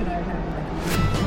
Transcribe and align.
should 0.00 0.08
I 0.08 0.22
have? 0.22 1.19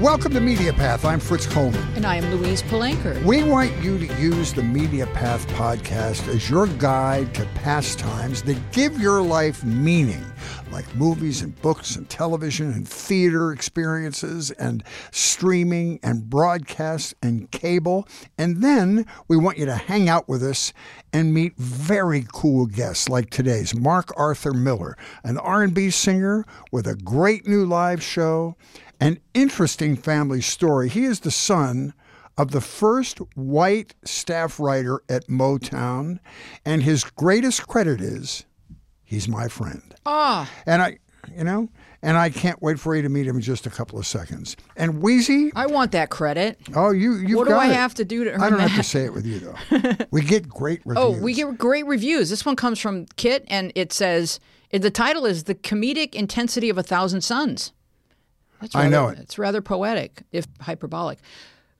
Welcome 0.00 0.32
to 0.32 0.40
Media 0.40 0.72
Path. 0.72 1.04
I'm 1.04 1.20
Fritz 1.20 1.46
Coleman. 1.46 1.86
And 1.94 2.06
I 2.06 2.16
am 2.16 2.24
Louise 2.34 2.62
Palanker. 2.62 3.22
We 3.22 3.42
want 3.42 3.70
you 3.82 3.98
to 3.98 4.06
use 4.14 4.50
the 4.50 4.62
Media 4.62 5.06
Path 5.08 5.46
podcast 5.48 6.26
as 6.26 6.48
your 6.48 6.68
guide 6.68 7.34
to 7.34 7.44
pastimes 7.56 8.40
that 8.44 8.58
give 8.72 8.98
your 8.98 9.20
life 9.20 9.62
meaning, 9.62 10.24
like 10.72 10.94
movies 10.94 11.42
and 11.42 11.54
books 11.60 11.96
and 11.96 12.08
television 12.08 12.72
and 12.72 12.88
theater 12.88 13.52
experiences 13.52 14.50
and 14.52 14.82
streaming 15.10 16.00
and 16.02 16.30
broadcast 16.30 17.14
and 17.22 17.50
cable. 17.50 18.08
And 18.38 18.62
then 18.62 19.04
we 19.28 19.36
want 19.36 19.58
you 19.58 19.66
to 19.66 19.76
hang 19.76 20.08
out 20.08 20.30
with 20.30 20.42
us 20.42 20.72
and 21.12 21.34
meet 21.34 21.54
very 21.58 22.24
cool 22.32 22.64
guests 22.64 23.10
like 23.10 23.28
today's 23.28 23.74
Mark 23.74 24.14
Arthur 24.16 24.54
Miller, 24.54 24.96
an 25.24 25.36
R&B 25.36 25.90
singer 25.90 26.46
with 26.72 26.86
a 26.86 26.94
great 26.94 27.46
new 27.46 27.66
live 27.66 28.02
show 28.02 28.56
an 29.00 29.18
interesting 29.34 29.96
family 29.96 30.40
story. 30.40 30.88
He 30.88 31.04
is 31.04 31.20
the 31.20 31.30
son 31.30 31.94
of 32.36 32.52
the 32.52 32.60
first 32.60 33.18
white 33.34 33.94
staff 34.04 34.60
writer 34.60 35.02
at 35.08 35.26
Motown, 35.28 36.18
and 36.64 36.82
his 36.82 37.04
greatest 37.04 37.66
credit 37.66 38.00
is 38.00 38.44
he's 39.04 39.28
my 39.28 39.48
friend. 39.48 39.94
Ah. 40.06 40.50
And 40.66 40.80
I, 40.82 40.98
you 41.36 41.44
know, 41.44 41.68
and 42.02 42.16
I 42.16 42.30
can't 42.30 42.62
wait 42.62 42.80
for 42.80 42.96
you 42.96 43.02
to 43.02 43.08
meet 43.08 43.26
him 43.26 43.36
in 43.36 43.42
just 43.42 43.66
a 43.66 43.70
couple 43.70 43.98
of 43.98 44.06
seconds. 44.06 44.56
And 44.76 45.02
Wheezy, 45.02 45.50
I 45.54 45.66
want 45.66 45.92
that 45.92 46.08
credit. 46.10 46.58
oh, 46.74 46.90
you, 46.92 47.14
you 47.16 47.36
what 47.36 47.48
do 47.48 47.54
I 47.54 47.68
it. 47.68 47.74
have 47.74 47.94
to 47.94 48.04
do 48.04 48.24
to 48.24 48.32
earn 48.32 48.40
I 48.40 48.48
don't 48.48 48.58
that? 48.58 48.70
have 48.70 48.84
to 48.84 48.88
say 48.88 49.04
it 49.04 49.12
with 49.12 49.26
you 49.26 49.40
though. 49.40 50.06
we 50.10 50.22
get 50.22 50.48
great 50.48 50.80
reviews. 50.84 51.04
Oh, 51.04 51.20
we 51.22 51.34
get 51.34 51.58
great 51.58 51.86
reviews. 51.86 52.30
This 52.30 52.46
one 52.46 52.56
comes 52.56 52.78
from 52.78 53.06
Kit, 53.16 53.44
and 53.48 53.72
it 53.74 53.92
says 53.92 54.40
the 54.72 54.90
title 54.90 55.26
is 55.26 55.44
"The 55.44 55.54
Comedic 55.54 56.14
Intensity 56.14 56.70
of 56.70 56.78
a 56.78 56.82
Thousand 56.82 57.22
Suns." 57.22 57.72
That's 58.60 58.74
I 58.74 58.88
know 58.88 59.08
it. 59.08 59.18
It's 59.18 59.38
rather 59.38 59.60
poetic, 59.62 60.22
if 60.32 60.46
hyperbolic. 60.60 61.18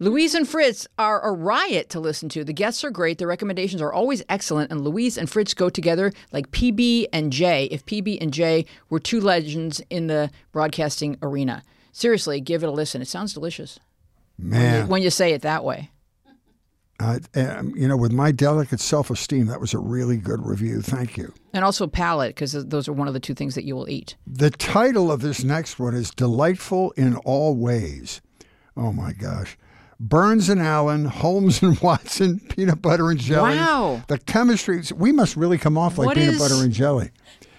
Louise 0.02 0.34
and 0.34 0.48
Fritz 0.48 0.88
are 0.98 1.20
a 1.20 1.30
riot 1.30 1.90
to 1.90 2.00
listen 2.00 2.30
to. 2.30 2.42
The 2.42 2.54
guests 2.54 2.82
are 2.84 2.90
great. 2.90 3.18
The 3.18 3.26
recommendations 3.26 3.82
are 3.82 3.92
always 3.92 4.22
excellent, 4.30 4.72
and 4.72 4.80
Louise 4.80 5.18
and 5.18 5.28
Fritz 5.28 5.52
go 5.52 5.68
together 5.68 6.10
like 6.32 6.50
PB 6.52 7.08
and 7.12 7.30
J. 7.30 7.68
If 7.70 7.84
PB 7.84 8.16
and 8.18 8.32
J 8.32 8.64
were 8.88 8.98
two 8.98 9.20
legends 9.20 9.82
in 9.90 10.06
the 10.06 10.30
broadcasting 10.52 11.18
arena, 11.20 11.62
seriously, 11.92 12.40
give 12.40 12.62
it 12.62 12.68
a 12.68 12.72
listen. 12.72 13.02
It 13.02 13.08
sounds 13.08 13.34
delicious 13.34 13.78
Man, 14.38 14.88
when 14.88 15.02
you 15.02 15.10
say 15.10 15.34
it 15.34 15.42
that 15.42 15.64
way. 15.64 15.90
Uh, 17.00 17.18
um, 17.34 17.72
you 17.74 17.88
know, 17.88 17.96
with 17.96 18.12
my 18.12 18.30
delicate 18.30 18.78
self-esteem, 18.80 19.46
that 19.46 19.60
was 19.60 19.72
a 19.74 19.78
really 19.78 20.16
good 20.18 20.44
review. 20.44 20.82
Thank 20.82 21.16
you. 21.16 21.32
And 21.52 21.64
also 21.64 21.86
palate, 21.86 22.34
because 22.34 22.52
those 22.66 22.86
are 22.88 22.92
one 22.92 23.08
of 23.08 23.14
the 23.14 23.20
two 23.20 23.34
things 23.34 23.54
that 23.54 23.64
you 23.64 23.74
will 23.74 23.88
eat. 23.88 24.16
The 24.26 24.50
title 24.50 25.10
of 25.10 25.20
this 25.20 25.42
next 25.42 25.78
one 25.78 25.94
is 25.94 26.10
Delightful 26.10 26.92
in 26.92 27.16
All 27.18 27.56
Ways. 27.56 28.20
Oh 28.76 28.92
my 28.92 29.12
gosh. 29.12 29.56
Burns 29.98 30.48
and 30.48 30.60
Allen, 30.62 31.04
Holmes 31.06 31.62
and 31.62 31.78
Watson, 31.82 32.40
peanut 32.40 32.80
butter 32.80 33.10
and 33.10 33.20
jelly. 33.20 33.56
Wow. 33.56 34.02
The 34.08 34.18
chemistry, 34.18 34.82
we 34.94 35.12
must 35.12 35.36
really 35.36 35.58
come 35.58 35.76
off 35.76 35.98
like 35.98 36.06
What 36.06 36.16
peanut 36.16 36.34
is- 36.34 36.38
butter 36.40 36.62
and 36.62 36.72
jelly. 36.72 37.10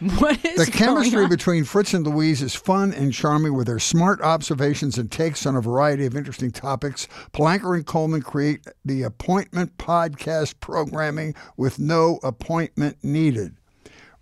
What 0.17 0.43
is 0.43 0.65
The 0.65 0.71
chemistry 0.71 1.27
between 1.27 1.63
Fritz 1.63 1.93
and 1.93 2.05
Louise 2.07 2.41
is 2.41 2.55
fun 2.55 2.91
and 2.91 3.13
charming 3.13 3.53
with 3.53 3.67
their 3.67 3.77
smart 3.77 4.19
observations 4.21 4.97
and 4.97 5.11
takes 5.11 5.45
on 5.45 5.55
a 5.55 5.61
variety 5.61 6.07
of 6.07 6.15
interesting 6.15 6.49
topics. 6.49 7.07
Palanker 7.33 7.75
and 7.75 7.85
Coleman 7.85 8.23
create 8.23 8.65
the 8.83 9.03
appointment 9.03 9.77
podcast 9.77 10.59
programming 10.59 11.35
with 11.55 11.77
no 11.77 12.19
appointment 12.23 12.97
needed. 13.03 13.55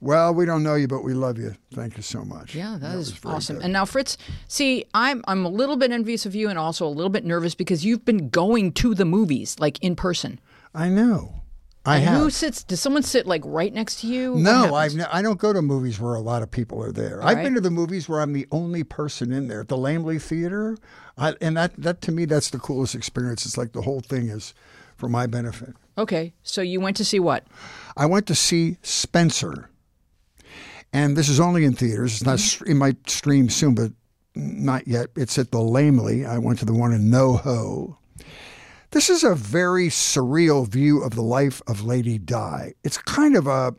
Well, 0.01 0.33
we 0.33 0.45
don't 0.45 0.63
know 0.63 0.75
you, 0.75 0.89
but 0.89 1.03
we 1.05 1.13
love 1.13 1.37
you. 1.37 1.55
Thank 1.73 1.95
you 1.95 2.03
so 2.03 2.25
much. 2.25 2.55
Yeah, 2.55 2.77
that 2.79 2.97
was 2.97 3.17
awesome. 3.23 3.57
good. 3.57 3.63
And 3.63 3.71
now, 3.71 3.85
Fritz, 3.85 4.17
see, 4.49 4.83
I'm 4.93 5.23
I'm 5.27 5.45
a 5.45 5.49
little 5.49 5.77
bit 5.77 5.91
envious 5.91 6.25
of 6.25 6.35
you, 6.35 6.49
and 6.49 6.59
also 6.59 6.85
a 6.85 6.89
little 6.89 7.09
bit 7.09 7.23
nervous 7.23 7.55
because 7.55 7.85
you've 7.85 8.03
been 8.03 8.29
going 8.29 8.73
to 8.73 8.93
the 8.93 9.05
movies 9.05 9.57
like 9.59 9.81
in 9.81 9.95
person. 9.95 10.39
I 10.73 10.89
know. 10.89 11.38
I 11.85 11.97
And 11.97 12.05
have. 12.05 12.21
Who 12.21 12.29
sits? 12.29 12.63
Does 12.63 12.81
someone 12.81 13.03
sit 13.03 13.25
like 13.25 13.41
right 13.45 13.73
next 13.73 14.01
to 14.01 14.07
you? 14.07 14.35
No. 14.35 14.75
I 14.75 14.89
don't 15.21 15.39
go 15.39 15.53
to 15.53 15.61
movies 15.61 15.99
where 15.99 16.13
a 16.13 16.19
lot 16.19 16.43
of 16.43 16.51
people 16.51 16.83
are 16.83 16.91
there. 16.91 17.23
I've 17.23 17.37
right. 17.37 17.43
been 17.43 17.55
to 17.55 17.61
the 17.61 17.71
movies 17.71 18.09
where 18.09 18.19
I'm 18.19 18.33
the 18.33 18.47
only 18.51 18.83
person 18.83 19.31
in 19.31 19.47
there. 19.47 19.61
At 19.61 19.69
the 19.69 19.77
Laemmle 19.77 20.21
Theater, 20.21 20.77
I, 21.17 21.35
and 21.41 21.55
that 21.57 21.75
that 21.77 22.01
to 22.01 22.11
me 22.11 22.25
that's 22.25 22.49
the 22.49 22.59
coolest 22.59 22.95
experience. 22.95 23.45
It's 23.45 23.57
like 23.57 23.71
the 23.71 23.81
whole 23.81 24.01
thing 24.01 24.29
is 24.29 24.53
for 24.97 25.07
my 25.07 25.25
benefit. 25.25 25.73
Okay, 25.97 26.33
so 26.43 26.61
you 26.61 26.81
went 26.81 26.97
to 26.97 27.05
see 27.05 27.19
what? 27.19 27.47
I 27.95 28.05
went 28.05 28.27
to 28.27 28.35
see 28.35 28.77
Spencer, 28.81 29.69
and 30.91 31.15
this 31.15 31.29
is 31.29 31.39
only 31.39 31.63
in 31.63 31.73
theaters. 31.73 32.13
It's 32.15 32.25
not. 32.25 32.39
Mm-hmm. 32.39 32.71
It 32.71 32.75
might 32.75 33.09
stream 33.09 33.49
soon, 33.49 33.75
but 33.75 33.91
not 34.35 34.85
yet. 34.87 35.07
It's 35.15 35.37
at 35.37 35.51
the 35.51 35.59
Laemmle. 35.59 36.27
I 36.27 36.37
went 36.39 36.59
to 36.59 36.65
the 36.65 36.73
one 36.73 36.91
in 36.93 37.09
NoHo. 37.09 37.95
This 38.91 39.11
is 39.11 39.23
a 39.23 39.35
very 39.35 39.89
surreal 39.89 40.67
view 40.67 41.03
of 41.03 41.13
the 41.13 41.21
life 41.21 41.61
of 41.67 41.83
Lady 41.83 42.17
Di. 42.17 42.73
It's 42.83 42.97
kind 42.97 43.35
of 43.35 43.45
a 43.45 43.75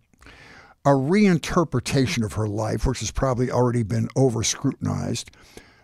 a 0.85 0.91
reinterpretation 0.91 2.25
of 2.25 2.35
her 2.35 2.47
life, 2.47 2.87
which 2.87 3.01
has 3.01 3.11
probably 3.11 3.51
already 3.51 3.83
been 3.83 4.09
over 4.15 4.45
scrutinized. 4.45 5.33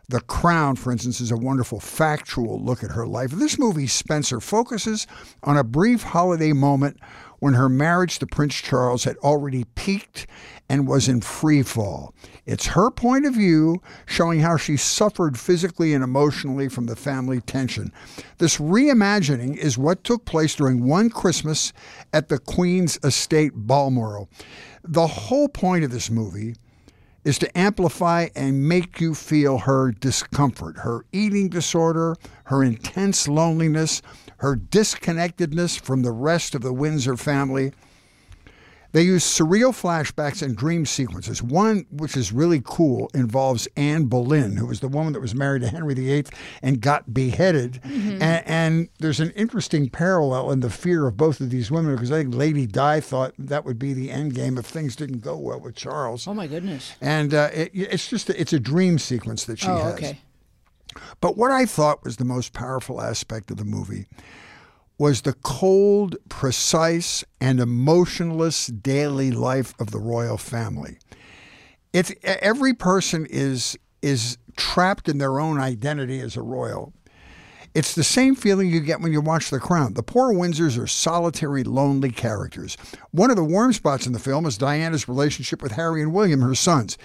The 0.08 0.20
Crown, 0.20 0.76
for 0.76 0.92
instance, 0.92 1.20
is 1.20 1.32
a 1.32 1.36
wonderful 1.36 1.80
factual 1.80 2.62
look 2.62 2.84
at 2.84 2.92
her 2.92 3.06
life. 3.06 3.32
This 3.32 3.58
movie, 3.58 3.88
Spencer, 3.88 4.40
focuses 4.40 5.08
on 5.42 5.56
a 5.58 5.64
brief 5.64 6.04
holiday 6.04 6.52
moment 6.52 6.98
when 7.40 7.54
her 7.54 7.68
marriage 7.68 8.20
to 8.20 8.26
Prince 8.26 8.54
Charles 8.54 9.02
had 9.02 9.16
already 9.18 9.64
peaked 9.74 10.28
and 10.68 10.86
was 10.86 11.08
in 11.08 11.20
free 11.20 11.62
fall. 11.64 12.14
It's 12.46 12.66
her 12.66 12.92
point 12.92 13.26
of 13.26 13.34
view 13.34 13.82
showing 14.06 14.40
how 14.40 14.56
she 14.56 14.76
suffered 14.76 15.38
physically 15.38 15.92
and 15.92 16.04
emotionally 16.04 16.68
from 16.68 16.86
the 16.86 16.94
family 16.94 17.40
tension. 17.40 17.92
This 18.38 18.58
reimagining 18.58 19.56
is 19.56 19.76
what 19.76 20.04
took 20.04 20.24
place 20.24 20.54
during 20.54 20.84
one 20.84 21.10
Christmas 21.10 21.72
at 22.12 22.28
the 22.28 22.38
Queen's 22.38 22.98
Estate 23.02 23.52
Balmoral. 23.54 24.28
The 24.84 25.08
whole 25.08 25.48
point 25.48 25.84
of 25.84 25.90
this 25.90 26.08
movie 26.08 26.54
is 27.24 27.40
to 27.40 27.58
amplify 27.58 28.28
and 28.36 28.68
make 28.68 29.00
you 29.00 29.12
feel 29.12 29.58
her 29.58 29.90
discomfort, 29.90 30.78
her 30.78 31.04
eating 31.10 31.48
disorder, 31.48 32.14
her 32.44 32.62
intense 32.62 33.26
loneliness, 33.26 34.00
her 34.36 34.54
disconnectedness 34.54 35.76
from 35.76 36.02
the 36.02 36.12
rest 36.12 36.54
of 36.54 36.62
the 36.62 36.72
Windsor 36.72 37.16
family. 37.16 37.72
They 38.92 39.02
use 39.02 39.24
surreal 39.24 39.72
flashbacks 39.72 40.42
and 40.42 40.56
dream 40.56 40.86
sequences. 40.86 41.42
One, 41.42 41.86
which 41.90 42.16
is 42.16 42.32
really 42.32 42.62
cool, 42.64 43.10
involves 43.14 43.68
Anne 43.76 44.04
Boleyn, 44.04 44.56
who 44.56 44.66
was 44.66 44.80
the 44.80 44.88
woman 44.88 45.12
that 45.12 45.20
was 45.20 45.34
married 45.34 45.62
to 45.62 45.68
Henry 45.68 45.94
VIII 45.94 46.24
and 46.62 46.80
got 46.80 47.12
beheaded. 47.12 47.80
And, 47.84 48.22
and 48.46 48.88
there's 48.98 49.20
an 49.20 49.30
interesting 49.32 49.90
parallel 49.90 50.50
in 50.50 50.60
the 50.60 50.70
fear 50.70 51.06
of 51.06 51.16
both 51.16 51.40
of 51.40 51.50
these 51.50 51.70
women 51.70 51.94
because 51.94 52.10
I 52.12 52.22
think 52.22 52.34
Lady 52.34 52.66
Di 52.66 53.00
thought 53.00 53.34
that 53.38 53.64
would 53.64 53.78
be 53.78 53.92
the 53.92 54.10
end 54.10 54.34
game 54.34 54.56
if 54.58 54.66
things 54.66 54.96
didn't 54.96 55.20
go 55.20 55.36
well 55.36 55.60
with 55.60 55.74
Charles. 55.74 56.26
Oh 56.26 56.34
my 56.34 56.46
goodness. 56.46 56.94
And 57.00 57.34
uh, 57.34 57.50
it, 57.52 57.70
it's 57.74 58.08
just 58.08 58.30
it's 58.30 58.52
a 58.52 58.60
dream 58.60 58.98
sequence 58.98 59.44
that 59.44 59.58
she 59.58 59.68
Oh, 59.68 59.76
has. 59.76 59.94
okay. 59.94 60.20
But 61.20 61.36
what 61.36 61.50
I 61.50 61.66
thought 61.66 62.02
was 62.04 62.16
the 62.16 62.24
most 62.24 62.52
powerful 62.54 63.02
aspect 63.02 63.50
of 63.50 63.58
the 63.58 63.64
movie 63.64 64.06
was 64.98 65.22
the 65.22 65.34
cold, 65.34 66.16
precise, 66.28 67.24
and 67.40 67.60
emotionless 67.60 68.66
daily 68.68 69.30
life 69.30 69.74
of 69.78 69.90
the 69.90 69.98
royal 69.98 70.38
family. 70.38 70.98
It's 71.92 72.12
every 72.22 72.74
person 72.74 73.26
is 73.28 73.78
is 74.02 74.38
trapped 74.56 75.08
in 75.08 75.18
their 75.18 75.38
own 75.40 75.58
identity 75.58 76.20
as 76.20 76.36
a 76.36 76.42
royal. 76.42 76.92
It's 77.74 77.94
the 77.94 78.04
same 78.04 78.34
feeling 78.34 78.70
you 78.70 78.80
get 78.80 79.00
when 79.00 79.12
you 79.12 79.20
watch 79.20 79.50
The 79.50 79.60
Crown. 79.60 79.94
The 79.94 80.02
poor 80.02 80.32
Windsors 80.32 80.82
are 80.82 80.86
solitary, 80.86 81.62
lonely 81.62 82.10
characters. 82.10 82.78
One 83.10 83.28
of 83.28 83.36
the 83.36 83.44
warm 83.44 83.74
spots 83.74 84.06
in 84.06 84.14
the 84.14 84.18
film 84.18 84.46
is 84.46 84.56
Diana's 84.56 85.08
relationship 85.08 85.62
with 85.62 85.72
Harry 85.72 86.00
and 86.00 86.14
William, 86.14 86.40
her 86.40 86.54
sons. 86.54 86.96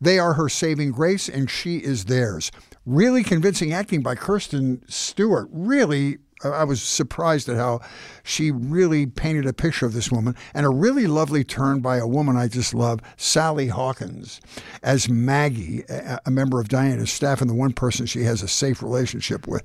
They 0.00 0.18
are 0.18 0.34
her 0.34 0.48
saving 0.48 0.92
grace, 0.92 1.28
and 1.28 1.48
she 1.48 1.76
is 1.76 2.06
theirs. 2.06 2.50
Really 2.84 3.22
convincing 3.22 3.72
acting 3.72 4.02
by 4.02 4.16
Kristen 4.16 4.82
Stewart. 4.88 5.48
Really, 5.52 6.18
I 6.44 6.64
was 6.64 6.82
surprised 6.82 7.48
at 7.48 7.56
how 7.56 7.80
she 8.22 8.50
really 8.50 9.06
painted 9.06 9.46
a 9.46 9.52
picture 9.52 9.86
of 9.86 9.94
this 9.94 10.10
woman, 10.10 10.36
and 10.52 10.66
a 10.66 10.70
really 10.70 11.06
lovely 11.06 11.44
turn 11.44 11.80
by 11.80 11.96
a 11.96 12.06
woman 12.06 12.36
I 12.36 12.48
just 12.48 12.74
love, 12.74 13.00
Sally 13.16 13.68
Hawkins, 13.68 14.40
as 14.82 15.08
Maggie, 15.08 15.84
a 15.88 16.30
member 16.30 16.60
of 16.60 16.68
Diana's 16.68 17.12
staff, 17.12 17.40
and 17.40 17.48
the 17.48 17.54
one 17.54 17.72
person 17.72 18.06
she 18.06 18.24
has 18.24 18.42
a 18.42 18.48
safe 18.48 18.82
relationship 18.82 19.46
with. 19.46 19.62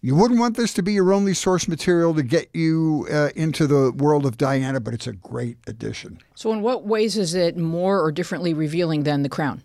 You 0.00 0.14
wouldn't 0.14 0.38
want 0.38 0.56
this 0.56 0.72
to 0.74 0.82
be 0.82 0.92
your 0.92 1.12
only 1.12 1.34
source 1.34 1.66
material 1.66 2.14
to 2.14 2.22
get 2.22 2.48
you 2.54 3.08
uh, 3.10 3.30
into 3.34 3.66
the 3.66 3.90
world 3.90 4.24
of 4.24 4.38
Diana, 4.38 4.78
but 4.78 4.94
it's 4.94 5.08
a 5.08 5.12
great 5.12 5.56
addition. 5.66 6.20
So, 6.36 6.52
in 6.52 6.62
what 6.62 6.84
ways 6.84 7.16
is 7.16 7.34
it 7.34 7.56
more 7.56 8.00
or 8.00 8.12
differently 8.12 8.54
revealing 8.54 9.02
than 9.02 9.22
The 9.22 9.28
Crown? 9.28 9.62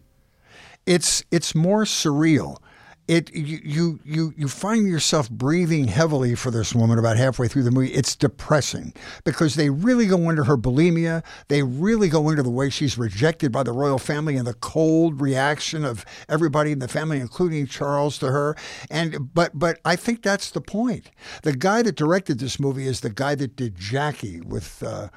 It's 0.87 1.23
it's 1.29 1.53
more 1.53 1.83
surreal. 1.83 2.57
It 3.07 3.33
you, 3.33 3.99
you 4.05 4.33
you 4.37 4.47
find 4.47 4.87
yourself 4.87 5.29
breathing 5.29 5.87
heavily 5.87 6.35
for 6.35 6.51
this 6.51 6.73
woman 6.73 6.97
about 6.99 7.17
halfway 7.17 7.47
through 7.47 7.63
the 7.63 7.71
movie. 7.71 7.91
It's 7.91 8.15
depressing 8.15 8.93
because 9.23 9.55
they 9.55 9.69
really 9.69 10.05
go 10.05 10.29
into 10.29 10.43
her 10.43 10.57
bulimia. 10.57 11.23
They 11.47 11.63
really 11.63 12.09
go 12.09 12.29
into 12.29 12.43
the 12.43 12.49
way 12.49 12.69
she's 12.69 12.97
rejected 12.97 13.51
by 13.51 13.63
the 13.63 13.73
royal 13.73 13.99
family 13.99 14.37
and 14.37 14.47
the 14.47 14.53
cold 14.53 15.19
reaction 15.19 15.83
of 15.83 16.05
everybody 16.29 16.71
in 16.71 16.79
the 16.79 16.87
family, 16.87 17.19
including 17.19 17.67
Charles, 17.67 18.17
to 18.19 18.27
her. 18.27 18.55
And 18.89 19.33
but 19.33 19.51
but 19.57 19.79
I 19.83 19.95
think 19.95 20.21
that's 20.21 20.51
the 20.51 20.61
point. 20.61 21.11
The 21.43 21.53
guy 21.53 21.81
that 21.81 21.95
directed 21.95 22.39
this 22.39 22.59
movie 22.59 22.87
is 22.87 23.01
the 23.01 23.09
guy 23.09 23.35
that 23.35 23.55
did 23.55 23.75
Jackie 23.75 24.41
with. 24.41 24.81
Uh, 24.83 25.09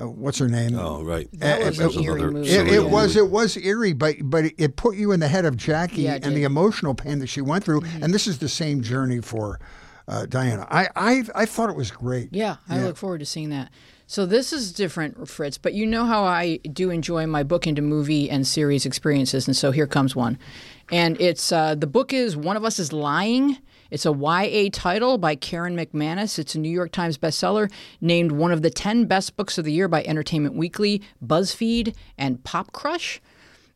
uh, 0.00 0.08
what's 0.08 0.38
her 0.38 0.48
name? 0.48 0.78
Oh, 0.78 1.02
right. 1.02 1.28
That 1.34 1.64
was 1.64 1.78
There's 1.78 1.96
an 1.96 2.04
eerie 2.04 2.20
another 2.20 2.32
movie. 2.32 2.50
It, 2.50 2.66
it 2.68 2.90
was 2.90 3.16
it 3.16 3.30
was 3.30 3.56
eerie, 3.56 3.92
but 3.92 4.16
but 4.22 4.46
it 4.56 4.76
put 4.76 4.96
you 4.96 5.12
in 5.12 5.20
the 5.20 5.28
head 5.28 5.44
of 5.44 5.56
Jackie 5.56 6.02
Yeah, 6.02 6.18
and 6.22 6.36
the 6.36 6.44
emotional 6.44 6.94
pain 6.94 7.18
that 7.20 7.28
she 7.28 7.40
went 7.40 7.64
through, 7.64 7.82
and 8.00 8.14
this 8.14 8.26
is 8.26 8.38
the 8.38 8.48
same 8.48 8.82
journey 8.82 9.20
for 9.20 9.60
uh, 10.08 10.26
Diana. 10.26 10.66
I, 10.70 10.88
I 10.96 11.24
I 11.34 11.46
thought 11.46 11.70
it 11.70 11.76
was 11.76 11.90
great. 11.90 12.30
Yeah, 12.32 12.56
I 12.68 12.80
look 12.80 12.96
forward 12.96 13.18
to 13.18 13.26
seeing 13.26 13.50
that. 13.50 13.70
So 14.06 14.26
this 14.26 14.52
is 14.52 14.72
different, 14.72 15.28
Fritz, 15.28 15.56
but 15.56 15.72
you 15.72 15.86
know 15.86 16.04
how 16.04 16.24
I 16.24 16.56
do 16.56 16.90
enjoy 16.90 17.28
my 17.28 17.44
book 17.44 17.68
into 17.68 17.80
movie 17.80 18.28
and 18.28 18.44
series 18.44 18.84
experiences, 18.84 19.46
and 19.46 19.56
so 19.56 19.70
here 19.70 19.86
comes 19.86 20.16
one. 20.16 20.36
And 20.90 21.20
it's 21.20 21.52
uh, 21.52 21.76
the 21.76 21.86
book 21.86 22.12
is 22.12 22.36
One 22.36 22.56
of 22.56 22.64
Us 22.64 22.80
is 22.80 22.92
Lying. 22.92 23.58
It's 23.90 24.06
a 24.06 24.12
YA 24.12 24.68
title 24.72 25.18
by 25.18 25.34
Karen 25.34 25.76
McManus. 25.76 26.38
It's 26.38 26.54
a 26.54 26.60
New 26.60 26.70
York 26.70 26.92
Times 26.92 27.18
bestseller, 27.18 27.70
named 28.00 28.32
one 28.32 28.52
of 28.52 28.62
the 28.62 28.70
10 28.70 29.06
best 29.06 29.36
books 29.36 29.58
of 29.58 29.64
the 29.64 29.72
year 29.72 29.88
by 29.88 30.04
Entertainment 30.04 30.54
Weekly, 30.54 31.02
BuzzFeed, 31.24 31.96
and 32.16 32.44
Pop 32.44 32.72
Crush. 32.72 33.20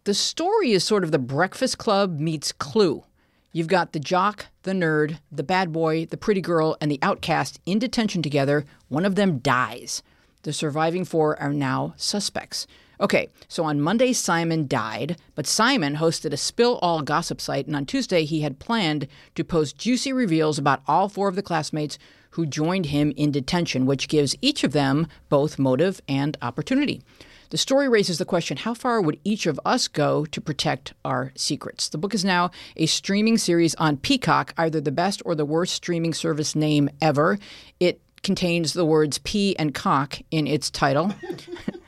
The 0.04 0.14
story 0.14 0.72
is 0.72 0.84
sort 0.84 1.02
of 1.02 1.10
the 1.10 1.18
Breakfast 1.18 1.78
Club 1.78 2.20
meets 2.20 2.52
Clue. 2.52 3.04
You've 3.52 3.66
got 3.68 3.92
the 3.92 4.00
jock, 4.00 4.46
the 4.62 4.72
nerd, 4.72 5.18
the 5.32 5.42
bad 5.42 5.72
boy, 5.72 6.06
the 6.06 6.16
pretty 6.16 6.40
girl, 6.40 6.76
and 6.80 6.90
the 6.90 6.98
outcast 7.02 7.60
in 7.66 7.78
detention 7.78 8.22
together. 8.22 8.64
One 8.88 9.04
of 9.04 9.16
them 9.16 9.38
dies. 9.38 10.02
The 10.42 10.52
surviving 10.52 11.04
four 11.04 11.40
are 11.40 11.52
now 11.52 11.94
suspects. 11.96 12.66
Okay, 13.00 13.28
so 13.48 13.64
on 13.64 13.80
Monday, 13.80 14.12
Simon 14.12 14.66
died, 14.66 15.16
but 15.34 15.46
Simon 15.46 15.96
hosted 15.96 16.32
a 16.32 16.36
spill 16.36 16.78
all 16.80 17.02
gossip 17.02 17.40
site, 17.40 17.66
and 17.66 17.74
on 17.74 17.86
Tuesday, 17.86 18.24
he 18.24 18.42
had 18.42 18.58
planned 18.58 19.08
to 19.34 19.44
post 19.44 19.78
juicy 19.78 20.12
reveals 20.12 20.58
about 20.58 20.82
all 20.86 21.08
four 21.08 21.28
of 21.28 21.34
the 21.34 21.42
classmates 21.42 21.98
who 22.30 22.46
joined 22.46 22.86
him 22.86 23.12
in 23.16 23.30
detention, 23.30 23.86
which 23.86 24.08
gives 24.08 24.36
each 24.40 24.64
of 24.64 24.72
them 24.72 25.06
both 25.28 25.58
motive 25.58 26.00
and 26.08 26.36
opportunity. 26.42 27.02
The 27.50 27.58
story 27.58 27.88
raises 27.88 28.18
the 28.18 28.24
question 28.24 28.56
how 28.56 28.74
far 28.74 29.00
would 29.00 29.20
each 29.22 29.46
of 29.46 29.60
us 29.64 29.86
go 29.86 30.24
to 30.26 30.40
protect 30.40 30.94
our 31.04 31.32
secrets? 31.36 31.88
The 31.88 31.98
book 31.98 32.14
is 32.14 32.24
now 32.24 32.50
a 32.76 32.86
streaming 32.86 33.38
series 33.38 33.74
on 33.76 33.98
Peacock, 33.98 34.52
either 34.56 34.80
the 34.80 34.90
best 34.90 35.22
or 35.24 35.34
the 35.34 35.44
worst 35.44 35.74
streaming 35.74 36.14
service 36.14 36.56
name 36.56 36.90
ever. 37.00 37.38
It 37.78 38.00
contains 38.22 38.72
the 38.72 38.84
words 38.84 39.18
pea 39.18 39.54
and 39.56 39.74
cock 39.74 40.18
in 40.30 40.48
its 40.48 40.70
title. 40.70 41.14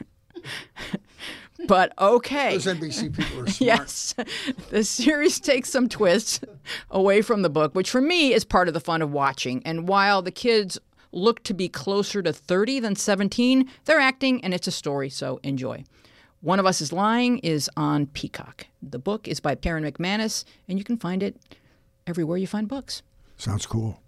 but 1.66 1.92
okay. 1.98 2.52
Those 2.52 2.66
NBC 2.66 3.14
people 3.14 3.40
are 3.40 3.46
smart. 3.46 3.60
Yes. 3.60 4.14
The 4.70 4.84
series 4.84 5.40
takes 5.40 5.70
some 5.70 5.88
twists 5.88 6.40
away 6.90 7.22
from 7.22 7.42
the 7.42 7.50
book, 7.50 7.74
which 7.74 7.90
for 7.90 8.00
me 8.00 8.32
is 8.32 8.44
part 8.44 8.68
of 8.68 8.74
the 8.74 8.80
fun 8.80 9.02
of 9.02 9.12
watching. 9.12 9.62
And 9.64 9.88
while 9.88 10.22
the 10.22 10.30
kids 10.30 10.78
look 11.12 11.42
to 11.44 11.54
be 11.54 11.68
closer 11.68 12.22
to 12.22 12.32
30 12.32 12.80
than 12.80 12.96
17, 12.96 13.70
they're 13.84 14.00
acting 14.00 14.42
and 14.44 14.52
it's 14.52 14.66
a 14.66 14.72
story, 14.72 15.08
so 15.08 15.40
enjoy. 15.42 15.84
One 16.40 16.60
of 16.60 16.66
Us 16.66 16.80
is 16.80 16.92
Lying 16.92 17.38
is 17.38 17.70
on 17.76 18.06
Peacock. 18.06 18.66
The 18.82 18.98
book 18.98 19.26
is 19.26 19.40
by 19.40 19.54
Karen 19.54 19.84
McManus, 19.84 20.44
and 20.68 20.78
you 20.78 20.84
can 20.84 20.96
find 20.98 21.22
it 21.22 21.36
everywhere 22.06 22.36
you 22.36 22.46
find 22.46 22.68
books. 22.68 23.02
Sounds 23.36 23.66
cool. 23.66 24.00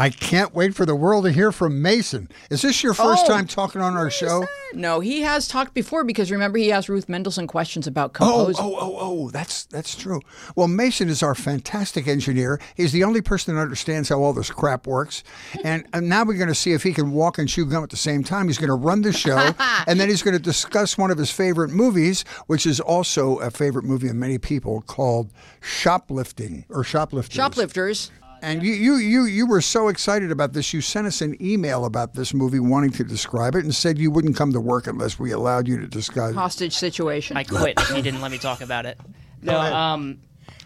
I 0.00 0.08
can't 0.08 0.54
wait 0.54 0.74
for 0.74 0.86
the 0.86 0.94
world 0.96 1.24
to 1.26 1.30
hear 1.30 1.52
from 1.52 1.82
Mason. 1.82 2.30
Is 2.48 2.62
this 2.62 2.82
your 2.82 2.94
first 2.94 3.26
Oh. 3.26 3.28
time 3.28 3.46
talking 3.46 3.82
on 3.82 3.98
our 3.98 4.08
show? 4.08 4.46
No, 4.72 5.00
he 5.00 5.20
has 5.20 5.46
talked 5.46 5.74
before 5.74 6.04
because 6.04 6.30
remember 6.30 6.56
he 6.56 6.72
asked 6.72 6.88
Ruth 6.88 7.06
Mendelson 7.06 7.46
questions 7.46 7.86
about 7.86 8.16
oh, 8.18 8.24
oh, 8.24 8.36
composing. 8.46 8.64
oh, 8.64 8.78
oh, 8.80 8.96
oh, 8.98 9.30
that's 9.30 9.64
that's 9.64 9.94
true. 9.94 10.22
Well, 10.56 10.68
Mason 10.68 11.10
is 11.10 11.22
our 11.22 11.34
fantastic 11.34 12.08
engineer. 12.08 12.58
He's 12.76 12.92
the 12.92 13.04
only 13.04 13.20
person 13.20 13.54
that 13.54 13.60
understands 13.60 14.08
how 14.08 14.22
all 14.22 14.32
this 14.32 14.50
crap 14.50 14.86
works. 14.86 15.22
And, 15.64 15.86
and 15.92 16.08
now 16.08 16.24
we're 16.24 16.38
going 16.38 16.48
to 16.48 16.54
see 16.54 16.72
if 16.72 16.82
he 16.82 16.94
can 16.94 17.12
walk 17.12 17.36
and 17.36 17.46
chew 17.46 17.66
gum 17.66 17.82
at 17.84 17.90
the 17.90 17.96
same 17.98 18.24
time. 18.24 18.46
He's 18.46 18.56
going 18.58 18.68
to 18.68 18.74
run 18.74 19.02
the 19.02 19.12
show, 19.12 19.50
and 19.86 20.00
then 20.00 20.08
he's 20.08 20.22
going 20.22 20.36
to 20.36 20.42
discuss 20.42 20.96
one 20.96 21.10
of 21.10 21.18
his 21.18 21.30
favorite 21.30 21.70
movies, 21.70 22.24
which 22.46 22.64
is 22.64 22.80
also 22.80 23.36
a 23.40 23.50
favorite 23.50 23.84
movie 23.84 24.08
of 24.08 24.16
many 24.16 24.38
people, 24.38 24.80
called 24.82 25.30
Shoplifting 25.60 26.64
or 26.70 26.84
Shoplifters. 26.84 27.34
Shoplifters. 27.34 28.10
And 28.42 28.62
you, 28.62 28.72
you, 28.72 28.96
you, 28.96 29.24
you 29.24 29.46
were 29.46 29.60
so 29.60 29.88
excited 29.88 30.30
about 30.30 30.54
this. 30.54 30.72
You 30.72 30.80
sent 30.80 31.06
us 31.06 31.20
an 31.20 31.36
email 31.42 31.84
about 31.84 32.14
this 32.14 32.32
movie, 32.32 32.60
wanting 32.60 32.90
to 32.92 33.04
describe 33.04 33.54
it, 33.54 33.64
and 33.64 33.74
said 33.74 33.98
you 33.98 34.10
wouldn't 34.10 34.36
come 34.36 34.52
to 34.52 34.60
work 34.60 34.86
unless 34.86 35.18
we 35.18 35.32
allowed 35.32 35.68
you 35.68 35.78
to 35.78 35.86
discuss. 35.86 36.30
it. 36.30 36.34
hostage 36.34 36.74
situation. 36.74 37.36
I 37.36 37.44
quit 37.44 37.78
if 37.78 37.88
he 37.90 38.02
didn't 38.02 38.22
let 38.22 38.30
me 38.30 38.38
talk 38.38 38.60
about 38.62 38.86
it. 38.86 38.98
No, 39.42 39.58
um, 39.58 40.20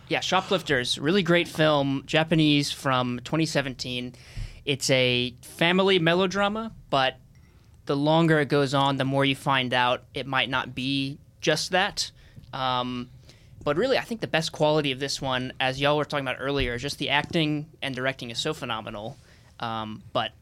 yeah, 0.08 0.20
Shoplifters, 0.20 0.98
really 0.98 1.22
great 1.22 1.48
film, 1.48 2.02
Japanese 2.06 2.70
from 2.70 3.20
2017. 3.24 4.14
It's 4.64 4.90
a 4.90 5.34
family 5.42 5.98
melodrama, 5.98 6.72
but 6.90 7.16
the 7.86 7.96
longer 7.96 8.40
it 8.40 8.48
goes 8.48 8.74
on, 8.74 8.96
the 8.96 9.04
more 9.04 9.24
you 9.24 9.36
find 9.36 9.74
out 9.74 10.04
it 10.14 10.26
might 10.26 10.48
not 10.48 10.74
be 10.74 11.18
just 11.40 11.72
that. 11.72 12.10
Um, 12.52 13.10
but 13.64 13.76
really, 13.76 13.98
I 13.98 14.02
think 14.02 14.20
the 14.20 14.26
best 14.26 14.52
quality 14.52 14.92
of 14.92 15.00
this 15.00 15.20
one, 15.20 15.52
as 15.58 15.80
y'all 15.80 15.96
were 15.96 16.04
talking 16.04 16.26
about 16.26 16.36
earlier, 16.38 16.74
is 16.74 16.82
just 16.82 16.98
the 16.98 17.10
acting 17.10 17.66
and 17.82 17.94
directing 17.94 18.30
is 18.30 18.38
so 18.38 18.52
phenomenal. 18.52 19.16
Um, 19.58 20.02
but 20.12 20.32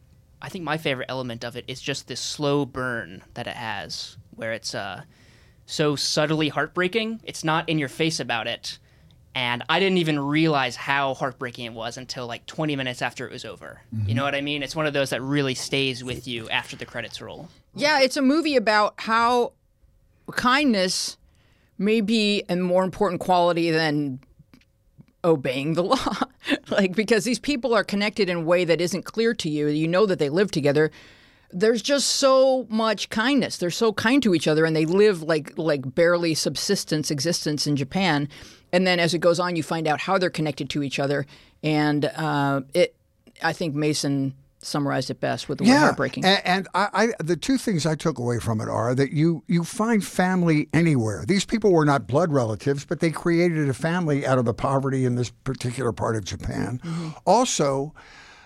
I 0.40 0.48
think 0.48 0.64
my 0.64 0.76
favorite 0.76 1.06
element 1.08 1.44
of 1.44 1.56
it 1.56 1.64
is 1.68 1.80
just 1.80 2.08
this 2.08 2.20
slow 2.20 2.66
burn 2.66 3.22
that 3.34 3.46
it 3.46 3.54
has, 3.54 4.16
where 4.34 4.52
it's 4.52 4.74
uh, 4.74 5.02
so 5.66 5.94
subtly 5.94 6.48
heartbreaking. 6.48 7.20
It's 7.22 7.44
not 7.44 7.68
in 7.68 7.78
your 7.78 7.88
face 7.88 8.18
about 8.18 8.48
it. 8.48 8.78
And 9.34 9.62
I 9.68 9.80
didn't 9.80 9.98
even 9.98 10.18
realize 10.18 10.76
how 10.76 11.14
heartbreaking 11.14 11.64
it 11.64 11.72
was 11.72 11.96
until 11.96 12.26
like 12.26 12.44
20 12.46 12.76
minutes 12.76 13.00
after 13.00 13.26
it 13.26 13.32
was 13.32 13.46
over. 13.46 13.80
You 14.06 14.14
know 14.14 14.24
what 14.24 14.34
I 14.34 14.42
mean? 14.42 14.62
It's 14.62 14.76
one 14.76 14.84
of 14.84 14.92
those 14.92 15.08
that 15.10 15.22
really 15.22 15.54
stays 15.54 16.04
with 16.04 16.28
you 16.28 16.50
after 16.50 16.76
the 16.76 16.84
credits 16.84 17.22
roll. 17.22 17.48
Yeah, 17.74 18.00
it's 18.00 18.18
a 18.18 18.22
movie 18.22 18.56
about 18.56 18.94
how 18.98 19.52
kindness 20.32 21.16
may 21.82 22.00
be 22.00 22.44
a 22.48 22.56
more 22.56 22.84
important 22.84 23.20
quality 23.20 23.70
than 23.70 24.20
obeying 25.24 25.74
the 25.74 25.82
law. 25.94 26.16
like 26.70 26.94
because 26.94 27.24
these 27.24 27.38
people 27.38 27.74
are 27.74 27.84
connected 27.84 28.28
in 28.28 28.36
a 28.38 28.42
way 28.42 28.64
that 28.64 28.80
isn't 28.80 29.04
clear 29.04 29.34
to 29.34 29.48
you. 29.48 29.68
You 29.68 29.88
know 29.88 30.06
that 30.06 30.18
they 30.18 30.28
live 30.28 30.50
together. 30.50 30.90
There's 31.50 31.82
just 31.82 32.08
so 32.08 32.66
much 32.70 33.10
kindness. 33.10 33.58
They're 33.58 33.70
so 33.70 33.92
kind 33.92 34.22
to 34.22 34.34
each 34.34 34.48
other 34.48 34.64
and 34.64 34.74
they 34.74 34.86
live 34.86 35.22
like 35.22 35.56
like 35.58 35.94
barely 35.94 36.34
subsistence 36.34 37.10
existence 37.10 37.66
in 37.66 37.76
Japan. 37.76 38.28
And 38.72 38.86
then 38.86 38.98
as 38.98 39.12
it 39.12 39.18
goes 39.18 39.38
on 39.38 39.56
you 39.56 39.62
find 39.62 39.86
out 39.86 40.00
how 40.00 40.18
they're 40.18 40.30
connected 40.30 40.70
to 40.70 40.82
each 40.82 40.98
other 40.98 41.26
and 41.62 42.06
uh, 42.06 42.62
it 42.74 42.96
I 43.42 43.52
think 43.52 43.74
Mason 43.74 44.34
summarized 44.62 45.10
it 45.10 45.20
best 45.20 45.48
with 45.48 45.58
the 45.58 45.64
word 45.64 45.70
heartbreaking. 45.78 46.24
And, 46.24 46.42
and 46.44 46.68
I, 46.74 46.88
I, 47.18 47.22
the 47.22 47.36
two 47.36 47.58
things 47.58 47.84
I 47.84 47.94
took 47.94 48.18
away 48.18 48.38
from 48.38 48.60
it 48.60 48.68
are 48.68 48.94
that 48.94 49.12
you 49.12 49.42
you 49.46 49.64
find 49.64 50.04
family 50.04 50.68
anywhere. 50.72 51.24
These 51.26 51.44
people 51.44 51.72
were 51.72 51.84
not 51.84 52.06
blood 52.06 52.32
relatives, 52.32 52.84
but 52.84 53.00
they 53.00 53.10
created 53.10 53.68
a 53.68 53.74
family 53.74 54.26
out 54.26 54.38
of 54.38 54.44
the 54.44 54.54
poverty 54.54 55.04
in 55.04 55.16
this 55.16 55.30
particular 55.30 55.92
part 55.92 56.16
of 56.16 56.24
Japan. 56.24 56.80
Also. 57.24 57.94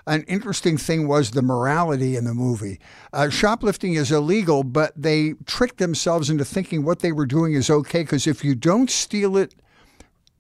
An 0.08 0.22
interesting 0.28 0.78
thing 0.78 1.08
was 1.08 1.32
the 1.32 1.42
morality 1.42 2.14
in 2.14 2.22
the 2.26 2.32
movie. 2.32 2.78
Uh, 3.12 3.28
shoplifting 3.28 3.94
is 3.94 4.12
illegal, 4.12 4.62
but 4.62 4.92
they 4.94 5.34
tricked 5.46 5.78
themselves 5.78 6.30
into 6.30 6.44
thinking 6.44 6.84
what 6.84 7.00
they 7.00 7.10
were 7.10 7.26
doing 7.26 7.54
is 7.54 7.68
okay 7.68 8.02
because 8.02 8.28
if 8.28 8.44
you 8.44 8.54
don't 8.54 8.88
steal 8.88 9.36
it 9.36 9.56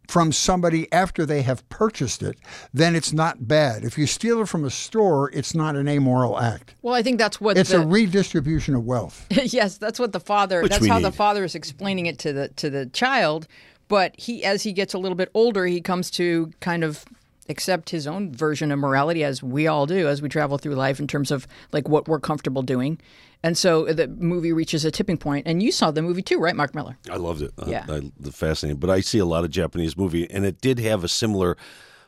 from 0.08 0.32
somebody 0.32 0.90
after 0.92 1.26
they 1.26 1.42
have 1.42 1.68
purchased 1.68 2.22
it, 2.22 2.38
then 2.72 2.94
it's 2.94 3.12
not 3.12 3.48
bad. 3.48 3.84
If 3.84 3.98
you 3.98 4.06
steal 4.06 4.40
it 4.40 4.48
from 4.48 4.64
a 4.64 4.70
store, 4.70 5.30
it's 5.32 5.54
not 5.54 5.76
an 5.76 5.88
amoral 5.88 6.38
act. 6.38 6.74
well, 6.82 6.94
I 6.94 7.02
think 7.02 7.18
that's 7.18 7.40
what 7.40 7.56
It's 7.58 7.70
the, 7.70 7.80
a 7.82 7.86
redistribution 7.86 8.74
of 8.74 8.84
wealth. 8.84 9.26
yes, 9.30 9.78
that's 9.78 9.98
what 9.98 10.12
the 10.12 10.20
father. 10.20 10.62
Which 10.62 10.70
that's 10.70 10.82
we 10.82 10.88
how 10.88 11.00
the 11.00 11.12
father 11.12 11.44
is 11.44 11.54
explaining 11.54 12.06
it 12.06 12.18
to 12.20 12.32
the 12.32 12.48
to 12.48 12.70
the 12.70 12.86
child. 12.86 13.46
But 13.88 14.18
he, 14.18 14.44
as 14.44 14.64
he 14.64 14.72
gets 14.72 14.94
a 14.94 14.98
little 14.98 15.14
bit 15.16 15.30
older, 15.32 15.64
he 15.66 15.80
comes 15.80 16.10
to 16.12 16.50
kind 16.60 16.82
of 16.82 17.04
accept 17.48 17.90
his 17.90 18.06
own 18.06 18.32
version 18.32 18.72
of 18.72 18.78
morality, 18.78 19.24
as 19.24 19.42
we 19.42 19.66
all 19.66 19.86
do 19.86 20.08
as 20.08 20.22
we 20.22 20.28
travel 20.28 20.58
through 20.58 20.74
life, 20.74 21.00
in 21.00 21.06
terms 21.06 21.30
of 21.30 21.46
like 21.72 21.88
what 21.88 22.08
we're 22.08 22.20
comfortable 22.20 22.62
doing. 22.62 23.00
And 23.42 23.56
so 23.56 23.84
the 23.84 24.08
movie 24.08 24.52
reaches 24.52 24.84
a 24.84 24.90
tipping 24.90 25.18
point. 25.18 25.46
And 25.46 25.62
you 25.62 25.70
saw 25.70 25.90
the 25.90 26.02
movie 26.02 26.22
too, 26.22 26.38
right, 26.38 26.56
Mark 26.56 26.74
Miller? 26.74 26.98
I 27.10 27.16
loved 27.16 27.42
it. 27.42 27.52
Yeah. 27.66 27.84
I, 27.88 28.10
the 28.18 28.32
fascinating. 28.32 28.80
But 28.80 28.90
I 28.90 29.00
see 29.00 29.18
a 29.18 29.26
lot 29.26 29.44
of 29.44 29.50
Japanese 29.50 29.96
movie, 29.96 30.28
and 30.30 30.44
it 30.44 30.60
did 30.60 30.78
have 30.80 31.04
a 31.04 31.08
similar 31.08 31.56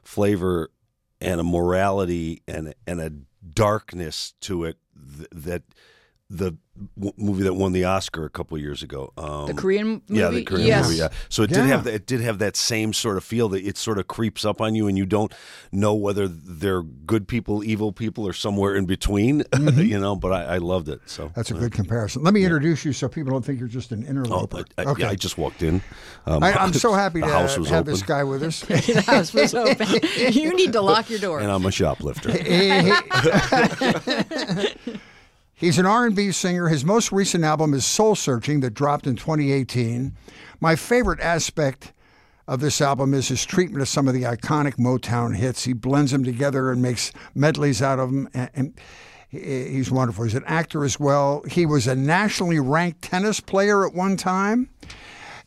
flavor 0.02 0.70
and 1.20 1.40
a 1.40 1.44
morality 1.44 2.42
and 2.46 2.74
and 2.86 3.00
a 3.00 3.12
darkness 3.54 4.34
to 4.40 4.64
it 4.64 4.76
th- 5.16 5.28
that 5.32 5.62
the 6.30 6.52
w- 6.98 7.14
movie 7.16 7.42
that 7.44 7.54
won 7.54 7.72
the 7.72 7.84
Oscar 7.84 8.26
a 8.26 8.28
couple 8.28 8.54
of 8.54 8.62
years 8.62 8.82
ago. 8.82 9.10
Um, 9.16 9.46
The 9.46 9.54
Korean 9.54 9.86
movie? 9.86 10.02
Yeah, 10.20 10.28
the 10.28 10.44
Korean 10.44 10.66
Yes. 10.66 10.84
movie. 10.86 10.98
Yeah. 10.98 11.08
So 11.30 11.42
it 11.42 11.48
did 11.48 11.64
have 11.64 11.84
that. 11.84 11.94
It 11.94 12.06
did 12.06 12.20
have 12.20 12.38
that 12.40 12.54
same 12.54 12.92
sort 12.92 13.16
of 13.16 13.24
feel 13.24 13.48
that 13.48 13.64
it 13.64 13.78
sort 13.78 13.98
of 13.98 14.08
creeps 14.08 14.44
up 14.44 14.60
on 14.60 14.74
you, 14.74 14.88
and 14.88 14.98
you 14.98 15.06
don't 15.06 15.32
know 15.72 15.94
whether 15.94 16.28
they're 16.28 16.82
good 16.82 17.28
people, 17.28 17.64
evil 17.64 17.92
people, 17.92 18.28
or 18.28 18.34
somewhere 18.34 18.74
in 18.76 18.84
between. 18.84 19.42
you 19.76 19.98
know, 19.98 20.16
but 20.16 20.32
I, 20.32 20.56
I 20.56 20.58
loved 20.58 20.88
it. 20.90 21.00
So 21.06 21.24
Mm-hmm. 21.24 21.32
That's 21.34 21.50
a 21.50 21.54
good 21.54 21.72
comparison. 21.72 22.22
Let 22.22 22.34
me 22.34 22.44
introduce 22.44 22.84
you 22.84 22.92
so 22.92 23.08
people 23.08 23.32
don't 23.32 23.44
think 23.44 23.58
you're 23.58 23.66
just 23.68 23.90
an 23.92 24.04
Oh, 24.06 24.10
interloper. 24.10 24.64
I, 24.76 24.82
I, 24.82 24.84
okay. 24.90 25.02
yeah, 25.04 25.10
I 25.10 25.14
just 25.14 25.38
walked 25.38 25.62
in. 25.62 25.80
Um, 26.26 26.42
I, 26.42 26.62
am 26.62 26.74
so 26.74 26.92
happy 26.92 27.20
to 27.22 27.26
house 27.26 27.56
was 27.56 27.70
have 27.70 27.80
open, 27.84 27.92
this 27.94 28.02
guy 28.02 28.22
with 28.24 28.42
us. 28.42 28.60
the 28.68 29.02
house 29.06 29.32
was 29.32 29.54
open. 29.54 29.88
you 30.32 30.54
need 30.54 30.74
to 30.74 30.82
lock 30.82 31.08
your 31.08 31.20
door. 31.20 31.40
and 31.40 31.50
I'm 31.50 31.64
a 31.64 31.70
shoplifter. 31.72 32.30
He's 35.58 35.76
an 35.76 35.86
R&B 35.86 36.30
singer. 36.30 36.68
His 36.68 36.84
most 36.84 37.10
recent 37.10 37.42
album 37.42 37.74
is 37.74 37.84
Soul 37.84 38.14
Searching 38.14 38.60
that 38.60 38.74
dropped 38.74 39.08
in 39.08 39.16
2018. 39.16 40.14
My 40.60 40.76
favorite 40.76 41.18
aspect 41.18 41.92
of 42.46 42.60
this 42.60 42.80
album 42.80 43.12
is 43.12 43.26
his 43.26 43.44
treatment 43.44 43.82
of 43.82 43.88
some 43.88 44.06
of 44.06 44.14
the 44.14 44.22
iconic 44.22 44.76
Motown 44.76 45.34
hits. 45.34 45.64
He 45.64 45.72
blends 45.72 46.12
them 46.12 46.22
together 46.22 46.70
and 46.70 46.80
makes 46.80 47.10
medleys 47.34 47.82
out 47.82 47.98
of 47.98 48.12
them. 48.12 48.28
And, 48.32 48.78
he's 49.30 49.90
wonderful. 49.90 50.22
He's 50.22 50.34
an 50.34 50.44
actor 50.46 50.84
as 50.84 51.00
well. 51.00 51.42
He 51.50 51.66
was 51.66 51.88
a 51.88 51.96
nationally 51.96 52.60
ranked 52.60 53.02
tennis 53.02 53.40
player 53.40 53.84
at 53.84 53.92
one 53.92 54.16
time. 54.16 54.70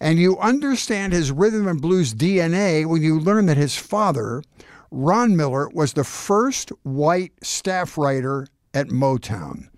And 0.02 0.20
you 0.20 0.38
understand 0.40 1.14
his 1.14 1.32
rhythm 1.32 1.70
and 1.70 1.82
blues 1.82 2.14
DNA 2.14 2.86
when 2.86 3.02
you 3.02 3.18
learn 3.18 3.46
that 3.46 3.56
his 3.56 3.78
father, 3.78 4.44
Ron 4.92 5.38
Miller, 5.38 5.70
was 5.70 5.94
the 5.94 6.04
first 6.04 6.74
white 6.84 7.32
staff 7.42 7.98
writer 7.98 8.46
at 8.74 8.90
Motown. 8.90 9.70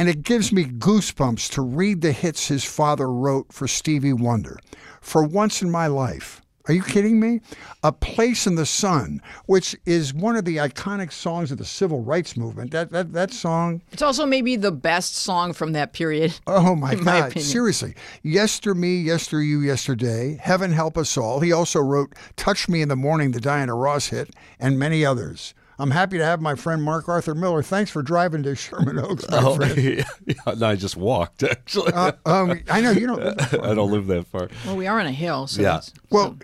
And 0.00 0.08
it 0.08 0.22
gives 0.22 0.50
me 0.50 0.64
goosebumps 0.64 1.50
to 1.50 1.60
read 1.60 2.00
the 2.00 2.12
hits 2.12 2.48
his 2.48 2.64
father 2.64 3.12
wrote 3.12 3.52
for 3.52 3.68
Stevie 3.68 4.14
Wonder. 4.14 4.58
For 5.02 5.22
once 5.22 5.60
in 5.60 5.70
my 5.70 5.88
life. 5.88 6.40
Are 6.68 6.72
you 6.72 6.82
kidding 6.82 7.20
me? 7.20 7.42
A 7.82 7.92
Place 7.92 8.46
in 8.46 8.54
the 8.54 8.64
Sun, 8.64 9.20
which 9.44 9.76
is 9.84 10.14
one 10.14 10.36
of 10.36 10.46
the 10.46 10.56
iconic 10.56 11.12
songs 11.12 11.52
of 11.52 11.58
the 11.58 11.66
civil 11.66 12.00
rights 12.00 12.34
movement. 12.34 12.70
That 12.70 12.90
that 12.92 13.12
that 13.12 13.30
song 13.30 13.82
It's 13.92 14.00
also 14.00 14.24
maybe 14.24 14.56
the 14.56 14.72
best 14.72 15.16
song 15.16 15.52
from 15.52 15.72
that 15.72 15.92
period. 15.92 16.32
Oh 16.46 16.74
my 16.74 16.94
my 16.94 17.02
God! 17.20 17.30
opinion. 17.32 17.50
Seriously, 17.50 17.94
"Yester 18.22 18.74
Me, 18.74 19.02
Yester 19.02 19.42
You, 19.42 19.60
Yesterday," 19.60 20.38
"Heaven 20.40 20.72
Help 20.72 20.96
Us 20.96 21.18
All." 21.18 21.40
He 21.40 21.52
also 21.52 21.78
wrote 21.80 22.14
"Touch 22.36 22.70
Me 22.70 22.80
in 22.80 22.88
the 22.88 22.96
Morning," 22.96 23.32
the 23.32 23.40
Diana 23.40 23.74
Ross 23.74 24.06
hit, 24.06 24.30
and 24.58 24.78
many 24.78 25.04
others. 25.04 25.52
I'm 25.80 25.90
happy 25.90 26.18
to 26.18 26.24
have 26.24 26.40
my 26.40 26.54
friend 26.54 26.82
Mark 26.82 27.08
Arthur 27.08 27.34
Miller. 27.34 27.62
Thanks 27.62 27.90
for 27.90 28.02
driving 28.02 28.42
to 28.42 28.54
Sherman 28.54 28.98
Oaks, 28.98 29.24
my 29.30 29.38
Oh, 29.42 29.56
friend. 29.56 29.76
yeah, 29.78 30.04
yeah, 30.26 30.54
no, 30.56 30.66
I 30.68 30.76
just 30.76 30.96
walked. 30.96 31.42
Actually, 31.42 31.92
Uh, 31.94 32.12
um, 32.26 32.60
I 32.70 32.80
know 32.80 32.90
you 32.90 33.06
don't. 33.06 33.18
live 33.24 33.36
that 33.38 33.48
far. 33.50 33.64
I 33.70 33.74
don't 33.74 33.90
live 33.90 34.06
that 34.08 34.26
far. 34.26 34.48
Well, 34.66 34.76
we 34.76 34.86
are 34.86 35.00
on 35.00 35.06
a 35.06 35.12
hill, 35.12 35.46
so 35.46 35.62
Yeah. 35.62 35.68
that's- 35.68 35.92
Well, 36.10 36.36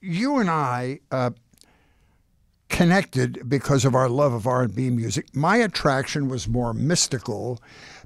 you 0.00 0.38
and 0.38 0.50
I 0.50 1.00
uh, 1.10 1.30
connected 2.68 3.48
because 3.48 3.84
of 3.84 3.94
our 3.94 4.08
love 4.08 4.32
of 4.32 4.46
R&B 4.46 4.90
music. 4.90 5.34
My 5.34 5.56
attraction 5.58 6.28
was 6.28 6.48
more 6.48 6.74
mystical 6.74 7.62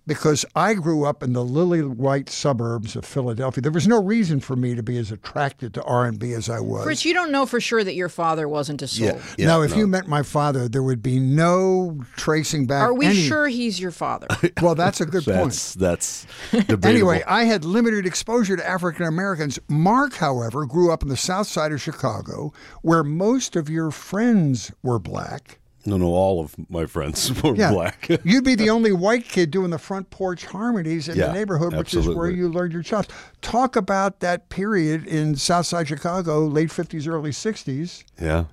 because 0.09 0.45
I 0.57 0.75
grew 0.75 1.05
up 1.05 1.23
in 1.23 1.35
the 1.35 1.45
lily 1.45 1.83
white 1.83 2.29
suburbs 2.29 2.97
of 2.97 3.05
Philadelphia. 3.05 3.63
There 3.63 3.71
was 3.71 3.87
no 3.87 4.03
reason 4.03 4.41
for 4.41 4.57
me 4.57 4.75
to 4.75 4.83
be 4.83 4.99
as 4.99 5.13
attracted 5.13 5.75
to 5.75 5.83
R&B 5.85 6.33
as 6.33 6.49
I 6.49 6.59
was. 6.61 6.83
Fritz, 6.83 7.05
you 7.05 7.15
don't 7.15 7.31
know 7.31 7.47
for 7.47 7.61
sure 7.61 7.85
that 7.85 7.95
your 7.95 8.09
father 8.09 8.49
wasn't 8.49 8.83
a 8.83 8.89
soul. 8.89 9.07
Yeah, 9.07 9.23
yeah. 9.37 9.47
now, 9.47 9.63
if 9.63 9.73
no. 9.73 9.77
you 9.77 9.87
met 9.87 10.09
my 10.09 10.23
father, 10.23 10.69
there 10.69 10.83
would 10.83 11.03
be 11.03 11.21
no 11.21 12.01
tracing 12.17 12.67
back. 12.67 12.83
Are 12.83 12.95
we 12.95 13.07
any- 13.07 13.17
sure 13.17 13.47
he's 13.47 13.79
your 13.79 13.93
father? 13.93 14.27
Well, 14.63 14.75
that's 14.75 15.01
a 15.01 15.07
good 15.07 15.25
point. 15.25 15.37
That's 15.37 15.75
that's 15.75 16.27
debatable. 16.51 16.89
Anyway, 16.89 17.23
I 17.27 17.45
had 17.45 17.65
limited 17.65 18.07
exposure 18.07 18.57
to 18.57 18.67
African 18.67 19.07
Americans. 19.07 19.59
Mark, 19.69 20.15
however, 20.15 20.65
grew 20.65 20.91
up 20.91 21.03
in 21.03 21.09
the 21.09 21.17
south 21.17 21.47
side 21.47 21.71
of 21.71 21.81
Chicago, 21.81 22.53
where 22.83 23.05
most 23.05 23.57
of 23.57 23.69
your 23.69 23.91
friends 23.91 24.73
were 24.83 24.99
black. 24.99 25.61
No, 25.89 25.97
no, 25.97 26.07
all 26.07 26.41
of 26.41 26.55
my 26.71 26.87
friends 26.87 27.31
were 27.43 27.55
Yeah. 27.57 27.73
black. 27.73 28.09
You'd 28.25 28.45
be 28.45 28.55
the 28.55 28.71
only 28.71 28.93
white 28.93 29.25
kid 29.25 29.51
doing 29.51 29.71
the 29.71 29.79
front 29.79 30.11
porch 30.11 30.45
harmonies 30.47 31.09
in 31.09 31.19
the 31.19 31.33
neighborhood, 31.33 31.75
which 31.75 31.95
is 31.95 32.07
where 32.07 32.31
you 32.31 32.49
learned 32.49 32.73
your 32.73 32.83
chops. 32.83 33.09
Talk 33.43 33.77
about 33.77 34.21
that 34.21 34.49
period 34.49 35.07
in 35.07 35.35
Southside 35.37 35.89
Chicago, 35.89 36.47
late 36.47 36.69
50s, 36.71 37.09
early 37.09 37.31
60s, 37.31 38.05
yeah. 38.21 38.45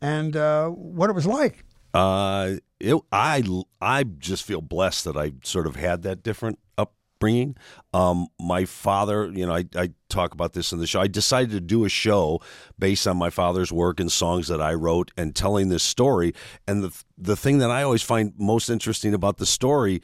and 0.00 0.36
uh, 0.36 0.68
what 0.68 1.10
it 1.10 1.14
was 1.14 1.26
like. 1.26 1.64
Uh, 1.92 2.54
it, 2.80 2.96
I 3.12 3.42
I 3.80 4.02
just 4.04 4.42
feel 4.42 4.60
blessed 4.60 5.04
that 5.04 5.16
I 5.16 5.32
sort 5.44 5.66
of 5.66 5.76
had 5.76 6.02
that 6.02 6.22
different 6.24 6.58
upbringing. 7.14 7.56
Um, 7.92 8.28
my 8.40 8.64
father, 8.64 9.30
you 9.32 9.46
know, 9.46 9.54
I, 9.54 9.64
I 9.76 9.90
talk 10.08 10.34
about 10.34 10.52
this 10.52 10.72
in 10.72 10.78
the 10.78 10.86
show. 10.86 11.00
I 11.00 11.06
decided 11.06 11.50
to 11.50 11.60
do 11.60 11.84
a 11.84 11.88
show 11.88 12.40
based 12.78 13.06
on 13.06 13.16
my 13.16 13.30
father's 13.30 13.72
work 13.72 14.00
and 14.00 14.10
songs 14.10 14.48
that 14.48 14.60
I 14.60 14.74
wrote 14.74 15.10
and 15.16 15.34
telling 15.34 15.68
this 15.68 15.82
story. 15.82 16.34
And 16.66 16.82
the 16.82 17.02
the 17.16 17.36
thing 17.36 17.58
that 17.58 17.70
I 17.70 17.82
always 17.82 18.02
find 18.02 18.32
most 18.36 18.68
interesting 18.68 19.14
about 19.14 19.38
the 19.38 19.46
story 19.46 20.02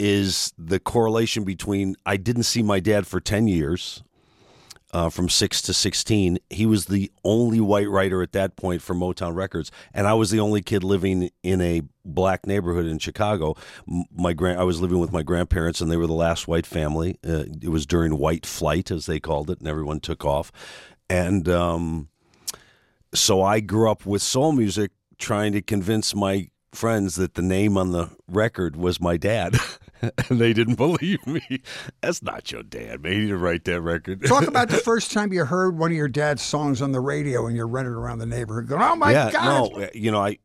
is 0.00 0.52
the 0.56 0.78
correlation 0.78 1.44
between 1.44 1.96
I 2.06 2.16
didn't 2.16 2.44
see 2.44 2.62
my 2.62 2.80
dad 2.80 3.06
for 3.06 3.20
ten 3.20 3.46
years 3.46 4.02
uh, 4.92 5.10
from 5.10 5.28
six 5.28 5.60
to 5.62 5.74
sixteen. 5.74 6.38
He 6.50 6.66
was 6.66 6.86
the 6.86 7.10
only 7.24 7.60
white 7.60 7.88
writer 7.88 8.22
at 8.22 8.32
that 8.32 8.56
point 8.56 8.82
for 8.82 8.94
Motown 8.94 9.34
Records, 9.34 9.70
and 9.92 10.06
I 10.06 10.14
was 10.14 10.30
the 10.30 10.40
only 10.40 10.62
kid 10.62 10.84
living 10.84 11.30
in 11.42 11.60
a 11.60 11.82
black 12.04 12.46
neighborhood 12.46 12.86
in 12.86 12.98
Chicago. 12.98 13.56
My 13.86 14.32
grand, 14.32 14.60
I 14.60 14.64
was 14.64 14.80
living 14.80 14.98
with 14.98 15.12
my 15.12 15.22
grandparents, 15.22 15.80
and 15.80 15.90
they 15.90 15.96
were 15.96 16.06
the 16.06 16.12
last 16.12 16.48
white 16.48 16.66
family. 16.66 17.18
Uh, 17.26 17.44
it 17.62 17.68
was 17.68 17.86
during 17.86 18.18
White 18.18 18.46
Flight, 18.46 18.90
as 18.90 19.06
they 19.06 19.20
called 19.20 19.50
it, 19.50 19.58
and 19.58 19.68
everyone 19.68 20.00
took 20.00 20.24
off. 20.24 20.50
And 21.10 21.48
um, 21.48 22.08
so 23.14 23.42
I 23.42 23.60
grew 23.60 23.90
up 23.90 24.04
with 24.06 24.22
soul 24.22 24.52
music, 24.52 24.92
trying 25.18 25.52
to 25.52 25.62
convince 25.62 26.14
my 26.14 26.48
friends 26.72 27.16
that 27.16 27.34
the 27.34 27.42
name 27.42 27.76
on 27.76 27.92
the 27.92 28.10
record 28.28 28.76
was 28.76 29.00
my 29.00 29.16
dad. 29.16 29.56
and 30.28 30.38
they 30.40 30.52
didn't 30.52 30.76
believe 30.76 31.26
me. 31.26 31.62
That's 32.00 32.22
not 32.22 32.50
your 32.52 32.62
dad, 32.62 33.02
man. 33.02 33.12
He 33.12 33.20
didn't 33.22 33.40
write 33.40 33.64
that 33.64 33.80
record. 33.80 34.24
Talk 34.24 34.46
about 34.46 34.68
the 34.68 34.76
first 34.84 35.12
time 35.12 35.32
you 35.32 35.44
heard 35.44 35.78
one 35.78 35.90
of 35.90 35.96
your 35.96 36.08
dad's 36.08 36.42
songs 36.42 36.82
on 36.82 36.92
the 36.92 37.00
radio 37.00 37.46
and 37.46 37.56
you're 37.56 37.68
running 37.68 37.92
around 37.92 38.18
the 38.18 38.26
neighborhood 38.26 38.68
going, 38.68 38.82
oh 38.82 38.96
my 38.96 39.12
yeah, 39.12 39.30
God. 39.30 39.72
no, 39.72 39.88
you 39.94 40.10
know, 40.10 40.22
I 40.22 40.38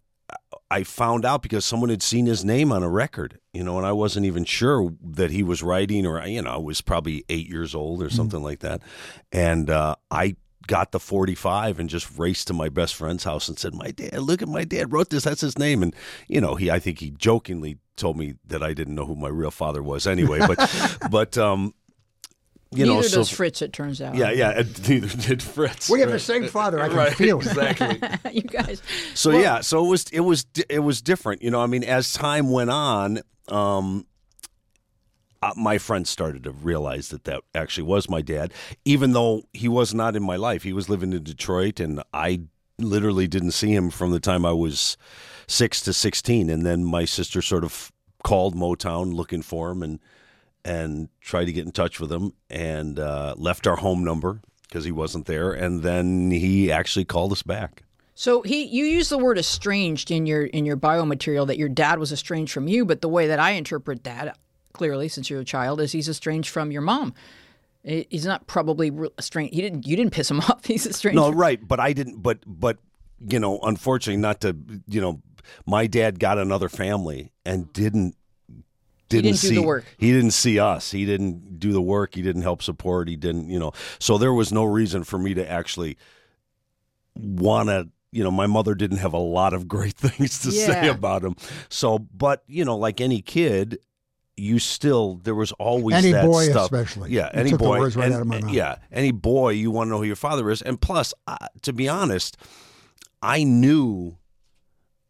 I 0.72 0.84
found 0.84 1.24
out 1.24 1.44
because 1.44 1.66
someone 1.66 1.90
had 1.90 2.02
seen 2.02 2.26
his 2.26 2.44
name 2.44 2.72
on 2.72 2.82
a 2.82 2.90
record, 2.90 3.40
you 3.54 3.64
know, 3.64 3.78
and 3.78 3.86
I 3.86 3.92
wasn't 3.92 4.26
even 4.26 4.44
sure 4.44 4.94
that 5.02 5.30
he 5.30 5.44
was 5.44 5.62
writing, 5.62 6.06
or 6.06 6.26
you 6.26 6.42
know, 6.42 6.50
I 6.50 6.58
was 6.58 6.82
probably 6.82 7.24
eight 7.30 7.48
years 7.48 7.76
old 7.76 8.02
or 8.02 8.10
something 8.10 8.42
like 8.42 8.60
that, 8.60 8.82
and 9.32 9.70
uh, 9.70 9.96
I 10.10 10.36
got 10.68 10.92
the 10.92 11.00
45 11.00 11.80
and 11.80 11.90
just 11.90 12.18
raced 12.18 12.48
to 12.48 12.54
my 12.54 12.70
best 12.70 12.96
friend's 12.96 13.24
house 13.24 13.48
and 13.48 13.58
said 13.60 13.74
my 13.74 13.92
dad 13.92 14.18
look 14.20 14.42
at 14.42 14.48
my 14.48 14.64
dad 14.64 14.92
wrote 14.94 15.10
this 15.10 15.24
that's 15.24 15.42
his 15.42 15.58
name 15.58 15.84
and 15.84 15.96
you 16.28 16.40
know 16.40 16.56
he 16.56 16.72
i 16.72 16.80
think 16.80 17.00
he 17.00 17.10
jokingly 17.12 17.78
told 17.98 18.18
me 18.18 18.36
that 18.48 18.64
i 18.64 18.74
didn't 18.74 18.96
know 18.96 19.06
who 19.06 19.16
my 19.16 19.28
real 19.30 19.52
father 19.52 19.84
was 19.84 20.08
anyway 20.08 20.40
but 20.48 20.98
but 21.12 21.38
um 21.38 21.74
you 22.72 22.86
Neither 22.86 22.94
know 22.96 23.02
so 23.04 23.18
does 23.18 23.30
Fritz, 23.30 23.62
it 23.62 23.72
turns 23.72 24.02
out. 24.02 24.16
yeah 24.16 24.32
yeah 24.32 24.50
and 24.60 24.90
neither 24.90 25.08
did 25.16 25.44
fritz 25.44 25.90
We 25.90 26.00
have 26.00 26.10
the 26.12 26.18
same 26.18 26.48
father. 26.48 26.80
I 26.82 26.88
can 26.88 26.98
right 26.98 27.14
feel 27.14 27.40
it. 27.40 27.46
exactly 27.46 28.00
you 28.32 28.42
guys. 28.42 28.82
so 29.14 29.30
yeah, 29.32 29.62
so 29.62 29.86
it 29.86 29.90
was 29.90 30.06
it 30.12 30.22
was 30.22 30.46
it 30.70 30.80
was 30.80 31.02
different. 31.04 31.44
You 31.44 31.52
know, 31.52 31.62
I 31.62 31.68
mean, 31.68 31.84
as 31.84 32.12
time 32.14 32.50
went 32.50 32.72
on, 32.72 33.20
um, 33.50 34.08
my 35.56 35.78
friends 35.78 36.10
started 36.10 36.44
to 36.44 36.52
realize 36.52 37.10
that 37.10 37.24
that 37.26 37.42
actually 37.54 37.84
was 37.84 38.10
my 38.10 38.22
dad, 38.22 38.54
even 38.86 39.14
though 39.14 39.44
he 39.54 39.68
was 39.68 39.94
not 39.94 40.16
in 40.16 40.24
my 40.24 40.36
life. 40.36 40.64
He 40.64 40.74
was 40.74 40.90
living 40.90 41.14
in 41.14 41.24
Detroit, 41.24 41.80
and 41.80 42.02
I 42.14 42.42
literally 42.80 43.28
didn't 43.28 43.52
see 43.52 43.74
him 43.74 43.90
from 43.90 44.12
the 44.12 44.20
time 44.20 44.46
I 44.46 44.54
was 44.54 44.98
six 45.48 45.82
to 45.82 45.94
sixteen. 45.94 46.50
And 46.50 46.66
then 46.66 46.84
my 46.84 47.06
sister 47.06 47.42
sort 47.42 47.64
of 47.64 47.92
called 48.24 48.56
Motown 48.56 49.14
looking 49.14 49.42
for 49.42 49.72
him 49.72 49.84
and 49.84 50.00
and 50.66 51.10
tried 51.20 51.46
to 51.46 51.54
get 51.54 51.66
in 51.66 51.72
touch 51.72 52.00
with 52.00 52.12
him 52.12 52.34
and 52.50 52.98
uh, 52.98 53.36
left 53.38 53.68
our 53.68 53.76
home 53.76 54.04
number 54.04 54.42
because 54.64 54.86
he 54.86 54.92
wasn't 54.92 55.26
there. 55.26 55.52
And 55.52 55.84
then 55.84 56.32
he 56.32 56.72
actually 56.72 57.06
called 57.06 57.34
us 57.34 57.44
back. 57.44 57.84
So 58.16 58.44
he, 58.44 58.64
you 58.64 58.86
use 58.86 59.10
the 59.10 59.18
word 59.18 59.38
estranged 59.38 60.10
in 60.10 60.26
your 60.26 60.44
in 60.46 60.66
your 60.66 60.78
biomaterial 60.78 61.48
that 61.48 61.58
your 61.58 61.70
dad 61.70 62.00
was 62.00 62.12
estranged 62.12 62.54
from 62.54 62.68
you, 62.68 62.86
but 62.86 63.02
the 63.02 63.10
way 63.10 63.28
that 63.28 63.40
I 63.40 63.52
interpret 63.52 64.04
that 64.04 64.38
clearly, 64.74 65.08
since 65.08 65.30
you're 65.30 65.42
a 65.42 65.46
child, 65.46 65.80
is 65.80 65.92
he's 65.92 66.10
estranged 66.10 66.50
from 66.50 66.72
your 66.72 66.82
mom. 66.82 67.14
He's 67.84 68.26
not 68.26 68.48
probably 68.48 68.92
estranged. 69.18 69.54
He 69.54 69.62
didn't. 69.62 69.86
You 69.86 69.96
didn't 69.96 70.14
piss 70.14 70.30
him 70.30 70.40
off. 70.50 70.66
He's 70.66 70.88
estranged. 70.88 71.16
No, 71.16 71.32
right, 71.32 71.66
but 71.66 71.80
I 71.80 71.94
didn't. 71.94 72.22
But 72.22 72.40
but 72.46 72.78
you 73.20 73.40
know, 73.40 73.60
unfortunately, 73.60 74.22
not 74.22 74.42
to 74.42 74.56
you 74.88 75.02
know, 75.02 75.22
my 75.66 75.88
dad 75.88 76.20
got 76.20 76.38
another 76.38 76.70
family 76.70 77.32
and 77.46 77.72
didn't 77.74 78.16
didn't, 79.10 79.24
didn't 79.26 79.38
see 79.38 79.56
the 79.56 79.62
work. 79.62 79.86
He 79.98 80.12
didn't 80.12 80.32
see 80.32 80.60
us. 80.60 80.92
He 80.92 81.06
didn't 81.06 81.60
do 81.60 81.72
the 81.72 81.82
work. 81.82 82.16
He 82.16 82.22
didn't 82.22 82.42
help 82.42 82.64
support. 82.64 83.08
He 83.08 83.16
didn't 83.16 83.50
you 83.50 83.60
know. 83.60 83.74
So 84.00 84.18
there 84.18 84.34
was 84.34 84.52
no 84.52 84.64
reason 84.64 85.04
for 85.04 85.18
me 85.18 85.34
to 85.34 85.50
actually 85.50 85.98
want 87.16 87.70
to. 87.70 87.90
You 88.12 88.24
know, 88.24 88.32
my 88.32 88.46
mother 88.46 88.76
didn't 88.76 88.98
have 88.98 89.14
a 89.14 89.18
lot 89.18 89.54
of 89.54 89.68
great 89.68 89.94
things 89.98 90.40
to 90.40 90.52
say 90.52 90.88
about 90.88 91.24
him. 91.24 91.36
So, 91.70 91.98
but 91.98 92.44
you 92.48 92.64
know, 92.64 92.78
like 92.78 93.02
any 93.02 93.22
kid, 93.22 93.80
you 94.36 94.58
still 94.60 95.16
there 95.24 95.36
was 95.36 95.52
always 95.54 95.96
Any 95.96 96.12
that 96.12 96.26
boy 96.26 96.46
stuff. 96.46 96.64
especially. 96.72 97.12
Yeah, 97.12 97.30
You 97.34 97.40
any 97.42 97.54
boy. 97.58 97.80
right 97.82 97.96
and- 97.96 98.14
out 98.14 98.22
of 98.22 98.28
my 98.28 98.40
mouth. 98.42 98.52
Yeah, 98.54 98.78
any 98.92 99.12
boy 99.12 99.50
you 99.50 99.70
want 99.72 99.88
to 99.88 99.92
know 99.92 99.98
who 100.00 100.04
your 100.06 100.16
father 100.16 100.50
is, 100.50 100.62
and 100.62 100.80
plus, 100.82 101.14
uh, 101.28 101.38
to 101.62 101.72
be 101.74 101.88
honest, 101.88 102.38
I 103.22 103.44
knew 103.44 104.18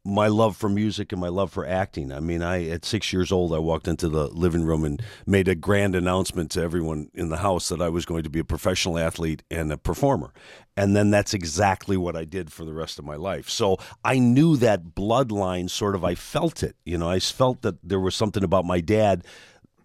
my 0.06 0.28
love 0.28 0.58
for 0.58 0.68
music 0.68 1.14
and 1.14 1.22
my 1.22 1.30
love 1.30 1.52
for 1.52 1.66
acting. 1.66 2.12
I 2.12 2.20
mean, 2.20 2.42
I 2.42 2.68
at 2.68 2.84
six 2.84 3.14
years 3.14 3.32
old, 3.32 3.54
I 3.54 3.60
walked 3.60 3.88
into 3.88 4.10
the 4.10 4.28
living 4.28 4.64
room 4.64 4.84
and 4.84 5.02
made 5.26 5.48
a 5.48 5.56
grand 5.56 5.96
announcement 5.96 6.52
to 6.52 6.62
everyone 6.62 7.10
in 7.14 7.30
the 7.30 7.38
house 7.38 7.70
that 7.70 7.82
I 7.82 7.88
was 7.88 8.06
going 8.06 8.24
to 8.24 8.30
be 8.30 8.40
a 8.40 8.44
professional 8.44 9.00
athlete 9.00 9.44
and 9.50 9.72
a 9.72 9.78
performer. 9.78 10.34
And 10.76 10.94
then 10.96 11.10
that's 11.10 11.34
exactly 11.34 11.96
what 11.96 12.18
I 12.18 12.26
did 12.26 12.52
for 12.52 12.66
the 12.66 12.74
rest 12.74 13.00
of 13.00 13.06
my 13.06 13.16
life. 13.16 13.50
So 13.50 13.78
I 14.04 14.20
knew 14.20 14.58
that 14.58 14.94
bloodline 14.94 15.70
sort 15.70 15.96
of 15.96 16.04
I 16.04 16.16
felt 16.16 16.64
it. 16.64 16.76
You 16.84 16.98
know, 16.98 17.10
I 17.10 17.20
felt 17.20 17.62
that 17.62 17.78
there 17.82 18.00
was 18.00 18.16
something 18.16 18.44
about 18.44 18.66
my 18.66 18.82
dad 18.82 19.24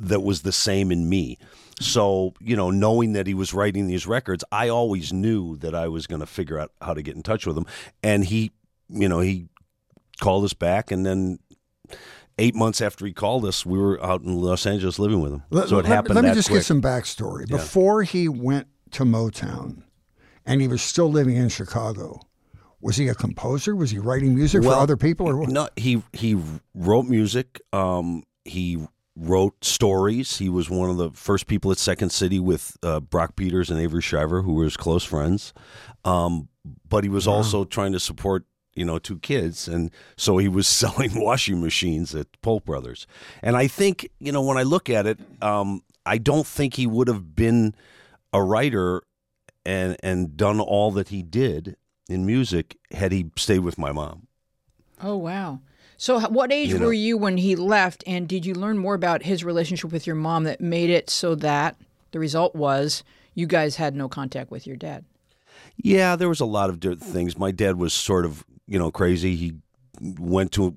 that 0.01 0.23
was 0.23 0.43
the 0.43 0.53
same 0.53 0.91
in 0.91 1.09
me. 1.09 1.39
So, 1.81 2.35
you 2.41 2.57
know, 2.57 2.73
knowing 2.73 3.13
that 3.13 3.29
he 3.29 3.35
was 3.35 3.55
writing 3.55 3.87
these 3.87 4.07
records, 4.07 4.43
I 4.51 4.69
always 4.69 5.13
knew 5.13 5.57
that 5.59 5.77
I 5.77 5.87
was 5.87 6.09
going 6.09 6.21
to 6.21 6.27
figure 6.27 6.59
out 6.59 6.73
how 6.83 6.93
to 6.93 7.03
get 7.03 7.15
in 7.15 7.23
touch 7.23 7.47
with 7.47 7.57
him. 7.57 7.67
And 8.03 8.25
he, 8.25 8.51
you 8.89 9.09
know, 9.09 9.21
he 9.21 9.49
called 10.21 10.45
us 10.45 10.53
back 10.53 10.91
and 10.91 11.05
then 11.07 11.39
eight 12.39 12.55
months 12.55 12.81
after 12.81 13.05
he 13.07 13.13
called 13.13 13.45
us, 13.45 13.67
we 13.67 13.79
were 13.79 14.03
out 14.05 14.23
in 14.23 14.41
Los 14.41 14.65
Angeles 14.67 14.99
living 14.99 15.21
with 15.21 15.33
him. 15.33 15.43
Let, 15.51 15.69
so 15.69 15.79
it 15.79 15.83
let- 15.83 15.87
happened 15.87 16.15
Let 16.15 16.25
me 16.25 16.35
just 16.35 16.49
quick. 16.49 16.61
get 16.61 16.65
some 16.67 16.81
backstory. 16.83 17.49
Before 17.49 18.03
he 18.03 18.29
went 18.29 18.69
to 18.93 19.05
Motown, 19.05 19.83
and 20.47 20.61
he 20.61 20.69
was 20.69 20.81
still 20.81 21.11
living 21.11 21.37
in 21.37 21.49
Chicago. 21.49 22.21
Was 22.81 22.97
he 22.97 23.09
a 23.09 23.15
composer? 23.15 23.75
Was 23.75 23.91
he 23.91 23.99
writing 23.99 24.37
music 24.37 24.63
for 24.63 24.73
other 24.73 24.97
people, 24.97 25.29
or 25.29 25.37
what? 25.37 25.49
No, 25.49 25.69
he 25.77 26.01
he 26.13 26.41
wrote 26.75 27.07
music. 27.07 27.61
Um, 27.73 28.23
he 28.45 28.79
wrote 29.17 29.65
stories. 29.65 30.39
He 30.39 30.49
was 30.49 30.71
one 30.71 30.89
of 30.89 30.97
the 30.97 31.11
first 31.11 31.49
people 31.49 31.73
at 31.73 31.79
Second 31.79 32.11
City 32.11 32.39
with 32.39 32.77
uh, 32.85 33.01
Brock 33.01 33.35
Peters 33.35 33.69
and 33.69 33.81
Avery 33.81 34.01
Schreiber, 34.01 34.43
who 34.43 34.55
were 34.55 34.63
his 34.63 34.77
close 34.77 35.03
friends. 35.03 35.53
Um, 36.05 36.49
but 36.89 37.03
he 37.03 37.11
was 37.11 37.27
also 37.27 37.65
trying 37.65 37.93
to 37.93 38.01
support 38.01 38.45
you 38.79 38.85
know 38.85 38.99
two 38.99 39.19
kids, 39.19 39.69
and 39.69 39.91
so 40.17 40.39
he 40.39 40.49
was 40.49 40.67
selling 40.83 41.21
washing 41.21 41.61
machines 41.61 42.15
at 42.15 42.27
Polk 42.43 42.65
Brothers. 42.65 43.07
And 43.43 43.57
I 43.57 43.67
think 43.67 44.09
you 44.21 44.33
know 44.33 44.43
when 44.43 44.57
I 44.59 44.63
look 44.63 44.89
at 44.89 45.07
it, 45.07 45.19
um, 45.43 45.83
I 46.07 46.19
don't 46.19 46.47
think 46.47 46.75
he 46.75 46.87
would 46.87 47.09
have 47.09 47.35
been 47.35 47.75
a 48.33 48.43
writer 48.43 49.03
and 49.67 49.97
and 50.03 50.37
done 50.37 50.61
all 50.61 50.91
that 50.93 51.09
he 51.09 51.23
did 51.23 51.77
in 52.09 52.25
music 52.25 52.77
had 52.93 53.13
he 53.13 53.31
stayed 53.37 53.61
with 53.61 53.77
my 53.79 53.93
mom. 53.93 54.27
Oh 55.03 55.17
wow. 55.17 55.61
So, 56.01 56.21
what 56.29 56.53
age 56.53 56.69
You 56.69 56.79
know- 56.79 56.87
were 56.87 56.93
you 56.93 57.17
when 57.19 57.39
he 57.39 57.57
left, 57.57 58.05
and 58.07 58.29
did 58.29 58.47
you 58.47 58.55
learn 58.55 58.79
more 58.79 58.95
about 58.95 59.25
his 59.25 59.43
relationship 59.43 59.91
with 59.91 60.07
your 60.07 60.15
mom 60.15 60.45
that 60.45 60.61
made 60.61 60.91
it 60.91 61.11
so 61.11 61.35
that 61.35 61.77
the 62.13 62.21
result 62.21 62.55
was 62.55 63.03
you 63.35 63.47
guys 63.49 63.77
had 63.77 63.97
no 63.97 64.09
contact 64.09 64.51
with 64.51 64.65
your 64.65 64.77
dad? 64.77 65.05
Yeah, 65.77 66.15
there 66.15 66.29
was 66.29 66.39
a 66.41 66.45
lot 66.45 66.71
of 66.71 66.79
different 66.79 67.03
things. 67.03 67.37
My 67.37 67.51
dad 67.51 67.79
was 67.79 67.93
sort 67.93 68.25
of, 68.25 68.45
you 68.69 68.79
know, 68.79 68.91
crazy. 68.91 69.35
He 69.35 69.55
went 70.01 70.53
to 70.53 70.75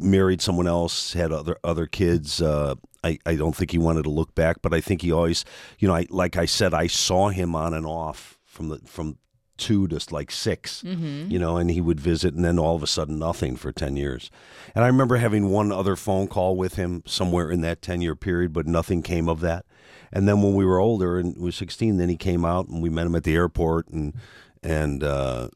married 0.00 0.40
someone 0.40 0.66
else, 0.66 1.12
had 1.12 1.30
other 1.30 1.56
other 1.62 1.86
kids. 1.86 2.42
Uh, 2.42 2.74
I 3.04 3.18
I 3.26 3.36
don't 3.36 3.54
think 3.54 3.70
he 3.70 3.78
wanted 3.78 4.02
to 4.04 4.10
look 4.10 4.34
back, 4.34 4.62
but 4.62 4.74
I 4.74 4.80
think 4.80 5.02
he 5.02 5.12
always, 5.12 5.44
you 5.78 5.86
know, 5.86 5.94
I 5.94 6.06
like 6.10 6.36
I 6.36 6.46
said, 6.46 6.74
I 6.74 6.86
saw 6.88 7.28
him 7.28 7.54
on 7.54 7.74
and 7.74 7.86
off 7.86 8.38
from 8.44 8.68
the 8.70 8.78
from 8.86 9.18
two 9.56 9.86
to 9.86 10.00
like 10.10 10.32
6 10.32 10.82
you 11.30 11.38
know, 11.38 11.56
and 11.58 11.70
he 11.70 11.80
would 11.80 12.00
visit, 12.00 12.34
and 12.34 12.44
then 12.44 12.58
all 12.58 12.74
of 12.74 12.82
a 12.82 12.88
sudden 12.88 13.20
nothing 13.20 13.54
for 13.54 13.70
ten 13.70 13.96
years. 13.96 14.28
And 14.74 14.84
I 14.84 14.88
remember 14.88 15.16
having 15.16 15.48
one 15.50 15.70
other 15.70 15.94
phone 15.94 16.26
call 16.26 16.56
with 16.56 16.74
him 16.74 17.04
somewhere 17.06 17.50
in 17.52 17.60
that 17.60 17.80
ten 17.80 18.00
year 18.00 18.16
period, 18.16 18.52
but 18.52 18.66
nothing 18.66 19.02
came 19.02 19.28
of 19.28 19.40
that. 19.40 19.64
And 20.12 20.28
then 20.28 20.42
when 20.42 20.54
we 20.54 20.64
were 20.64 20.80
older 20.80 21.18
and 21.18 21.36
was 21.36 21.54
sixteen, 21.54 21.98
then 21.98 22.08
he 22.08 22.16
came 22.16 22.44
out 22.44 22.68
and 22.68 22.82
we 22.82 22.90
met 22.90 23.06
him 23.06 23.14
at 23.14 23.22
the 23.24 23.36
airport 23.36 23.88
and 23.88 24.14
and 24.62 25.04
uh, 25.04 25.48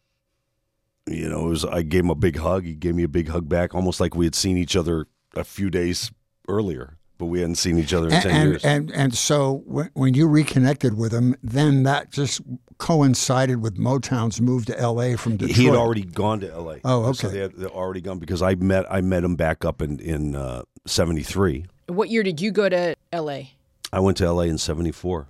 you 1.13 1.29
know, 1.29 1.47
it 1.47 1.51
was 1.51 1.65
I 1.65 1.83
gave 1.83 2.05
him 2.05 2.11
a 2.11 2.15
big 2.15 2.37
hug. 2.37 2.65
He 2.65 2.75
gave 2.75 2.95
me 2.95 3.03
a 3.03 3.09
big 3.09 3.29
hug 3.29 3.49
back, 3.49 3.75
almost 3.75 4.01
like 4.01 4.15
we 4.15 4.27
had 4.27 4.35
seen 4.35 4.57
each 4.57 4.77
other 4.77 5.07
a 5.35 5.45
few 5.45 5.71
days 5.71 6.11
earlier, 6.49 6.97
but 7.19 7.27
we 7.27 7.41
hadn't 7.41 7.57
seen 7.57 7.79
each 7.79 7.93
other 7.93 8.09
in 8.09 8.15
and, 8.15 8.23
ten 8.23 8.33
and, 8.33 8.51
years. 8.51 8.65
and 8.65 8.91
and 8.93 9.15
so 9.15 9.63
when, 9.67 9.91
when 9.95 10.15
you 10.15 10.27
reconnected 10.29 10.97
with 10.97 11.13
him, 11.13 11.35
then 11.43 11.83
that 11.85 12.11
just 12.11 12.41
coincided 12.79 13.61
with 13.61 13.77
Motown's 13.77 14.41
move 14.41 14.65
to 14.67 14.79
L.A. 14.79 15.17
from 15.17 15.37
Detroit. 15.37 15.57
he 15.57 15.65
had 15.65 15.75
already 15.75 16.05
gone 16.05 16.39
to 16.41 16.51
L.A. 16.51 16.81
Oh, 16.85 17.13
So 17.13 17.27
okay. 17.27 17.37
they 17.37 17.43
had 17.43 17.53
they'd 17.57 17.67
already 17.67 18.01
gone 18.01 18.19
because 18.19 18.41
I 18.41 18.55
met 18.55 18.87
I 18.91 19.01
met 19.01 19.25
him 19.25 19.37
back 19.37 19.65
up 19.65 19.83
in 19.83 19.99
in 20.01 20.35
uh, 20.35 20.63
'73. 20.87 21.67
What 21.89 22.09
year 22.09 22.23
did 22.23 22.41
you 22.41 22.51
go 22.53 22.69
to 22.69 22.95
L.A.? 23.13 23.55
I 23.93 24.01
went 24.01 24.17
to 24.19 24.25
L.A. 24.25 24.47
in 24.47 24.59
'74. 24.59 25.29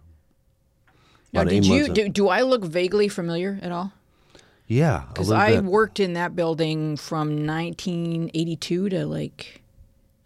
Now, 1.32 1.44
did 1.44 1.66
you 1.66 1.88
do, 1.92 2.08
do 2.08 2.28
I 2.28 2.40
look 2.42 2.64
vaguely 2.64 3.08
familiar 3.08 3.58
at 3.60 3.70
all? 3.70 3.92
Yeah, 4.68 5.04
Because 5.08 5.30
I 5.32 5.56
bit. 5.56 5.64
worked 5.64 5.98
in 5.98 6.12
that 6.12 6.36
building 6.36 6.96
from 6.98 7.46
1982 7.46 8.88
to 8.90 9.06
like 9.06 9.62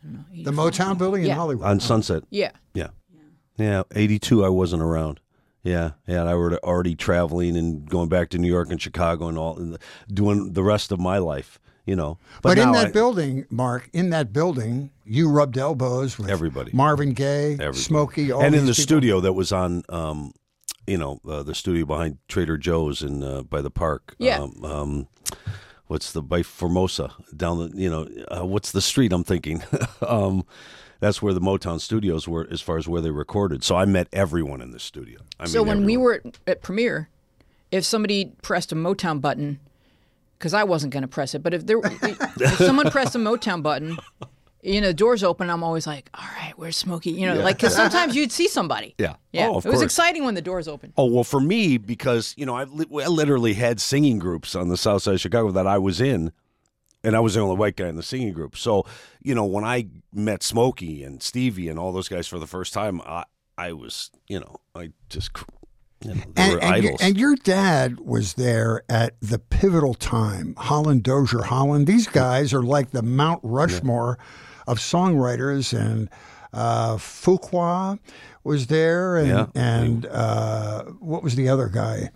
I 0.03 0.07
don't 0.09 0.15
know. 0.35 0.43
the 0.45 0.51
Motown 0.51 0.99
building 0.99 1.25
in 1.25 1.31
Hollywood. 1.31 1.65
on 1.67 1.81
Sunset. 1.81 2.25
Yeah. 2.31 2.51
Yeah. 2.75 2.89
Yeah. 3.57 3.83
82, 3.95 4.45
I 4.45 4.49
wasn't 4.49 4.83
around. 4.83 5.21
Yeah. 5.63 5.93
Yeah. 6.09 6.21
And 6.23 6.29
I 6.29 6.35
were 6.35 6.59
already 6.65 6.97
traveling 6.97 7.57
and 7.57 7.89
going 7.89 8.09
back 8.09 8.31
to 8.31 8.39
New 8.39 8.49
York 8.49 8.71
and 8.71 8.83
Chicago 8.83 9.29
and 9.29 9.39
all, 9.39 9.57
and 9.59 9.79
doing 10.13 10.55
the 10.55 10.63
rest 10.65 10.91
of 10.91 10.99
my 10.99 11.19
life, 11.19 11.61
you 11.87 11.95
know. 11.95 12.19
But, 12.43 12.59
in 12.59 12.73
that 12.73 12.89
I- 12.89 12.91
building, 12.91 13.47
Mark, 13.49 13.89
in 13.93 14.11
that 14.11 14.33
building, 14.33 14.91
you 15.05 15.29
rubbed 15.31 15.57
elbows 15.57 16.19
with 16.19 16.29
Everybody. 16.31 16.73
Marvin 16.75 17.13
Gaye, 17.13 17.53
Everybody. 17.53 17.79
Smokey, 17.79 18.33
all 18.33 18.43
and 18.43 18.57
in 18.57 18.63
the 18.67 18.73
people. 18.73 18.83
studio 18.83 19.21
that 19.21 19.35
was 19.35 19.53
on, 19.53 19.85
um, 19.89 20.33
you 20.87 20.99
know, 20.99 21.21
uh, 21.29 21.43
the 21.43 21.55
studio 21.55 21.87
behind 21.87 22.19
Trader 22.29 22.57
Joe's 22.59 23.03
and 23.03 23.23
uh, 23.23 23.43
by 23.43 23.63
the 23.63 23.71
park. 23.71 24.15
Yeah. 24.19 24.39
Um, 24.41 24.65
um, 24.65 25.09
what's 25.87 26.13
the 26.13 26.23
by 26.23 26.43
Formosa 26.43 27.13
down 27.37 27.59
the 27.59 27.77
you 27.77 27.91
know 27.91 28.09
uh, 28.35 28.45
what's 28.45 28.73
the 28.73 28.81
street 28.83 29.13
I'm 29.13 29.25
thinking. 29.25 29.63
um, 30.07 30.45
that's 31.01 31.21
where 31.21 31.35
the 31.35 31.41
Motown 31.41 31.81
studios 31.81 32.29
were 32.29 32.47
as 32.51 32.61
far 32.61 32.79
as 32.79 32.87
where 32.87 33.03
they 33.03 33.11
recorded. 33.11 33.65
So 33.65 33.77
I 33.77 33.85
met 33.85 34.09
everyone 34.13 34.61
in 34.61 34.71
the 34.71 34.79
studio. 34.79 35.21
I 35.41 35.47
So 35.47 35.65
mean, 35.65 35.69
when 35.69 35.85
we 35.85 35.97
were 35.97 36.23
at, 36.25 36.39
at 36.47 36.63
Premiere, 36.63 37.09
if 37.73 37.85
somebody 37.85 38.33
pressed 38.43 38.71
a 38.71 38.77
Motown 38.77 39.21
button, 39.21 39.59
because 40.39 40.55
I 40.55 40.63
wasn't 40.63 40.93
going 40.93 41.03
to 41.03 41.09
press 41.09 41.35
it, 41.35 41.43
but 41.43 41.55
if 41.55 41.67
there, 41.67 41.79
if 41.83 42.59
someone 42.59 42.91
pressed 42.91 43.17
a 43.17 43.19
Motown 43.19 43.63
button, 43.63 43.99
you 44.63 44.81
know, 44.81 44.89
the 44.89 44.95
doors 44.95 45.25
open, 45.25 45.51
I'm 45.51 45.65
always 45.65 45.87
like, 45.87 46.09
all 46.15 46.25
right, 46.41 46.53
where's 46.57 46.77
Smokey? 46.77 47.11
You 47.11 47.27
know, 47.27 47.35
like 47.41 47.57
because 47.57 47.75
sometimes 47.75 48.15
you'd 48.15 48.33
see 48.33 48.49
somebody. 48.49 48.95
Yeah. 48.99 49.15
Yeah. 49.33 49.49
Oh, 49.49 49.57
of 49.57 49.67
it 49.67 49.71
was 49.71 49.77
course. 49.81 49.85
exciting 49.85 50.25
when 50.25 50.35
the 50.35 50.43
doors 50.43 50.69
opened. 50.69 50.93
Oh 50.97 51.07
well, 51.07 51.25
for 51.25 51.41
me 51.41 51.77
because 51.79 52.35
you 52.37 52.47
know 52.47 52.55
I, 52.55 52.65
li- 52.65 52.87
I 53.05 53.09
literally 53.09 53.55
had 53.55 53.81
singing 53.81 54.19
groups 54.21 54.55
on 54.55 54.69
the 54.69 54.77
south 54.77 55.03
side 55.03 55.15
of 55.15 55.21
Chicago 55.21 55.51
that 55.51 55.67
I 55.67 55.79
was 55.79 56.01
in, 56.01 56.31
and 57.03 57.17
I 57.17 57.21
was 57.21 57.35
the 57.35 57.41
only 57.41 57.57
white 57.57 57.75
guy 57.77 57.89
in 57.89 57.97
the 57.97 58.03
singing 58.03 58.33
group. 58.33 58.57
So 58.57 58.87
you 59.23 59.35
know 59.35 59.45
when 59.45 59.65
I 59.65 59.89
met 60.13 60.43
Smokey 60.45 61.03
and 61.03 61.23
Stevie 61.23 61.69
and 61.69 61.79
all 61.79 61.91
those 61.93 62.09
guys 62.09 62.29
for 62.29 62.39
the 62.39 62.47
first 62.47 62.73
time, 62.73 63.01
I 63.05 63.25
I 63.59 63.73
was 63.73 64.11
you 64.29 64.39
know 64.39 64.57
I 64.77 64.91
just 65.09 65.31
you 66.05 66.15
know, 66.15 66.23
they 66.35 66.43
And, 66.43 66.53
were 66.53 66.61
and, 66.63 66.85
your, 66.85 66.97
and 67.01 67.17
your 67.19 67.37
dad 67.37 68.01
was 68.01 68.35
there 68.35 68.83
at 68.89 69.15
the 69.21 69.39
pivotal 69.39 69.95
time. 69.95 70.55
Holland 70.59 71.03
Dozier, 71.03 71.43
Holland. 71.43 71.87
These 71.87 72.07
guys 72.09 72.53
are 72.53 72.63
like 72.63 72.91
the 72.91 73.03
Mount 73.03 73.41
Rushmore 73.43 74.19
of 74.67 74.79
songwriters, 74.79 75.77
and 75.79 76.09
uh, 76.53 76.97
Fuqua 76.97 77.99
was 78.45 78.67
there, 78.69 79.17
and 79.17 79.29
Yeah. 79.29 79.47
and 79.55 80.07
uh, 80.07 80.85
what 81.01 81.23
was 81.23 81.35
the 81.37 81.49
other 81.49 81.69
guy? 81.69 82.11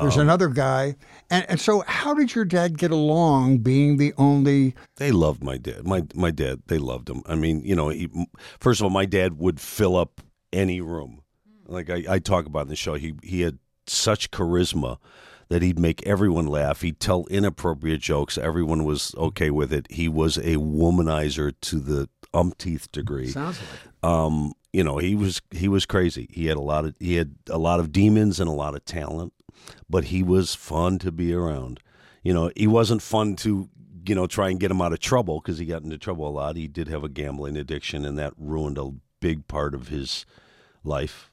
There's 0.00 0.16
Um, 0.16 0.22
another 0.22 0.48
guy, 0.48 0.96
and 1.28 1.44
and 1.50 1.60
so 1.60 1.84
how 1.86 2.14
did 2.14 2.34
your 2.34 2.46
dad 2.46 2.78
get 2.78 2.90
along 2.90 3.58
being 3.58 3.98
the 3.98 4.14
only? 4.16 4.74
They 4.96 5.12
loved 5.12 5.44
my 5.44 5.58
dad. 5.58 5.86
My 5.86 6.04
my 6.14 6.30
dad. 6.30 6.62
They 6.68 6.78
loved 6.78 7.10
him. 7.10 7.22
I 7.26 7.34
mean, 7.34 7.62
you 7.62 7.74
know, 7.76 7.90
he, 7.90 8.08
first 8.58 8.80
of 8.80 8.84
all, 8.84 8.90
my 8.90 9.04
dad 9.04 9.38
would 9.38 9.60
fill 9.60 9.96
up 9.96 10.22
any 10.50 10.80
room. 10.80 11.20
Like 11.66 11.90
I, 11.90 12.04
I 12.08 12.18
talk 12.20 12.46
about 12.46 12.62
in 12.62 12.68
the 12.68 12.76
show, 12.76 12.94
he 12.94 13.12
he 13.22 13.42
had 13.42 13.58
such 13.86 14.30
charisma 14.30 14.96
that 15.52 15.60
he'd 15.60 15.78
make 15.78 16.02
everyone 16.06 16.46
laugh. 16.46 16.80
He'd 16.80 16.98
tell 16.98 17.26
inappropriate 17.26 18.00
jokes. 18.00 18.38
Everyone 18.38 18.84
was 18.84 19.14
okay 19.18 19.50
with 19.50 19.70
it. 19.70 19.86
He 19.90 20.08
was 20.08 20.38
a 20.38 20.56
womanizer 20.56 21.52
to 21.60 21.78
the 21.78 22.08
umpteenth 22.32 22.90
degree. 22.90 23.28
Sounds 23.28 23.58
like. 23.60 24.10
Um, 24.10 24.54
you 24.72 24.82
know, 24.82 24.96
he 24.96 25.14
was 25.14 25.42
he 25.50 25.68
was 25.68 25.84
crazy. 25.84 26.26
He 26.32 26.46
had 26.46 26.56
a 26.56 26.62
lot 26.62 26.86
of 26.86 26.94
he 26.98 27.16
had 27.16 27.34
a 27.50 27.58
lot 27.58 27.80
of 27.80 27.92
demons 27.92 28.40
and 28.40 28.48
a 28.48 28.54
lot 28.54 28.74
of 28.74 28.86
talent, 28.86 29.34
but 29.90 30.04
he 30.04 30.22
was 30.22 30.54
fun 30.54 30.98
to 31.00 31.12
be 31.12 31.34
around. 31.34 31.80
You 32.22 32.32
know, 32.32 32.50
he 32.56 32.66
wasn't 32.66 33.02
fun 33.02 33.36
to 33.36 33.68
you 34.06 34.14
know 34.14 34.26
try 34.26 34.48
and 34.48 34.58
get 34.58 34.70
him 34.70 34.80
out 34.80 34.94
of 34.94 35.00
trouble 35.00 35.38
because 35.38 35.58
he 35.58 35.66
got 35.66 35.82
into 35.82 35.98
trouble 35.98 36.26
a 36.26 36.30
lot. 36.30 36.56
He 36.56 36.66
did 36.66 36.88
have 36.88 37.04
a 37.04 37.10
gambling 37.10 37.58
addiction, 37.58 38.06
and 38.06 38.18
that 38.18 38.32
ruined 38.38 38.78
a 38.78 38.92
big 39.20 39.46
part 39.48 39.74
of 39.74 39.88
his 39.88 40.24
life. 40.82 41.28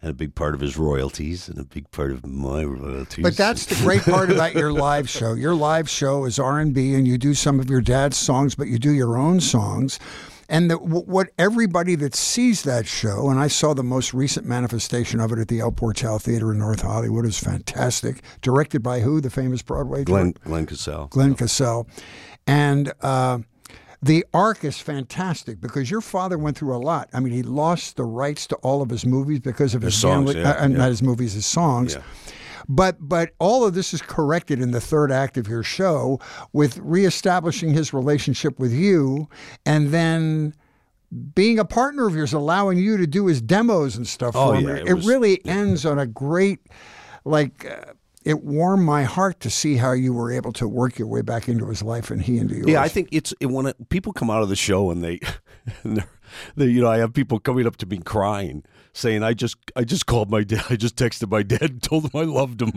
And 0.00 0.12
a 0.12 0.14
big 0.14 0.36
part 0.36 0.54
of 0.54 0.60
his 0.60 0.76
royalties, 0.76 1.48
and 1.48 1.58
a 1.58 1.64
big 1.64 1.90
part 1.90 2.12
of 2.12 2.24
my 2.24 2.62
royalties. 2.62 3.22
But 3.22 3.36
that's 3.36 3.66
the 3.66 3.74
great 3.76 4.02
part 4.02 4.30
about 4.30 4.54
your 4.54 4.72
live 4.88 5.08
show. 5.08 5.34
Your 5.34 5.56
live 5.56 5.90
show 5.90 6.24
is 6.24 6.38
R 6.38 6.60
and 6.60 6.72
B, 6.72 6.94
and 6.94 7.06
you 7.06 7.18
do 7.18 7.34
some 7.34 7.58
of 7.58 7.68
your 7.68 7.80
dad's 7.80 8.16
songs, 8.16 8.54
but 8.54 8.68
you 8.68 8.78
do 8.78 8.92
your 8.92 9.18
own 9.18 9.40
songs. 9.40 9.98
And 10.48 10.70
the, 10.70 10.78
what 10.78 11.28
everybody 11.36 11.94
that 11.96 12.14
sees 12.14 12.62
that 12.62 12.86
show, 12.86 13.28
and 13.28 13.38
I 13.38 13.48
saw 13.48 13.74
the 13.74 13.82
most 13.82 14.14
recent 14.14 14.46
manifestation 14.46 15.20
of 15.20 15.30
it 15.32 15.38
at 15.38 15.48
the 15.48 15.60
El 15.60 15.72
Portal 15.72 16.18
Theater 16.18 16.52
in 16.52 16.58
North 16.58 16.80
Hollywood, 16.80 17.26
is 17.26 17.38
fantastic. 17.38 18.22
Directed 18.40 18.82
by 18.82 19.00
who? 19.00 19.20
The 19.20 19.30
famous 19.30 19.60
Broadway 19.62 20.04
Glenn 20.04 20.32
Glenn 20.44 20.64
Casale. 20.66 21.08
Glenn 21.10 21.34
Casale, 21.34 21.86
and. 22.46 22.92
Uh, 23.00 23.40
the 24.02 24.24
arc 24.32 24.64
is 24.64 24.78
fantastic 24.78 25.60
because 25.60 25.90
your 25.90 26.00
father 26.00 26.38
went 26.38 26.56
through 26.56 26.74
a 26.76 26.78
lot. 26.78 27.08
I 27.12 27.20
mean, 27.20 27.32
he 27.32 27.42
lost 27.42 27.96
the 27.96 28.04
rights 28.04 28.46
to 28.48 28.56
all 28.56 28.80
of 28.82 28.90
his 28.90 29.04
movies 29.04 29.40
because 29.40 29.74
of 29.74 29.82
his, 29.82 29.94
His 29.94 30.00
songs, 30.02 30.32
family, 30.32 30.40
yeah, 30.42 30.50
uh, 30.52 30.68
yeah. 30.68 30.76
not 30.76 30.88
his 30.88 31.02
movies, 31.02 31.32
his 31.32 31.46
songs. 31.46 31.94
Yeah. 31.94 32.02
But 32.68 32.96
but 33.00 33.30
all 33.38 33.64
of 33.64 33.72
this 33.74 33.94
is 33.94 34.02
corrected 34.02 34.60
in 34.60 34.72
the 34.72 34.80
third 34.80 35.10
act 35.10 35.38
of 35.38 35.48
your 35.48 35.62
show 35.62 36.20
with 36.52 36.76
reestablishing 36.78 37.72
his 37.72 37.94
relationship 37.94 38.58
with 38.58 38.72
you, 38.72 39.28
and 39.64 39.88
then 39.88 40.54
being 41.34 41.58
a 41.58 41.64
partner 41.64 42.06
of 42.06 42.14
yours, 42.14 42.34
allowing 42.34 42.76
you 42.76 42.98
to 42.98 43.06
do 43.06 43.26
his 43.26 43.40
demos 43.40 43.96
and 43.96 44.06
stuff 44.06 44.36
Oh, 44.36 44.52
for 44.52 44.60
yeah, 44.60 44.68
him. 44.68 44.76
it 44.76 44.88
It, 44.88 44.94
was- 44.94 45.06
really 45.06 45.44
ends 45.46 45.86
on 45.86 45.98
a 45.98 46.06
great, 46.06 46.60
like. 47.24 47.64
Uh, 47.64 47.92
it 48.28 48.44
warmed 48.44 48.84
my 48.84 49.04
heart 49.04 49.40
to 49.40 49.48
see 49.48 49.76
how 49.76 49.92
you 49.92 50.12
were 50.12 50.30
able 50.30 50.52
to 50.52 50.68
work 50.68 50.98
your 50.98 51.08
way 51.08 51.22
back 51.22 51.48
into 51.48 51.66
his 51.66 51.82
life 51.82 52.10
and 52.10 52.20
he 52.20 52.36
into 52.36 52.56
yours. 52.56 52.68
Yeah, 52.68 52.82
I 52.82 52.88
think 52.88 53.08
it's 53.10 53.32
it, 53.40 53.46
when 53.46 53.64
it, 53.64 53.88
people 53.88 54.12
come 54.12 54.28
out 54.28 54.42
of 54.42 54.50
the 54.50 54.54
show 54.54 54.90
and 54.90 55.02
they, 55.02 55.18
and 55.82 56.04
they, 56.54 56.66
you 56.66 56.82
know, 56.82 56.90
I 56.90 56.98
have 56.98 57.14
people 57.14 57.40
coming 57.40 57.66
up 57.66 57.78
to 57.78 57.86
me 57.86 57.96
crying, 58.04 58.64
saying, 58.92 59.22
"I 59.22 59.32
just, 59.32 59.56
I 59.74 59.84
just 59.84 60.04
called 60.04 60.30
my 60.30 60.44
dad. 60.44 60.62
I 60.70 60.76
just 60.76 60.96
texted 60.96 61.30
my 61.30 61.42
dad 61.42 61.62
and 61.62 61.82
told 61.82 62.04
him 62.04 62.10
I 62.12 62.24
loved 62.24 62.60
him." 62.60 62.72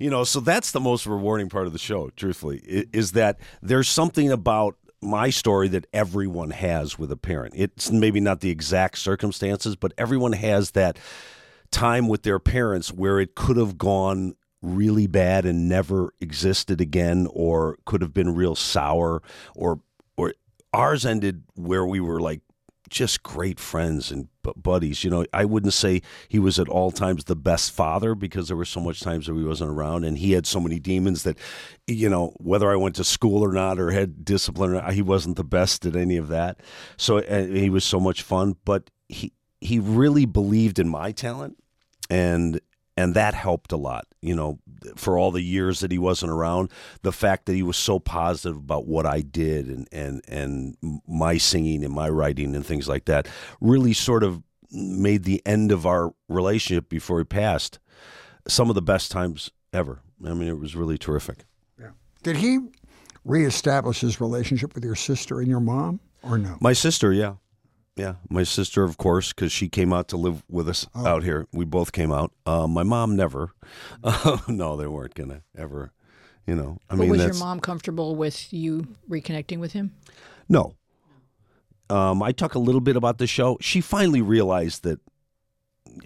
You 0.00 0.08
know, 0.08 0.24
so 0.24 0.40
that's 0.40 0.70
the 0.70 0.80
most 0.80 1.06
rewarding 1.06 1.50
part 1.50 1.66
of 1.66 1.74
the 1.74 1.78
show. 1.78 2.08
Truthfully, 2.16 2.62
is 2.64 3.12
that 3.12 3.38
there's 3.60 3.90
something 3.90 4.32
about 4.32 4.76
my 5.02 5.28
story 5.28 5.68
that 5.68 5.86
everyone 5.92 6.48
has 6.48 6.98
with 6.98 7.12
a 7.12 7.16
parent. 7.18 7.52
It's 7.58 7.90
maybe 7.90 8.20
not 8.20 8.40
the 8.40 8.48
exact 8.48 8.96
circumstances, 8.96 9.76
but 9.76 9.92
everyone 9.98 10.32
has 10.32 10.70
that 10.70 10.98
time 11.70 12.08
with 12.08 12.22
their 12.22 12.38
parents 12.38 12.90
where 12.90 13.20
it 13.20 13.34
could 13.34 13.58
have 13.58 13.76
gone 13.76 14.36
really 14.64 15.06
bad 15.06 15.44
and 15.44 15.68
never 15.68 16.12
existed 16.20 16.80
again 16.80 17.28
or 17.30 17.78
could 17.84 18.00
have 18.02 18.14
been 18.14 18.34
real 18.34 18.54
sour 18.54 19.22
or 19.54 19.80
or 20.16 20.34
ours 20.72 21.04
ended 21.04 21.44
where 21.54 21.84
we 21.84 22.00
were 22.00 22.20
like 22.20 22.40
just 22.90 23.22
great 23.22 23.58
friends 23.58 24.10
and 24.10 24.28
bu- 24.42 24.54
buddies 24.54 25.04
you 25.04 25.10
know? 25.10 25.24
I 25.32 25.44
wouldn't 25.44 25.74
say 25.74 26.02
he 26.28 26.38
was 26.38 26.58
at 26.58 26.68
all 26.68 26.90
times 26.90 27.24
the 27.24 27.36
best 27.36 27.72
father 27.72 28.14
because 28.14 28.48
there 28.48 28.56
were 28.56 28.64
so 28.64 28.80
much 28.80 29.00
times 29.00 29.26
that 29.26 29.34
he 29.34 29.42
wasn't 29.42 29.70
around 29.70 30.04
and 30.04 30.16
he 30.18 30.32
had 30.32 30.46
so 30.46 30.60
many 30.60 30.78
demons 30.78 31.22
that 31.24 31.38
you 31.86 32.08
know 32.08 32.32
whether 32.38 32.70
i 32.70 32.76
went 32.76 32.96
to 32.96 33.04
school 33.04 33.42
or 33.42 33.52
not 33.52 33.78
or 33.78 33.90
had 33.90 34.24
discipline 34.24 34.70
or 34.70 34.74
not, 34.74 34.92
he 34.94 35.02
wasn't 35.02 35.36
the 35.36 35.44
best 35.44 35.84
at 35.86 35.96
any 35.96 36.16
of 36.16 36.28
that. 36.28 36.60
So 36.96 37.20
he 37.20 37.68
was 37.68 37.84
so 37.84 38.00
much 38.00 38.22
fun 38.22 38.56
but 38.64 38.90
he 39.08 39.32
he 39.60 39.78
really 39.78 40.26
believed 40.26 40.78
in 40.78 40.88
my 40.88 41.12
talent 41.12 41.56
and 42.10 42.60
and 42.96 43.14
that 43.14 43.34
helped 43.34 43.72
a 43.72 43.76
lot 43.76 44.06
you 44.20 44.34
know 44.34 44.58
for 44.96 45.18
all 45.18 45.30
the 45.30 45.42
years 45.42 45.80
that 45.80 45.90
he 45.90 45.98
wasn't 45.98 46.30
around 46.30 46.70
the 47.02 47.12
fact 47.12 47.46
that 47.46 47.54
he 47.54 47.62
was 47.62 47.76
so 47.76 47.98
positive 47.98 48.56
about 48.56 48.86
what 48.86 49.04
i 49.06 49.20
did 49.20 49.66
and 49.68 49.88
and 49.92 50.22
and 50.28 50.76
my 51.06 51.36
singing 51.36 51.84
and 51.84 51.92
my 51.92 52.08
writing 52.08 52.54
and 52.54 52.64
things 52.64 52.88
like 52.88 53.04
that 53.06 53.26
really 53.60 53.92
sort 53.92 54.22
of 54.22 54.42
made 54.70 55.24
the 55.24 55.42
end 55.46 55.72
of 55.72 55.86
our 55.86 56.14
relationship 56.28 56.88
before 56.88 57.18
he 57.18 57.24
passed 57.24 57.78
some 58.48 58.68
of 58.68 58.74
the 58.74 58.82
best 58.82 59.10
times 59.10 59.50
ever 59.72 60.00
i 60.24 60.32
mean 60.34 60.48
it 60.48 60.58
was 60.58 60.76
really 60.76 60.98
terrific 60.98 61.44
Yeah. 61.80 61.90
Did 62.22 62.36
he 62.36 62.58
reestablish 63.24 64.00
his 64.00 64.20
relationship 64.20 64.74
with 64.74 64.84
your 64.84 64.94
sister 64.94 65.40
and 65.40 65.48
your 65.48 65.60
mom, 65.60 65.98
or 66.22 66.36
no? 66.36 66.58
My 66.60 66.74
sister, 66.74 67.10
yeah. 67.12 67.34
Yeah, 67.96 68.14
my 68.28 68.42
sister, 68.42 68.82
of 68.82 68.96
course, 68.98 69.32
because 69.32 69.52
she 69.52 69.68
came 69.68 69.92
out 69.92 70.08
to 70.08 70.16
live 70.16 70.42
with 70.50 70.68
us 70.68 70.86
out 70.96 71.22
here. 71.22 71.46
We 71.52 71.64
both 71.64 71.92
came 71.92 72.12
out. 72.12 72.32
Uh, 72.44 72.66
my 72.66 72.82
mom 72.82 73.14
never. 73.14 73.52
no, 74.48 74.76
they 74.76 74.88
weren't 74.88 75.14
gonna 75.14 75.42
ever. 75.56 75.92
You 76.46 76.56
know, 76.56 76.78
I 76.90 76.96
But 76.96 77.02
mean, 77.02 77.10
was 77.10 77.24
your 77.24 77.34
mom 77.34 77.60
comfortable 77.60 78.16
with 78.16 78.52
you 78.52 78.88
reconnecting 79.08 79.58
with 79.58 79.72
him? 79.72 79.92
no. 80.48 80.74
Um, 81.90 82.22
I 82.22 82.32
talk 82.32 82.54
a 82.54 82.58
little 82.58 82.80
bit 82.80 82.96
about 82.96 83.18
the 83.18 83.26
show. 83.26 83.58
She 83.60 83.82
finally 83.82 84.22
realized 84.22 84.84
that 84.84 85.00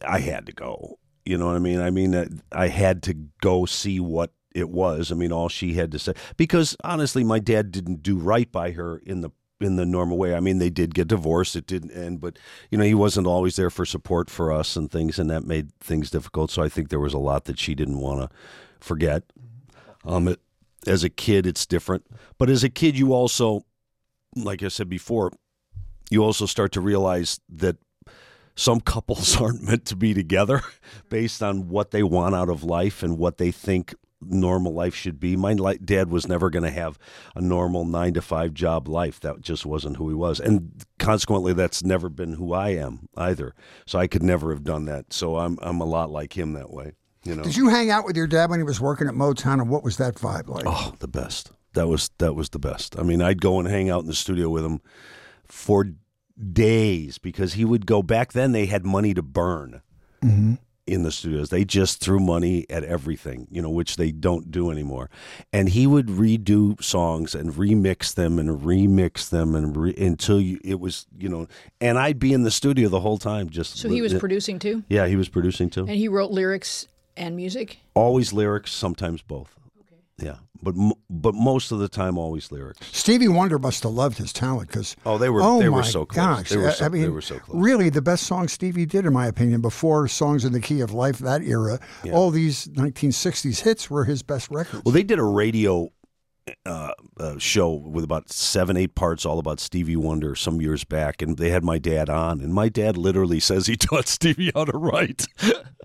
I 0.03 0.19
had 0.19 0.45
to 0.47 0.53
go. 0.53 0.99
You 1.25 1.39
know 1.39 1.47
what 1.47 1.55
I 1.57 1.61
mean? 1.61 1.81
I 1.81 1.91
mean, 1.91 2.15
uh, 2.17 2.27
I 2.51 2.67
had 2.69 3.03
to 3.05 3.15
go 3.41 3.65
see 3.65 4.01
what 4.01 4.33
it 4.55 4.69
was. 4.71 5.13
I 5.13 5.15
mean, 5.15 5.31
all 5.31 5.49
she 5.49 5.75
had 5.75 5.93
to 5.93 5.99
say 5.99 6.15
because 6.37 6.77
honestly, 6.83 7.23
my 7.23 7.39
dad 7.39 7.71
didn't 7.71 8.03
do 8.03 8.19
right 8.19 8.51
by 8.51 8.73
her 8.73 8.99
in 8.99 9.21
the 9.21 9.31
in 9.61 9.77
the 9.77 9.87
normal 9.87 10.17
way. 10.17 10.35
I 10.35 10.41
mean, 10.41 10.59
they 10.59 10.71
did 10.71 10.95
get 10.95 11.09
divorced. 11.09 11.57
It 11.57 11.67
didn't 11.67 11.91
end, 11.91 12.21
but 12.21 12.39
you 12.71 12.79
know, 12.79 12.85
he 12.85 12.95
wasn't 12.95 13.27
always 13.27 13.57
there 13.57 13.71
for 13.71 13.85
support 13.85 14.31
for 14.31 14.53
us 14.53 14.77
and 14.77 14.91
things, 14.91 15.19
and 15.19 15.29
that 15.31 15.45
made 15.45 15.75
things 15.81 16.11
difficult. 16.11 16.51
So 16.51 16.63
I 16.63 16.69
think 16.69 16.89
there 16.89 17.01
was 17.01 17.15
a 17.15 17.19
lot 17.19 17.45
that 17.45 17.59
she 17.59 17.75
didn't 17.75 17.99
want 17.99 18.21
to 18.21 18.37
forget. 18.81 19.25
Um, 20.05 20.29
it, 20.29 20.41
as 20.87 21.03
a 21.05 21.11
kid, 21.11 21.47
it's 21.47 21.67
different, 21.67 22.07
but 22.39 22.49
as 22.49 22.63
a 22.63 22.71
kid, 22.71 22.97
you 22.97 23.13
also, 23.13 23.65
like 24.37 24.63
I 24.63 24.69
said 24.69 24.89
before, 24.89 25.33
you 26.11 26.23
also 26.23 26.47
start 26.47 26.73
to 26.73 26.81
realize 26.81 27.41
that 27.49 27.77
some 28.55 28.81
couples 28.81 29.37
aren't 29.41 29.63
meant 29.63 29.85
to 29.87 29.97
be 29.97 30.15
together 30.15 30.63
based 31.09 31.43
on 31.43 31.69
what 31.69 31.91
they 31.91 32.03
want 32.03 32.35
out 32.35 32.49
of 32.49 32.63
life 32.63 33.03
and 33.03 33.19
what 33.19 33.39
they 33.39 33.51
think 33.51 33.95
normal 34.21 34.73
life 34.73 34.95
should 34.95 35.21
be. 35.21 35.37
My 35.37 35.53
li- 35.53 35.79
dad 35.79 36.11
was 36.11 36.27
never 36.27 36.51
going 36.51 36.65
to 36.65 36.71
have 36.71 36.99
a 37.35 37.41
normal 37.41 37.85
nine 37.85 38.15
to 38.15 38.23
five 38.23 38.55
job 38.55 38.89
life. 38.89 39.21
That 39.21 39.41
just 39.41 39.65
wasn't 39.65 39.97
who 39.97 40.09
he 40.09 40.15
was. 40.15 40.41
And 40.41 40.85
consequently, 40.99 41.53
that's 41.53 41.85
never 41.85 42.09
been 42.09 42.35
who 42.35 42.53
I 42.53 42.71
am 42.71 43.09
either. 43.17 43.55
So 43.87 43.99
I 43.99 44.07
could 44.07 44.23
never 44.23 44.51
have 44.51 44.65
done 44.65 44.87
that. 44.87 45.13
So 45.13 45.37
I'm, 45.37 45.59
I'm 45.63 45.81
a 45.81 45.87
lot 45.87 46.11
like 46.11 46.37
him 46.37 46.53
that 46.55 46.71
way. 46.71 46.93
You 47.25 47.35
know, 47.35 47.43
Did 47.43 47.57
you 47.57 47.69
hang 47.69 47.91
out 47.91 48.05
with 48.05 48.17
your 48.17 48.27
dad 48.27 48.51
when 48.51 48.61
he 48.61 48.65
was 48.65 48.81
working 48.81 49.09
at 49.09 49.15
Motown, 49.15 49.55
and 49.55 49.69
what 49.69 49.83
was 49.83 49.97
that 49.97 50.15
vibe 50.15 50.49
like? 50.49 50.65
oh, 50.67 50.95
the 51.01 51.09
best. 51.09 51.51
That 51.75 51.87
was 51.87 52.11
that 52.19 52.35
was 52.35 52.51
the 52.51 52.59
best. 52.59 52.99
I 52.99 53.03
mean, 53.03 53.21
I'd 53.21 53.43
go 53.43 53.59
and 53.59 53.69
hang 53.69 53.91
out 53.91 54.01
in 54.01 54.07
the 54.07 54.15
studio 54.15 54.49
with 54.49 54.65
him 54.65 54.81
for 55.45 55.85
days 56.53 57.19
because 57.19 57.55
he 57.55 57.65
would 57.65 57.87
go 57.87 58.03
back 58.03 58.33
then 58.33 58.53
they 58.53 58.67
had 58.67 58.85
money 58.85 59.13
to 59.13 59.23
burn 59.23 59.83
mm-hmm. 60.23 60.55
In 60.89 61.03
the 61.03 61.13
studios. 61.13 61.51
They 61.51 61.65
just 61.65 62.01
threw 62.01 62.19
money 62.19 62.65
at 62.71 62.83
everything 62.85 63.47
you 63.51 63.61
know 63.63 63.71
which 63.71 63.97
they 63.97 64.11
don't 64.11 64.51
do 64.51 64.71
anymore. 64.71 65.11
And 65.53 65.69
he 65.69 65.87
would 65.87 66.07
redo 66.07 66.83
songs 66.83 67.35
and 67.35 67.53
remix 67.53 68.15
them 68.15 68.39
and 68.39 68.61
remix 68.61 69.29
them 69.29 69.55
and 69.55 69.77
re- 69.77 69.95
until 69.97 70.41
you 70.41 70.59
it 70.65 70.81
was 70.81 71.07
you 71.19 71.29
know 71.29 71.47
and 71.81 71.99
i'd 71.99 72.19
be 72.19 72.33
in 72.33 72.43
the 72.43 72.51
studio 72.51 72.89
the 72.89 73.01
whole 73.01 73.19
time 73.19 73.49
just 73.51 73.77
So 73.79 73.89
he 73.89 74.03
was 74.03 74.15
producing 74.15 74.59
too, 74.59 74.83
yeah 74.89 75.07
he 75.07 75.17
was 75.17 75.29
producing 75.29 75.71
too. 75.71 75.81
And 75.83 75.91
he 75.97 76.09
wrote 76.09 76.31
lyrics 76.31 76.87
and 77.17 77.37
music. 77.37 77.79
always 77.95 78.33
lyrics 78.33 78.73
sometimes 78.73 79.23
both 79.23 79.58
yeah 80.19 80.37
but 80.63 80.75
but 81.09 81.35
most 81.35 81.71
of 81.71 81.79
the 81.79 81.89
time 81.89 82.19
always 82.19 82.51
lyrics 82.51 82.87
Stevie 82.93 83.29
Wonder 83.29 83.59
must 83.59 83.83
have 83.85 83.93
loved 83.93 84.19
his 84.19 84.33
talent 84.33 84.69
because 84.69 84.97
Oh, 85.07 85.17
they 85.17 85.29
were- 85.31 85.41
oh 85.43 85.61
they 85.61 85.69
were 85.69 85.83
my 85.83 85.87
so 85.87 86.05
close. 86.05 86.17
Gosh, 86.25 86.49
They 86.51 86.57
were 86.57 86.73
so- 86.73 86.85
I 86.87 86.89
they 86.89 87.09
were 87.09 87.21
so 87.21 87.39
close. 87.39 87.57
really 87.57 87.89
the 87.91 88.03
best 88.03 88.25
song 88.27 88.49
Stevie 88.49 88.85
did, 88.87 89.07
in 89.07 89.13
my 89.13 89.27
opinion, 89.27 89.61
before 89.61 90.09
songs 90.09 90.45
in 90.45 90.53
the 90.53 90.61
key 90.61 90.81
of 90.81 90.93
life 90.93 91.19
that 91.19 91.43
era. 91.43 91.79
All 92.13 92.31
these 92.33 92.67
1960s 92.69 93.61
hits 93.61 93.89
were 93.89 94.05
his 94.05 94.23
best 94.23 94.51
records. 94.51 94.83
Well, 94.85 94.93
they 94.93 95.05
did 95.05 95.19
a 95.21 95.25
radio 95.25 95.91
uh, 96.67 96.93
uh, 97.19 97.39
show 97.39 97.73
with 97.73 98.05
about 98.05 98.31
seven, 98.31 98.77
eight 98.77 98.95
parts, 98.95 99.25
all 99.27 99.39
about 99.39 99.61
Stevie 99.61 99.97
Wonder 99.97 100.35
some 100.35 100.61
years 100.61 100.85
back, 100.85 101.23
and 101.23 101.37
they 101.39 101.51
had 101.51 101.65
my 101.65 101.79
dad 101.79 102.09
on, 102.11 102.41
and 102.41 102.53
my 102.55 102.69
dad 102.69 102.97
literally 102.97 103.41
says 103.49 103.67
he 103.67 103.77
taught 103.77 104.09
Stevie 104.09 104.51
how 104.55 104.65
to 104.65 104.77
write. 104.77 105.27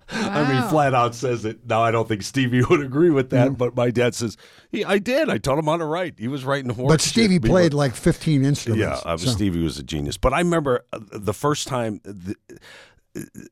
I 0.09 0.51
mean, 0.53 0.69
flat 0.69 0.93
out 0.93 1.15
says 1.15 1.45
it. 1.45 1.65
Now, 1.67 1.81
I 1.81 1.91
don't 1.91 2.07
think 2.07 2.23
Stevie 2.23 2.61
would 2.69 2.81
agree 2.81 3.09
with 3.09 3.29
that, 3.31 3.51
Mm. 3.51 3.57
but 3.57 3.75
my 3.75 3.89
dad 3.89 4.13
says, 4.13 4.37
he, 4.71 4.83
I 4.85 4.97
did. 4.99 5.29
I 5.29 5.37
taught 5.37 5.57
him 5.57 5.65
how 5.65 5.77
to 5.77 5.85
write. 5.85 6.15
He 6.19 6.27
was 6.27 6.43
writing 6.45 6.69
horse 6.69 6.91
but. 6.91 7.01
Stevie 7.01 7.39
Me- 7.39 7.49
played 7.49 7.73
like 7.73 7.95
15 7.95 8.43
instruments. 8.45 8.81
Yeah, 8.81 8.99
I 9.09 9.13
was, 9.13 9.23
so- 9.23 9.31
Stevie 9.31 9.63
was 9.63 9.79
a 9.79 9.83
genius. 9.83 10.17
But 10.17 10.33
I 10.33 10.39
remember 10.39 10.85
uh, 10.91 10.99
the 11.11 11.33
first 11.33 11.67
time, 11.67 11.99
the, 12.03 12.35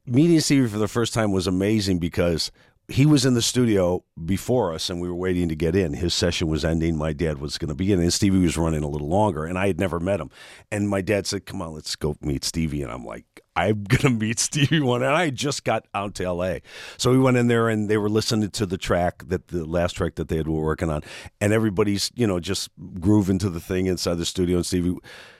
meeting 0.06 0.39
Stevie 0.39 0.67
for 0.67 0.78
the 0.80 0.88
first 0.88 1.13
time 1.13 1.32
was 1.32 1.47
amazing 1.47 2.00
because 2.00 2.52
he 2.91 3.06
was 3.06 3.25
in 3.25 3.34
the 3.34 3.41
studio 3.41 4.04
before 4.25 4.73
us 4.73 4.89
and 4.89 5.01
we 5.01 5.08
were 5.08 5.15
waiting 5.15 5.49
to 5.49 5.56
get 5.56 5.75
in. 5.75 5.93
His 5.93 6.13
session 6.13 6.47
was 6.47 6.65
ending. 6.65 6.97
My 6.97 7.13
dad 7.13 7.39
was 7.39 7.58
going 7.58 7.69
to 7.69 7.75
be 7.75 7.91
in, 7.91 7.99
and 7.99 8.13
Stevie 8.13 8.39
was 8.39 8.58
running 8.58 8.84
a 8.84 8.88
little 8.88 9.08
longer, 9.08 9.45
and 9.45 9.58
I 9.58 9.67
had 9.67 9.80
never 9.80 9.99
met 9.99 10.19
him. 10.19 10.30
And 10.71 10.89
my 10.89 11.01
dad 11.01 11.27
said, 11.27 11.45
Come 11.45 11.62
on, 11.62 11.73
let's 11.73 11.95
go 11.95 12.15
meet 12.21 12.43
Stevie. 12.43 12.82
And 12.84 12.91
I'm 12.91 13.06
like, 13.06 13.25
I'm 13.56 13.84
going 13.89 14.01
to 14.01 14.10
meet 14.10 14.39
Stevie 14.39 14.80
one. 14.80 15.04
And 15.04 15.13
I 15.13 15.30
just 15.30 15.63
got 15.63 15.86
out 15.93 16.15
to 16.15 16.32
LA. 16.32 16.58
So 16.97 17.12
we 17.12 17.19
went 17.19 17.38
in 17.38 17.47
there 17.47 17.69
and 17.69 17.89
they 17.89 17.97
were 17.97 18.10
listening 18.10 18.49
to 18.49 18.65
the 18.65 18.77
track 18.77 19.23
that 19.27 19.47
the 19.49 19.65
last 19.65 19.93
track 19.93 20.15
that 20.15 20.27
they 20.27 20.38
had 20.38 20.47
were 20.47 20.62
working 20.62 20.89
on. 20.89 21.04
And 21.39 21.54
everybody's, 21.54 22.12
you 22.15 22.27
know, 22.27 22.39
just 22.39 22.69
grooving 22.99 23.39
to 23.39 23.49
the 23.49 23.60
thing 23.60 23.88
inside 23.88 24.15
the 24.15 24.25
studio. 24.25 24.58
And 24.58 24.65
Stevie, 24.65 24.95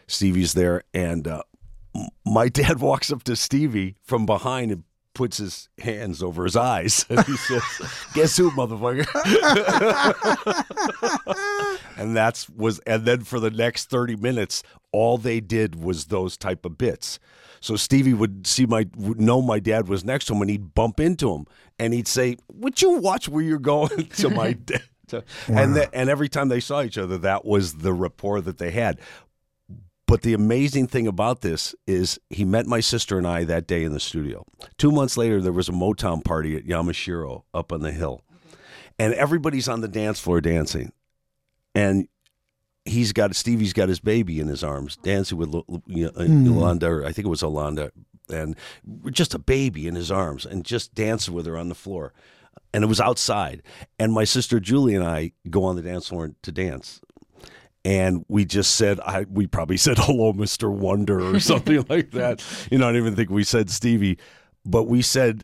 Stevie's 0.08 0.54
there. 0.54 0.84
And, 0.94 1.28
uh, 1.28 1.44
my 2.26 2.48
dad 2.50 2.80
walks 2.80 3.12
up 3.12 3.24
to 3.24 3.36
Stevie 3.36 3.96
from 4.04 4.26
behind 4.26 4.72
and 4.72 4.84
puts 5.13 5.38
his 5.38 5.69
hands 5.80 6.24
over 6.24 6.43
his 6.43 6.56
eyes 6.56 7.06
and 7.10 7.24
he 7.26 7.36
says, 7.38 7.63
"Guess 8.13 8.38
who, 8.38 8.52
motherfucker?" 8.52 9.08
and 11.97 12.15
that's 12.15 12.50
was 12.50 12.80
and 12.80 13.06
then 13.06 13.24
for 13.24 13.39
the 13.39 13.52
next 13.52 13.89
30 13.89 14.15
minutes 14.15 14.63
all 14.91 15.17
they 15.17 15.39
did 15.39 15.82
was 15.82 16.06
those 16.06 16.38
type 16.38 16.65
of 16.65 16.78
bits. 16.78 17.19
So 17.60 17.76
stevie 17.76 18.13
would 18.13 18.47
see 18.47 18.65
my 18.65 18.88
would 18.95 19.21
know 19.21 19.41
my 19.41 19.60
dad 19.60 19.88
was 19.88 20.04
next 20.04 20.26
to 20.26 20.34
him 20.34 20.41
and 20.41 20.50
he'd 20.50 20.74
bump 20.74 21.00
into 21.00 21.34
him 21.34 21.45
and 21.78 21.93
he'd 21.93 22.08
say 22.08 22.38
would 22.52 22.82
you 22.82 22.91
watch 22.97 23.30
where 23.30 23.43
you're 23.43 23.60
going 23.60 24.06
to 24.17 24.30
my 24.30 24.54
dad? 24.54 24.84
To, 25.10 25.26
and 25.50 25.76
the, 25.76 25.93
and 25.93 26.10
every 26.10 26.30
time 26.30 26.47
they 26.47 26.62
saw 26.62 26.84
each 26.84 26.97
other 26.97 27.17
that 27.17 27.43
was 27.43 27.74
the 27.74 27.91
rapport 27.91 28.39
that 28.39 28.60
they 28.60 28.71
had 28.71 28.97
but 30.12 30.24
the 30.24 30.34
amazing 30.34 30.88
thing 30.88 31.08
about 31.08 31.39
this 31.39 31.74
is 31.88 32.19
he 32.30 32.43
met 32.43 32.65
my 32.65 32.82
sister 32.82 33.17
and 33.17 33.26
I 33.26 33.45
that 33.45 33.65
day 33.65 33.86
in 33.86 33.93
the 33.93 34.00
studio. 34.02 34.45
Two 34.78 34.91
months 34.91 35.15
later, 35.15 35.39
there 35.39 35.54
was 35.54 35.69
a 35.69 35.71
Motown 35.71 36.21
party 36.21 36.58
at 36.58 36.65
Yamashiro 36.65 37.43
up 37.54 37.71
on 37.71 37.80
the 37.80 37.93
hill. 37.93 38.21
And 39.00 39.13
everybody's 39.13 39.69
on 39.69 39.80
the 39.80 39.88
dance 39.88 40.19
floor 40.19 40.41
dancing. 40.41 40.91
And 41.74 42.10
he's 42.84 43.13
got 43.13 43.38
Stevie's 43.38 43.71
got 43.71 43.88
his 43.88 44.02
baby 44.02 44.41
in 44.41 44.47
his 44.47 44.65
arms, 44.65 44.97
dancing 44.97 45.38
with 45.38 45.47
Lo- 45.47 45.82
you 45.88 46.08
know, 46.08 46.12
uh, 46.19 46.24
Yolanda, 46.24 46.88
or 46.88 47.06
I 47.06 47.13
think 47.13 47.26
it 47.26 47.30
was 47.30 47.41
Yolanda, 47.41 47.93
and 48.30 48.58
just 49.12 49.34
a 49.34 49.39
baby 49.39 49.88
in 49.88 49.95
his 49.95 50.12
arms, 50.12 50.45
and 50.45 50.65
just 50.65 50.93
dancing 50.93 51.34
with 51.34 51.45
her 51.45 51.58
on 51.58 51.69
the 51.69 51.74
floor. 51.74 52.12
And 52.74 52.84
it 52.84 52.88
was 52.88 53.00
outside. 53.00 53.63
And 53.97 54.12
my 54.12 54.26
sister 54.26 54.60
Julie 54.60 54.93
and 54.93 55.06
I 55.06 55.32
go 55.50 55.63
on 55.63 55.78
the 55.78 55.82
dance 55.82 56.10
floor 56.10 56.32
to 56.41 56.52
dance 56.52 57.00
and 57.84 58.26
we 58.28 58.46
just 58.46 58.76
said 58.76 59.00
I 59.00 59.26
we 59.30 59.48
probably 59.48 59.78
said 59.78 59.98
hello 60.00 60.34
Mr. 60.34 60.72
Wonder 60.72 61.20
or 61.20 61.39
something 61.39 61.86
like 61.89 62.12
that. 62.12 62.44
You 62.72 62.78
know, 62.78 62.88
I 62.88 62.91
don't 62.91 63.02
even 63.02 63.15
think 63.15 63.30
we 63.30 63.44
said 63.44 63.70
Stevie, 63.70 64.17
but 64.65 64.84
we 64.84 65.02
said 65.02 65.44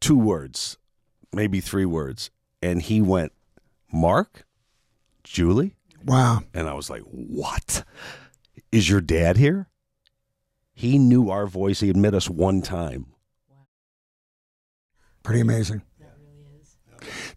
two 0.00 0.18
words, 0.18 0.78
maybe 1.32 1.60
three 1.60 1.84
words, 1.84 2.30
and 2.62 2.82
he 2.82 3.00
went, 3.00 3.32
"Mark, 3.92 4.46
Julie?" 5.24 5.76
Wow. 6.04 6.40
And 6.54 6.68
I 6.68 6.74
was 6.74 6.88
like, 6.88 7.02
"What? 7.02 7.84
Is 8.72 8.88
your 8.88 9.00
dad 9.00 9.36
here?" 9.36 9.68
He 10.72 10.98
knew 10.98 11.28
our 11.28 11.46
voice. 11.46 11.80
He 11.80 11.88
had 11.88 11.96
met 11.96 12.14
us 12.14 12.30
one 12.30 12.62
time. 12.62 13.06
Pretty 15.22 15.40
amazing. 15.40 15.82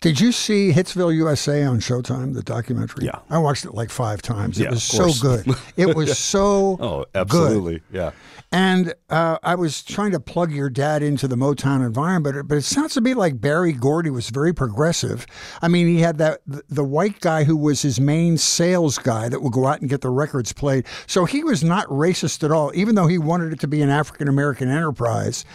Did 0.02 0.19
you 0.19 0.32
see 0.32 0.71
Hitsville 0.71 1.13
USA 1.15 1.63
on 1.63 1.80
Showtime, 1.80 2.34
the 2.34 2.43
documentary? 2.43 3.06
Yeah. 3.06 3.19
I 3.30 3.38
watched 3.38 3.65
it 3.65 3.73
like 3.73 3.89
five 3.89 4.21
times. 4.21 4.60
Yeah, 4.60 4.67
it 4.67 4.71
was 4.71 4.84
so 4.84 5.12
good. 5.21 5.47
It 5.78 5.95
was 5.95 6.17
so 6.17 6.78
Oh, 6.80 6.97
good. 6.99 7.08
absolutely. 7.15 7.82
Yeah. 7.91 8.12
And 8.52 8.93
uh, 9.10 9.39
I 9.41 9.56
was 9.56 9.82
trying 9.82 10.12
to 10.12 10.19
plug 10.19 10.52
your 10.52 10.69
dad 10.69 11.02
into 11.02 11.28
the 11.28 11.36
Motown 11.36 11.84
environment, 11.84 12.23
but 12.23 12.36
it, 12.39 12.47
but 12.47 12.58
it 12.60 12.62
sounds 12.62 12.93
to 12.93 13.02
me 13.02 13.15
like 13.15 13.41
Berry 13.41 13.71
Gordy 13.73 14.12
was 14.12 14.30
very 14.30 14.54
progressive. 14.54 15.26
I 15.63 15.67
mean, 15.67 15.88
he 15.88 16.02
had 16.02 16.19
that 16.19 16.41
the, 16.45 16.62
the 16.69 16.84
white 16.84 17.19
guy 17.19 17.45
who 17.45 17.58
was 17.58 17.82
his 17.82 17.99
main 17.99 18.38
sales 18.38 18.99
guy 18.99 19.28
that 19.28 19.41
would 19.41 19.54
go 19.54 19.65
out 19.65 19.82
and 19.82 19.89
get 19.89 20.02
the 20.02 20.12
records 20.12 20.54
played. 20.54 20.86
So 21.08 21.26
he 21.26 21.43
was 21.43 21.63
not 21.63 21.88
racist 21.88 22.43
at 22.43 22.52
all, 22.52 22.71
even 22.76 22.93
though 22.93 23.08
he 23.08 23.17
wanted 23.17 23.54
it 23.54 23.60
to 23.62 23.67
be 23.67 23.82
an 23.82 23.89
African 23.89 24.28
American 24.28 24.69
enterprise. 24.69 25.45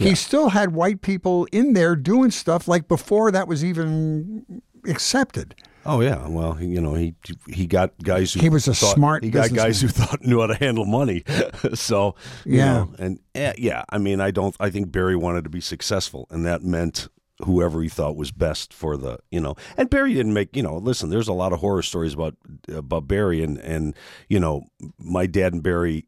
He 0.00 0.16
still 0.16 0.48
had 0.48 0.74
white 0.74 1.00
people 1.00 1.46
in 1.52 1.74
there 1.74 1.94
doing 1.94 2.32
stuff 2.32 2.66
like 2.66 2.88
before 2.88 3.30
that 3.30 3.46
was 3.46 3.57
even 3.64 4.62
accepted. 4.86 5.54
Oh 5.86 6.00
yeah, 6.00 6.26
well, 6.28 6.60
you 6.60 6.80
know, 6.80 6.94
he 6.94 7.14
he 7.48 7.66
got 7.66 7.96
guys 8.02 8.32
who 8.34 8.40
He 8.40 8.48
was 8.50 8.68
a 8.68 8.74
thought- 8.74 8.94
smart 8.94 9.24
He 9.24 9.30
got 9.30 9.52
guys 9.54 9.80
who 9.80 9.88
thought 9.88 10.22
knew 10.22 10.40
how 10.40 10.46
to 10.48 10.54
handle 10.54 10.84
money. 10.84 11.22
so 11.74 12.14
you 12.44 12.58
Yeah. 12.58 12.72
know, 12.74 12.94
and 12.98 13.18
eh, 13.34 13.54
yeah, 13.56 13.84
I 13.88 13.98
mean, 13.98 14.20
I 14.20 14.30
don't. 14.30 14.54
I 14.60 14.68
think 14.70 14.92
Berry 14.92 15.16
wanted 15.16 15.44
to 15.44 15.50
be 15.50 15.60
successful, 15.60 16.26
and 16.30 16.44
that 16.44 16.62
meant 16.62 17.08
whoever 17.44 17.80
he 17.82 17.88
thought 17.88 18.16
was 18.16 18.32
best 18.32 18.74
for 18.74 18.96
the 18.96 19.18
you 19.30 19.40
know. 19.40 19.54
And 19.78 19.88
Berry 19.88 20.12
didn't 20.12 20.34
make 20.34 20.54
you 20.54 20.62
know. 20.62 20.76
Listen, 20.76 21.08
there's 21.08 21.28
a 21.28 21.32
lot 21.32 21.52
of 21.54 21.60
horror 21.60 21.82
stories 21.82 22.12
about 22.12 22.34
about 22.70 23.08
Berry, 23.08 23.42
and 23.42 23.56
and 23.58 23.94
you 24.28 24.40
know, 24.40 24.64
my 24.98 25.26
dad 25.26 25.54
and 25.54 25.62
Berry 25.62 26.06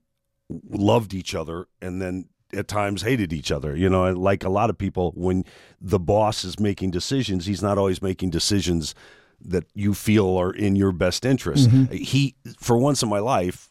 loved 0.69 1.15
each 1.15 1.35
other, 1.35 1.69
and 1.81 2.03
then 2.03 2.27
at 2.53 2.69
times 2.69 3.03
hated 3.03 3.33
each 3.33 3.51
other. 3.53 3.77
You 3.77 3.89
know, 3.89 4.13
like 4.13 4.45
a 4.45 4.49
lot 4.49 4.71
of 4.71 4.79
people, 4.79 5.13
when 5.15 5.45
the 5.81 5.99
boss 5.99 6.45
is 6.45 6.59
making 6.59 6.91
decisions, 6.91 7.47
he's 7.47 7.63
not 7.63 7.79
always 7.79 8.03
making 8.03 8.31
decisions 8.31 8.95
that 9.43 9.65
you 9.75 9.95
feel 9.95 10.37
are 10.37 10.53
in 10.53 10.77
your 10.77 10.93
best 10.93 11.25
interest. 11.25 11.69
Mm-hmm. 11.69 11.95
He, 11.95 12.35
for 12.59 12.77
once 12.77 13.03
in 13.03 13.09
my 13.09 13.21
life, 13.21 13.71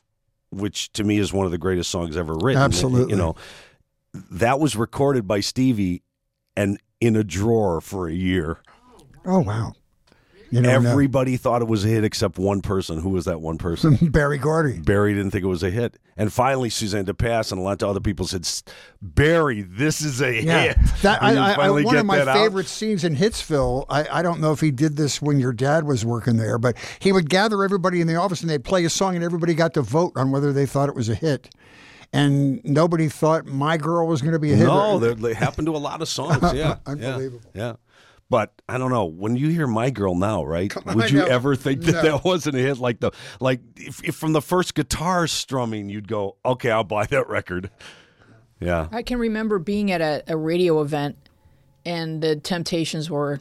which 0.52 0.92
to 0.94 1.04
me 1.04 1.20
is 1.20 1.32
one 1.32 1.46
of 1.46 1.52
the 1.52 1.58
greatest 1.58 1.90
songs 1.90 2.18
ever 2.18 2.36
written. 2.36 2.62
Absolutely. 2.62 3.12
you 3.12 3.18
know, 3.18 3.36
that 4.32 4.60
was 4.60 4.76
recorded 4.76 5.28
by 5.28 5.40
Stevie, 5.40 6.02
and 6.56 6.80
in 7.00 7.16
a 7.16 7.24
drawer 7.24 7.82
for 7.82 8.08
a 8.08 8.14
year. 8.14 8.58
Oh 9.26 9.40
wow! 9.40 9.74
You 10.52 10.62
know. 10.62 10.70
Everybody 10.70 11.38
thought 11.38 11.62
it 11.62 11.68
was 11.68 11.86
a 11.86 11.88
hit 11.88 12.04
except 12.04 12.40
one 12.40 12.62
person. 12.62 13.00
Who 13.00 13.10
was 13.10 13.26
that 13.26 13.40
one 13.42 13.58
person? 13.58 13.96
Berry 14.12 14.38
Gordy. 14.38 14.80
Berry 14.80 15.14
didn't 15.14 15.32
think 15.32 15.44
it 15.44 15.48
was 15.48 15.62
a 15.64 15.70
hit. 15.70 15.98
And 16.18 16.34
finally, 16.34 16.70
Suzanne 16.70 17.06
de 17.06 17.14
Passe 17.14 17.52
and 17.52 17.60
a 17.60 17.64
lot 17.64 17.82
of 17.82 17.90
other 17.90 18.00
people 18.00 18.26
said, 18.26 18.48
Berry, 19.02 19.62
this 19.62 20.02
is 20.02 20.22
a 20.22 20.42
Yeah, 20.42 20.62
hit. 20.74 20.78
that, 21.04 21.22
I, 21.24 21.36
I, 21.36 21.52
I, 21.68 21.70
one 21.70 21.96
of 21.96 22.06
my 22.06 22.18
that 22.18 22.28
out- 22.28 22.36
favorite 22.38 22.68
scenes 22.68 23.04
in 23.04 23.16
Hitsville. 23.16 23.86
I, 23.90 24.08
I 24.20 24.22
don't 24.22 24.40
know 24.42 24.52
if 24.52 24.60
he 24.60 24.72
did 24.72 24.98
this 24.98 25.22
when 25.22 25.40
your 25.40 25.54
dad 25.54 25.86
was 25.86 26.04
working 26.06 26.38
there, 26.38 26.58
but 26.58 26.76
he 27.00 27.12
would 27.12 27.30
gather 27.30 27.64
everybody 27.64 28.02
in 28.02 28.08
the 28.08 28.16
office 28.16 28.42
and 28.42 28.50
they'd 28.50 28.64
play 28.64 28.84
a 28.86 28.90
song, 28.90 29.16
and 29.16 29.24
everybody 29.24 29.54
got 29.54 29.74
to 29.76 29.82
vote 29.82 30.14
on 30.16 30.32
whether 30.32 30.52
they 30.52 30.66
thought 30.66 30.90
it 30.90 30.96
was 30.96 31.10
a 31.10 31.16
hit. 31.16 31.54
And 32.12 32.60
nobody 32.64 33.08
thought 33.08 33.46
my 33.46 33.78
girl 33.78 34.08
was 34.08 34.22
going 34.22 34.34
to 34.34 34.40
be 34.40 34.52
a 34.52 34.56
hit. 34.56 34.66
No, 34.66 34.98
that 34.98 35.36
happened 35.36 35.68
to 35.68 35.76
a 35.76 35.78
lot 35.78 36.02
of 36.02 36.08
songs. 36.10 36.42
Yeah, 36.54 36.54
yeah, 36.54 36.76
Unbelievable. 36.88 37.42
Yeah, 37.54 37.74
but 38.30 38.54
I 38.68 38.78
don't 38.78 38.92
know. 38.92 39.06
When 39.06 39.36
you 39.36 39.50
hear 39.50 39.68
"My 39.68 39.90
Girl" 39.90 40.16
now, 40.16 40.44
right? 40.44 40.72
on, 40.86 40.96
would 40.96 41.12
you 41.12 41.20
no. 41.20 41.26
ever 41.26 41.56
think 41.56 41.82
that 41.82 41.94
No. 41.96 42.02
that 42.04 42.24
wasn't 42.24 42.56
a 42.56 42.60
hit? 42.60 42.78
Like 42.78 43.00
the 43.00 43.12
like 43.40 43.62
if, 43.76 44.04
if 44.04 44.16
from 44.16 44.34
the 44.34 44.42
first 44.42 44.76
guitar 44.76 45.28
strumming, 45.28 45.90
you'd 45.90 46.08
go, 46.08 46.36
"Okay, 46.46 46.72
I'll 46.72 46.84
buy 46.84 47.06
that 47.08 47.28
record." 47.30 47.70
Yeah, 48.60 48.88
I 48.92 49.04
can 49.04 49.20
remember 49.20 49.58
being 49.58 49.92
at 49.92 50.02
a, 50.02 50.24
a 50.28 50.36
radio 50.38 50.82
event, 50.82 51.16
and 51.86 52.22
the 52.22 52.36
Temptations 52.36 53.10
were 53.10 53.40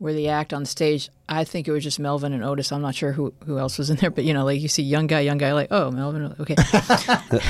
were 0.00 0.12
the 0.12 0.28
act 0.28 0.52
on 0.52 0.64
stage. 0.66 1.08
I 1.28 1.44
think 1.44 1.68
it 1.68 1.72
was 1.72 1.84
just 1.84 1.98
Melvin 2.00 2.32
and 2.32 2.44
Otis. 2.44 2.72
I'm 2.72 2.82
not 2.82 2.94
sure 2.94 3.12
who 3.12 3.32
who 3.46 3.58
else 3.58 3.78
was 3.78 3.90
in 3.90 3.96
there, 3.96 4.10
but 4.10 4.24
you 4.24 4.34
know, 4.34 4.44
like 4.44 4.60
you 4.60 4.68
see 4.68 4.82
young 4.82 5.06
guy, 5.06 5.20
young 5.20 5.38
guy, 5.38 5.52
like 5.52 5.68
oh 5.70 5.90
Melvin, 5.90 6.34
okay. 6.40 6.56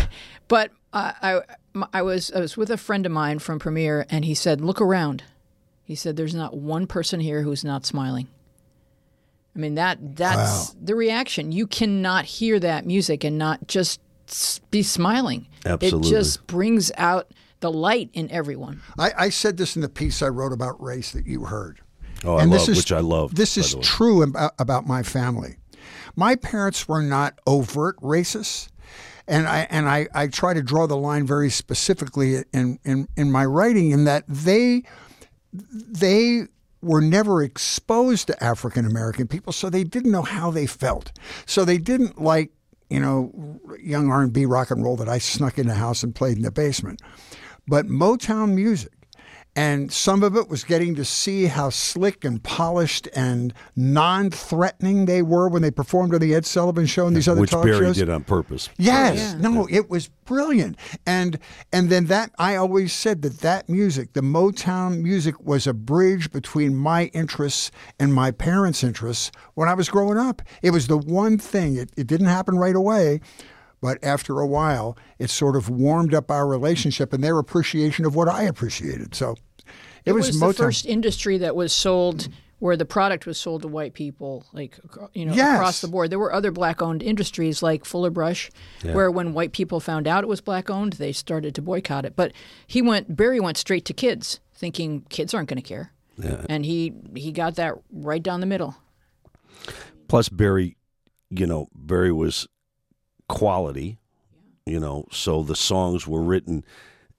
but 0.48 0.70
I, 0.92 1.40
I 1.74 1.84
I 1.92 2.02
was 2.02 2.30
I 2.32 2.38
was 2.40 2.56
with 2.56 2.70
a 2.70 2.76
friend 2.76 3.06
of 3.06 3.12
mine 3.12 3.38
from 3.38 3.58
Premiere, 3.58 4.06
and 4.10 4.24
he 4.24 4.34
said, 4.34 4.60
"Look 4.60 4.80
around." 4.80 5.24
He 5.84 5.94
said, 5.94 6.16
"There's 6.16 6.34
not 6.34 6.56
one 6.56 6.86
person 6.86 7.20
here 7.20 7.42
who's 7.42 7.64
not 7.64 7.84
smiling." 7.84 8.28
I 9.54 9.60
mean 9.60 9.74
that 9.76 10.16
that's 10.16 10.70
the 10.82 10.94
reaction. 10.96 11.52
You 11.52 11.66
cannot 11.66 12.24
hear 12.24 12.58
that 12.60 12.86
music 12.86 13.22
and 13.22 13.38
not 13.38 13.68
just 13.68 14.00
be 14.70 14.82
smiling. 14.82 15.46
Absolutely. 15.64 16.08
It 16.08 16.12
just 16.12 16.46
brings 16.46 16.90
out 16.96 17.28
the 17.60 17.70
light 17.70 18.10
in 18.14 18.30
everyone. 18.30 18.80
I, 18.98 19.12
I 19.16 19.28
said 19.28 19.56
this 19.56 19.76
in 19.76 19.82
the 19.82 19.88
piece 19.88 20.22
I 20.22 20.28
wrote 20.28 20.52
about 20.52 20.82
race 20.82 21.12
that 21.12 21.26
you 21.26 21.44
heard. 21.44 21.80
Oh, 22.24 22.36
I 22.36 22.44
love- 22.44 22.66
which 22.68 22.90
I 22.92 23.00
loved, 23.00 23.36
This 23.36 23.56
is 23.56 23.74
true 23.82 24.22
about, 24.22 24.52
about 24.58 24.86
my 24.86 25.02
family. 25.02 25.56
My 26.16 26.36
parents 26.36 26.88
were 26.88 27.02
not 27.02 27.38
overt 27.46 27.96
racists. 28.00 28.68
And 29.26 29.46
I 29.46 29.66
and 29.70 29.88
I, 29.88 30.06
I 30.14 30.26
try 30.26 30.52
to 30.52 30.62
draw 30.62 30.86
the 30.86 30.96
line 30.98 31.26
very 31.26 31.48
specifically 31.48 32.42
in, 32.52 32.78
in, 32.84 33.08
in 33.16 33.32
my 33.32 33.46
writing 33.46 33.90
in 33.90 34.04
that 34.04 34.24
they 34.28 34.82
they 35.54 36.48
were 36.82 37.00
never 37.00 37.42
exposed 37.42 38.26
to 38.26 38.44
African 38.44 38.84
American 38.84 39.26
people, 39.26 39.52
so 39.52 39.70
they 39.70 39.84
didn't 39.84 40.10
know 40.10 40.22
how 40.22 40.50
they 40.50 40.66
felt. 40.66 41.12
So 41.46 41.64
they 41.64 41.78
didn't 41.78 42.20
like, 42.20 42.50
you 42.90 43.00
know, 43.00 43.60
young 43.80 44.10
R 44.10 44.22
and 44.22 44.32
B 44.32 44.44
rock 44.44 44.70
and 44.70 44.82
roll 44.82 44.96
that 44.96 45.08
I 45.08 45.18
snuck 45.18 45.58
in 45.58 45.66
the 45.66 45.74
house 45.74 46.02
and 46.02 46.14
played 46.14 46.36
in 46.36 46.42
the 46.42 46.50
basement. 46.50 47.00
But 47.66 47.86
Motown 47.86 48.54
music, 48.54 48.92
and 49.56 49.92
some 49.92 50.22
of 50.22 50.36
it 50.36 50.48
was 50.48 50.64
getting 50.64 50.94
to 50.96 51.04
see 51.04 51.46
how 51.46 51.70
slick 51.70 52.24
and 52.24 52.42
polished 52.42 53.08
and 53.14 53.54
non-threatening 53.76 55.06
they 55.06 55.22
were 55.22 55.48
when 55.48 55.62
they 55.62 55.70
performed 55.70 56.14
on 56.14 56.20
the 56.20 56.34
Ed 56.34 56.44
Sullivan 56.44 56.86
Show 56.86 57.06
and 57.06 57.16
these 57.16 57.28
other 57.28 57.40
which 57.40 57.50
talk 57.50 57.64
Berry 57.64 57.86
shows. 57.86 57.96
did 57.96 58.10
on 58.10 58.24
purpose. 58.24 58.68
Yes, 58.78 59.34
no, 59.34 59.66
it 59.70 59.88
was 59.88 60.08
brilliant, 60.24 60.76
and 61.06 61.38
and 61.72 61.90
then 61.90 62.06
that 62.06 62.30
I 62.38 62.56
always 62.56 62.92
said 62.92 63.22
that 63.22 63.40
that 63.40 63.68
music, 63.68 64.12
the 64.14 64.22
Motown 64.22 65.00
music, 65.02 65.40
was 65.44 65.66
a 65.66 65.74
bridge 65.74 66.30
between 66.30 66.74
my 66.74 67.06
interests 67.06 67.70
and 68.00 68.12
my 68.12 68.30
parents' 68.30 68.82
interests 68.82 69.30
when 69.54 69.68
I 69.68 69.74
was 69.74 69.88
growing 69.88 70.18
up. 70.18 70.42
It 70.62 70.70
was 70.70 70.86
the 70.86 70.98
one 70.98 71.38
thing. 71.38 71.76
It, 71.76 71.90
it 71.96 72.06
didn't 72.06 72.26
happen 72.26 72.56
right 72.56 72.76
away, 72.76 73.20
but 73.84 74.02
after 74.02 74.40
a 74.40 74.46
while, 74.46 74.96
it 75.18 75.28
sort 75.28 75.56
of 75.56 75.68
warmed 75.68 76.14
up 76.14 76.30
our 76.30 76.46
relationship 76.46 77.12
and 77.12 77.22
their 77.22 77.38
appreciation 77.38 78.06
of 78.06 78.14
what 78.14 78.30
I 78.30 78.44
appreciated. 78.44 79.14
So, 79.14 79.32
it, 79.32 79.36
It 80.06 80.12
was, 80.12 80.28
was, 80.28 80.36
Motown. 80.40 80.46
the 80.48 80.54
first 80.54 80.86
industry 80.86 81.36
that 81.36 81.54
was 81.54 81.70
sold 81.70 82.28
where 82.60 82.78
the 82.78 82.86
product 82.86 83.26
was 83.26 83.36
sold 83.38 83.60
to 83.60 83.68
white 83.68 83.92
people, 83.92 84.46
like 84.54 84.78
you 85.12 85.26
know, 85.26 85.34
Yes. 85.34 85.56
across 85.56 85.80
the 85.82 85.88
board. 85.88 86.08
There 86.08 86.18
were 86.18 86.32
other 86.32 86.50
black-owned 86.50 87.02
industries 87.02 87.62
like 87.62 87.84
Fuller 87.84 88.08
Brush, 88.08 88.50
where 88.80 89.10
when 89.10 89.34
white 89.34 89.52
people 89.52 89.80
found 89.80 90.08
out 90.08 90.24
it 90.24 90.28
was 90.28 90.40
black-owned, 90.40 90.94
they 90.94 91.12
started 91.12 91.54
to 91.56 91.60
boycott 91.60 92.06
it. 92.06 92.16
But 92.16 92.32
he 92.66 92.80
went, 92.80 93.14
Berry 93.14 93.38
went 93.38 93.58
straight 93.58 93.84
to 93.84 93.92
kids, 93.92 94.40
thinking 94.54 95.02
kids 95.10 95.34
aren't 95.34 95.50
going 95.50 95.60
to 95.60 95.68
care, 95.68 95.92
and 96.48 96.64
he 96.64 96.94
he 97.14 97.32
got 97.32 97.56
that 97.56 97.74
right 97.92 98.22
down 98.22 98.40
the 98.40 98.46
middle. 98.46 98.76
Plus, 100.08 100.30
Berry, 100.30 100.78
you 101.28 101.46
know, 101.46 101.68
Berry 101.74 102.12
was 102.12 102.48
quality, 103.28 103.98
you 104.66 104.80
know, 104.80 105.06
so 105.10 105.42
the 105.42 105.56
songs 105.56 106.06
were 106.06 106.22
written. 106.22 106.64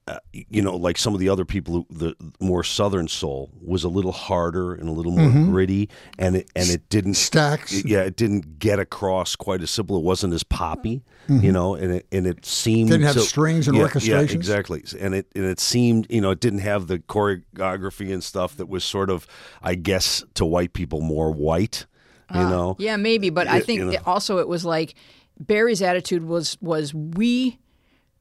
Uh, 0.08 0.20
you 0.32 0.62
know, 0.62 0.76
like 0.76 1.00
some 1.00 1.16
of 1.16 1.20
the 1.20 1.28
other 1.28 1.46
people, 1.46 1.74
who, 1.74 1.88
the 1.90 2.16
more 2.40 2.64
southern 2.64 3.08
soul 3.08 3.50
was 3.60 3.84
a 3.84 3.90
little 3.90 4.12
harder 4.12 4.76
and 4.76 4.88
a 4.88 4.92
little 4.92 5.12
more 5.12 5.30
mm-hmm. 5.32 5.50
gritty, 5.50 5.90
and 6.20 6.36
it 6.36 6.48
and 6.56 6.70
it 6.70 6.88
didn't 6.90 7.14
Stax. 7.14 7.84
yeah, 7.84 8.02
it 8.02 8.16
didn't 8.16 8.60
get 8.60 8.78
across 8.78 9.36
quite 9.36 9.64
as 9.64 9.72
simple. 9.72 9.98
It 9.98 10.04
wasn't 10.04 10.36
as 10.36 10.44
poppy, 10.44 11.04
mm-hmm. 11.28 11.44
you 11.44 11.52
know, 11.52 11.74
and 11.74 11.92
it 11.92 12.06
and 12.12 12.28
it 12.28 12.46
seemed 12.46 12.92
Didn't 12.92 13.08
have 13.08 13.16
to- 13.16 13.22
strings 13.22 13.68
and 13.68 13.76
yeah, 13.76 13.86
orchestrations? 13.86 14.30
Yeah, 14.30 14.36
exactly. 14.36 14.84
And 15.00 15.16
it 15.16 15.28
and 15.36 15.44
it 15.44 15.60
seemed, 15.60 16.06
you 16.12 16.22
know, 16.22 16.30
it 16.30 16.40
didn't 16.40 16.60
have 16.60 16.86
the 16.86 17.00
choreography 17.00 18.14
and 18.14 18.24
stuff 18.24 18.58
that 18.58 18.68
was 18.68 18.84
sort 18.84 19.10
of, 19.10 19.26
I 19.64 19.74
guess, 19.74 20.24
to 20.36 20.46
white 20.46 20.74
people 20.74 21.02
more 21.02 21.32
white, 21.32 21.88
you 22.32 22.42
ah, 22.42 22.50
know. 22.50 22.76
Yeah, 22.78 22.98
maybe, 22.98 23.32
but 23.32 23.48
I 23.48 23.60
think 23.60 23.80
you 23.80 23.86
know. 23.86 23.92
it- 23.94 24.06
also 24.08 24.38
it 24.38 24.48
was 24.48 24.66
like 24.66 24.94
Berry's 25.40 25.82
attitude 25.82 26.26
was 26.26 26.58
was 26.62 26.94
we 26.94 27.60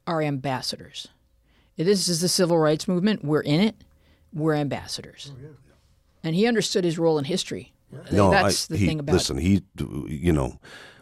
are 0.06 0.22
ambassadors. 0.22 1.08
This 1.76 2.08
is 2.08 2.20
the 2.20 2.28
civil 2.28 2.58
rights 2.58 2.86
movement. 2.86 3.24
We're 3.24 3.40
in 3.40 3.60
it. 3.60 3.76
We're 4.32 4.54
ambassadors. 4.54 5.32
Oh, 5.34 5.56
and 6.22 6.34
he 6.34 6.46
understood 6.46 6.84
his 6.84 6.98
role 6.98 7.18
in 7.18 7.24
history. 7.24 7.72
No, 8.10 8.30
That's 8.30 8.70
I, 8.70 8.74
the 8.74 8.78
he, 8.78 8.86
thing 8.86 9.00
about 9.00 9.12
it. 9.12 9.16
listen. 9.16 9.38
He, 9.38 9.62
you 10.08 10.32
know, 10.32 10.58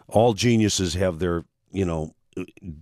all 0.07 0.33
geniuses 0.33 0.93
have 0.93 1.19
their, 1.19 1.43
you 1.71 1.85
know, 1.85 2.13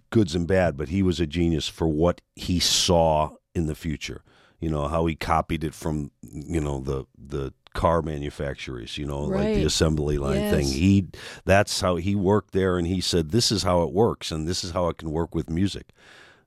goods 0.09 0.35
and 0.35 0.47
bad, 0.47 0.75
but 0.77 0.89
he 0.89 1.01
was 1.01 1.19
a 1.19 1.27
genius 1.27 1.67
for 1.67 1.87
what 1.87 2.21
he 2.35 2.59
saw 2.59 3.31
in 3.55 3.67
the 3.67 3.75
future. 3.75 4.23
You 4.59 4.69
know 4.69 4.87
how 4.87 5.05
he 5.05 5.15
copied 5.15 5.63
it 5.63 5.73
from, 5.73 6.11
you 6.21 6.59
know, 6.61 6.79
the 6.79 7.05
the 7.17 7.53
car 7.73 8.01
manufacturers. 8.01 8.97
You 8.97 9.05
know, 9.05 9.23
like 9.23 9.55
the 9.55 9.63
assembly 9.63 10.17
line 10.17 10.49
thing. 10.49 10.67
He, 10.67 11.07
that's 11.45 11.81
how 11.81 11.95
he 11.95 12.15
worked 12.15 12.53
there, 12.53 12.77
and 12.77 12.87
he 12.87 13.01
said, 13.01 13.31
"This 13.31 13.51
is 13.51 13.63
how 13.63 13.83
it 13.83 13.91
works, 13.91 14.31
and 14.31 14.47
this 14.47 14.63
is 14.63 14.71
how 14.71 14.87
it 14.89 14.97
can 14.97 15.11
work 15.11 15.35
with 15.35 15.49
music." 15.49 15.89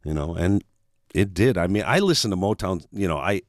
You 0.04 0.14
know, 0.14 0.34
and 0.34 0.62
it 1.14 1.32
did. 1.32 1.56
I 1.56 1.68
mean, 1.68 1.84
I 1.86 2.00
listen 2.00 2.30
to 2.32 2.36
Motown. 2.36 2.84
You 2.92 3.08
know, 3.08 3.18
I 3.18 3.42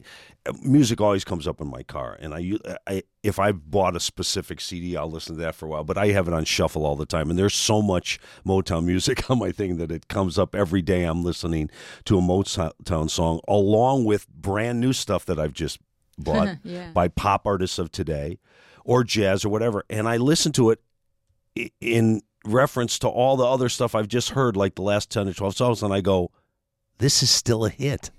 music 0.61 1.01
always 1.01 1.23
comes 1.23 1.47
up 1.47 1.59
in 1.59 1.67
my 1.67 1.83
car, 1.83 2.17
and 2.19 2.33
I, 2.33 2.51
I 2.87 3.03
if 3.23 3.39
I 3.39 3.51
bought 3.51 3.95
a 3.95 3.99
specific 3.99 4.61
CD, 4.61 4.95
I'll 4.95 5.09
listen 5.09 5.35
to 5.35 5.41
that 5.41 5.55
for 5.55 5.65
a 5.65 5.69
while. 5.69 5.83
But 5.83 5.97
I 5.97 6.07
have 6.07 6.27
it 6.27 6.33
on 6.33 6.45
shuffle 6.45 6.85
all 6.85 6.95
the 6.95 7.05
time, 7.05 7.29
and 7.29 7.37
there's 7.37 7.55
so 7.55 7.81
much 7.81 8.19
Motown 8.45 8.85
music 8.85 9.29
on 9.29 9.39
my 9.39 9.51
thing 9.51 9.77
that 9.77 9.91
it 9.91 10.07
comes 10.07 10.37
up 10.37 10.55
every 10.55 10.81
day. 10.81 11.03
I'm 11.03 11.23
listening 11.23 11.69
to 12.05 12.17
a 12.17 12.21
Motown 12.21 13.09
song 13.09 13.39
along 13.47 14.05
with 14.05 14.27
brand 14.29 14.79
new 14.79 14.93
stuff 14.93 15.25
that 15.25 15.39
I've 15.39 15.53
just 15.53 15.79
bought 16.17 16.57
Yeah. 16.63 16.91
by 16.91 17.07
pop 17.07 17.45
artists 17.45 17.79
of 17.79 17.91
today, 17.91 18.39
or 18.83 19.03
jazz 19.03 19.45
or 19.45 19.49
whatever, 19.49 19.83
and 19.89 20.07
I 20.07 20.17
listen 20.17 20.51
to 20.53 20.71
it 20.71 20.81
in 21.81 22.21
reference 22.45 22.99
to 22.99 23.07
all 23.07 23.37
the 23.37 23.45
other 23.45 23.69
stuff 23.69 23.95
I've 23.95 24.07
just 24.07 24.31
heard, 24.31 24.55
like 24.55 24.75
the 24.75 24.81
last 24.83 25.09
ten 25.09 25.27
or 25.27 25.33
twelve 25.33 25.55
songs, 25.55 25.81
and 25.81 25.93
I 25.93 26.01
go, 26.01 26.31
"This 26.99 27.23
is 27.23 27.29
still 27.29 27.65
a 27.65 27.69
hit." 27.69 28.11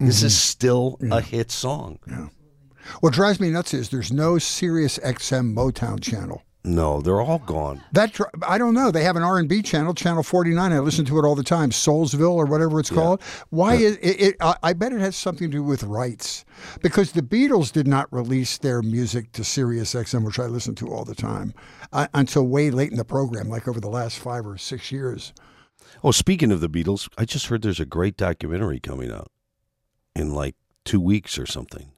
This 0.00 0.22
is 0.22 0.32
mm-hmm. 0.32 0.50
still 0.50 0.98
a 1.10 1.20
hit 1.20 1.50
song. 1.50 1.98
What 3.00 3.12
drives 3.12 3.40
me 3.40 3.50
nuts 3.50 3.74
is 3.74 3.88
there's 3.88 4.12
no 4.12 4.38
Sirius 4.38 4.98
XM 4.98 5.54
Motown 5.54 6.00
channel. 6.00 6.44
No, 6.64 7.00
they're 7.00 7.20
all 7.20 7.38
gone. 7.38 7.82
That 7.92 8.18
I 8.46 8.58
don't 8.58 8.74
know. 8.74 8.90
They 8.90 9.04
have 9.04 9.16
an 9.16 9.22
R 9.22 9.38
and 9.38 9.48
B 9.48 9.62
channel, 9.62 9.94
channel 9.94 10.22
49. 10.22 10.72
I 10.72 10.78
listen 10.80 11.04
to 11.06 11.18
it 11.18 11.24
all 11.24 11.34
the 11.34 11.42
time, 11.42 11.70
Soulsville 11.70 12.34
or 12.34 12.46
whatever 12.46 12.80
it's 12.80 12.90
called. 12.90 13.22
Why 13.50 13.74
is 13.74 13.96
it? 14.02 14.20
it 14.20 14.36
I, 14.40 14.56
I 14.62 14.72
bet 14.72 14.92
it 14.92 15.00
has 15.00 15.16
something 15.16 15.50
to 15.50 15.58
do 15.58 15.62
with 15.62 15.84
rights, 15.84 16.44
because 16.82 17.12
the 17.12 17.22
Beatles 17.22 17.72
did 17.72 17.86
not 17.86 18.12
release 18.12 18.58
their 18.58 18.82
music 18.82 19.32
to 19.32 19.44
Sirius 19.44 19.94
XM, 19.94 20.24
which 20.26 20.38
I 20.38 20.46
listen 20.46 20.74
to 20.76 20.88
all 20.88 21.04
the 21.04 21.14
time, 21.14 21.54
uh, 21.92 22.08
until 22.12 22.46
way 22.46 22.70
late 22.70 22.90
in 22.90 22.98
the 22.98 23.04
program, 23.04 23.48
like 23.48 23.68
over 23.68 23.80
the 23.80 23.88
last 23.88 24.18
five 24.18 24.46
or 24.46 24.58
six 24.58 24.90
years. 24.92 25.32
Oh, 26.02 26.10
speaking 26.10 26.52
of 26.52 26.60
the 26.60 26.68
Beatles, 26.68 27.08
I 27.16 27.24
just 27.24 27.46
heard 27.46 27.62
there's 27.62 27.80
a 27.80 27.86
great 27.86 28.16
documentary 28.16 28.80
coming 28.80 29.10
out 29.10 29.30
in 30.14 30.34
like 30.34 30.56
two 30.84 31.00
weeks 31.00 31.38
or 31.38 31.46
something. 31.46 31.92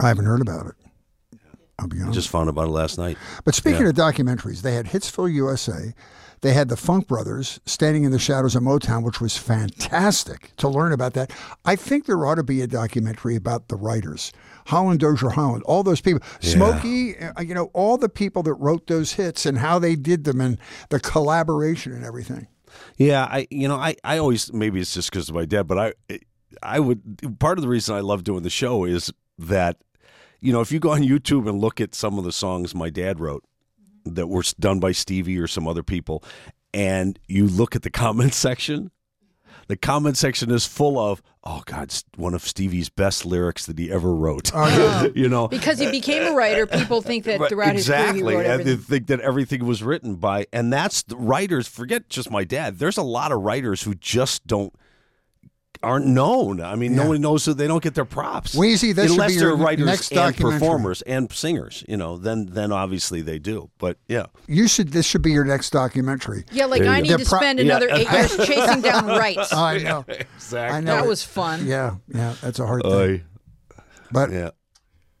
I 0.00 0.08
haven't 0.08 0.24
heard 0.24 0.40
about 0.40 0.66
it. 0.66 0.74
I'll 1.80 1.88
be 1.88 1.96
I 2.02 2.10
just 2.10 2.28
found 2.28 2.48
about 2.48 2.66
it 2.66 2.72
last 2.72 2.98
night. 2.98 3.16
But 3.44 3.54
speaking 3.54 3.82
Yeah. 3.82 3.88
of 3.88 3.94
documentaries, 3.96 4.62
they 4.62 4.74
had 4.74 4.86
Hitsville 4.86 5.32
USA. 5.32 5.94
They 6.42 6.54
had 6.54 6.68
the 6.70 6.76
Funk 6.76 7.06
Brothers 7.06 7.60
standing 7.66 8.04
in 8.04 8.12
the 8.12 8.18
shadows 8.18 8.56
of 8.56 8.62
Motown, 8.62 9.02
which 9.02 9.20
was 9.20 9.36
fantastic 9.36 10.52
to 10.56 10.68
learn 10.68 10.92
about 10.92 11.12
that. 11.14 11.30
I 11.64 11.76
think 11.76 12.06
there 12.06 12.24
ought 12.24 12.36
to 12.36 12.42
be 12.42 12.62
a 12.62 12.66
documentary 12.66 13.36
about 13.36 13.68
the 13.68 13.76
writers, 13.76 14.32
Holland 14.66 15.00
Dozier 15.00 15.30
Holland, 15.30 15.62
all 15.64 15.82
those 15.82 16.00
people, 16.00 16.22
Smokey, 16.40 17.18
uh, 17.18 17.40
you 17.42 17.54
know, 17.54 17.70
all 17.74 17.98
the 17.98 18.08
people 18.08 18.42
that 18.44 18.54
wrote 18.54 18.86
those 18.86 19.12
hits 19.14 19.44
and 19.44 19.58
how 19.58 19.78
they 19.78 19.96
did 19.96 20.24
them 20.24 20.40
and 20.40 20.58
the 20.88 21.00
collaboration 21.00 21.92
and 21.92 22.04
everything. 22.04 22.46
Yeah, 22.96 23.24
I 23.24 23.46
you 23.50 23.66
know 23.68 23.76
I 23.76 23.96
I 24.04 24.18
always 24.18 24.52
maybe 24.52 24.80
it's 24.80 24.94
just 24.94 25.10
because 25.10 25.28
of 25.28 25.34
my 25.34 25.44
dad, 25.44 25.66
but 25.66 25.76
I 25.78 26.18
I 26.62 26.78
would 26.80 27.38
part 27.40 27.58
of 27.58 27.62
the 27.62 27.68
reason 27.68 27.96
I 27.96 28.00
love 28.00 28.22
doing 28.24 28.44
the 28.44 28.50
show 28.50 28.84
is 28.84 29.12
that 29.38 29.76
you 30.40 30.52
know 30.52 30.60
if 30.60 30.72
you 30.72 30.78
go 30.78 30.90
on 30.90 31.02
YouTube 31.02 31.48
and 31.48 31.60
look 31.60 31.80
at 31.80 31.94
some 31.94 32.18
of 32.18 32.24
the 32.24 32.32
songs 32.32 32.74
my 32.74 32.90
dad 32.90 33.20
wrote 33.20 33.44
that 34.04 34.28
were 34.28 34.42
done 34.58 34.80
by 34.80 34.92
Stevie 34.92 35.38
or 35.38 35.46
some 35.46 35.68
other 35.68 35.82
people, 35.82 36.24
and 36.72 37.18
you 37.28 37.46
look 37.46 37.76
at 37.76 37.82
the 37.82 37.90
comment 37.90 38.34
section, 38.34 38.90
the 39.68 39.76
comment 39.76 40.16
section 40.16 40.50
is 40.50 40.66
full 40.66 40.98
of 40.98 41.22
oh 41.44 41.62
god, 41.66 41.84
it's 41.84 42.04
one 42.16 42.34
of 42.34 42.46
Stevie's 42.46 42.88
best 42.88 43.24
lyrics 43.24 43.66
that 43.66 43.78
he 43.78 43.90
ever 43.90 44.14
wrote. 44.14 44.50
Oh, 44.54 45.10
you 45.14 45.28
know, 45.28 45.48
because 45.48 45.78
he 45.78 45.90
became 45.90 46.26
a 46.26 46.34
writer, 46.34 46.66
people 46.66 47.02
think 47.02 47.24
that 47.24 47.48
throughout 47.48 47.76
exactly. 47.76 48.14
his 48.14 48.22
career 48.22 48.42
he 48.42 48.48
wrote 48.48 48.60
and 48.60 48.68
they 48.68 48.76
think 48.76 49.06
that 49.08 49.20
everything 49.20 49.64
was 49.64 49.82
written 49.82 50.16
by, 50.16 50.46
and 50.52 50.72
that's 50.72 51.02
the 51.02 51.16
writers. 51.16 51.68
Forget 51.68 52.08
just 52.08 52.30
my 52.30 52.44
dad. 52.44 52.78
There's 52.78 52.98
a 52.98 53.02
lot 53.02 53.32
of 53.32 53.40
writers 53.40 53.82
who 53.82 53.94
just 53.94 54.46
don't 54.46 54.74
aren't 55.82 56.06
known. 56.06 56.60
I 56.60 56.74
mean, 56.74 56.92
Yeah. 56.92 57.04
nobody 57.04 57.20
knows 57.20 57.46
that 57.46 57.56
they 57.56 57.66
don't 57.66 57.82
get 57.82 57.94
their 57.94 58.04
props. 58.04 58.54
Weezy, 58.54 58.94
that 58.94 59.02
should 59.04 59.12
unless 59.12 59.32
be 59.32 59.38
they're 59.38 59.48
your 59.48 59.56
writers 59.56 59.86
next 59.86 60.12
and 60.12 60.36
performers 60.36 61.00
and 61.02 61.32
singers. 61.32 61.82
You 61.88 61.96
know, 61.96 62.16
then 62.18 62.46
then 62.52 62.70
obviously 62.70 63.22
they 63.22 63.38
do. 63.38 63.70
But 63.78 63.96
yeah, 64.06 64.26
You 64.46 64.68
should. 64.68 64.92
This 64.92 65.06
should 65.06 65.22
be 65.22 65.32
your 65.32 65.44
next 65.44 65.70
documentary. 65.70 66.44
Yeah, 66.52 66.66
like 66.66 66.82
There 66.82 66.90
I 66.90 66.96
go. 66.96 67.02
need 67.02 67.10
They're 67.10 67.18
to 67.18 67.24
pro- 67.24 67.38
spend 67.38 67.58
Yeah. 67.60 67.64
another 67.64 67.88
eight 67.92 68.10
years 68.10 68.36
chasing 68.46 68.82
down 68.82 69.06
rights. 69.06 69.52
I 69.54 69.78
know. 69.78 70.04
exactly. 70.08 70.76
I 70.76 70.80
know. 70.80 70.96
That 70.96 71.06
was 71.06 71.22
fun. 71.22 71.66
Yeah, 71.66 71.96
yeah. 72.08 72.34
That's 72.42 72.58
a 72.58 72.66
hard 72.66 72.82
thing. 72.82 73.22
But 74.12 74.30
yeah. 74.32 74.50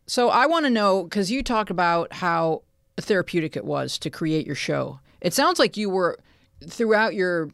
So 0.06 0.28
I 0.28 0.46
want 0.46 0.66
to 0.66 0.70
know 0.70 1.04
because 1.04 1.30
you 1.30 1.42
talked 1.42 1.70
about 1.70 2.12
how 2.12 2.62
therapeutic 2.98 3.56
it 3.56 3.64
was 3.64 3.98
to 4.00 4.10
create 4.10 4.44
your 4.46 4.56
show. 4.56 5.00
It 5.20 5.32
sounds 5.32 5.58
like 5.58 5.76
you 5.76 5.88
were 5.88 6.18
throughout 6.68 7.14
your 7.14 7.48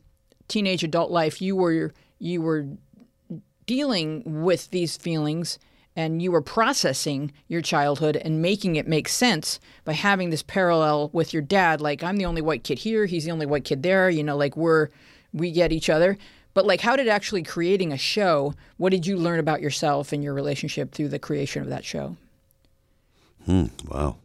teenage 0.48 0.82
adult 0.82 1.10
life. 1.10 1.40
You 1.40 1.54
were 1.54 1.92
you 2.18 2.40
were 2.40 2.66
dealing 3.66 4.22
with 4.42 4.70
these 4.70 4.96
feelings 4.96 5.58
and 5.98 6.20
you 6.20 6.30
were 6.30 6.42
processing 6.42 7.32
your 7.48 7.62
childhood 7.62 8.16
and 8.16 8.42
making 8.42 8.76
it 8.76 8.86
make 8.86 9.08
sense 9.08 9.58
by 9.84 9.92
having 9.92 10.30
this 10.30 10.42
parallel 10.42 11.08
with 11.12 11.32
your 11.32 11.42
dad 11.42 11.80
like 11.80 12.02
i'm 12.02 12.16
the 12.16 12.24
only 12.26 12.42
white 12.42 12.62
kid 12.64 12.78
here 12.80 13.06
he's 13.06 13.24
the 13.24 13.30
only 13.30 13.46
white 13.46 13.64
kid 13.64 13.82
there 13.82 14.08
you 14.10 14.22
know 14.22 14.36
like 14.36 14.56
we're 14.56 14.88
we 15.32 15.50
get 15.50 15.72
each 15.72 15.88
other 15.90 16.16
but 16.54 16.64
like 16.66 16.80
how 16.80 16.96
did 16.96 17.08
actually 17.08 17.42
creating 17.42 17.92
a 17.92 17.98
show 17.98 18.54
what 18.76 18.90
did 18.90 19.06
you 19.06 19.16
learn 19.16 19.38
about 19.40 19.60
yourself 19.60 20.12
and 20.12 20.22
your 20.22 20.34
relationship 20.34 20.92
through 20.92 21.08
the 21.08 21.18
creation 21.18 21.62
of 21.62 21.68
that 21.68 21.84
show 21.84 22.16
Wow. 23.88 24.16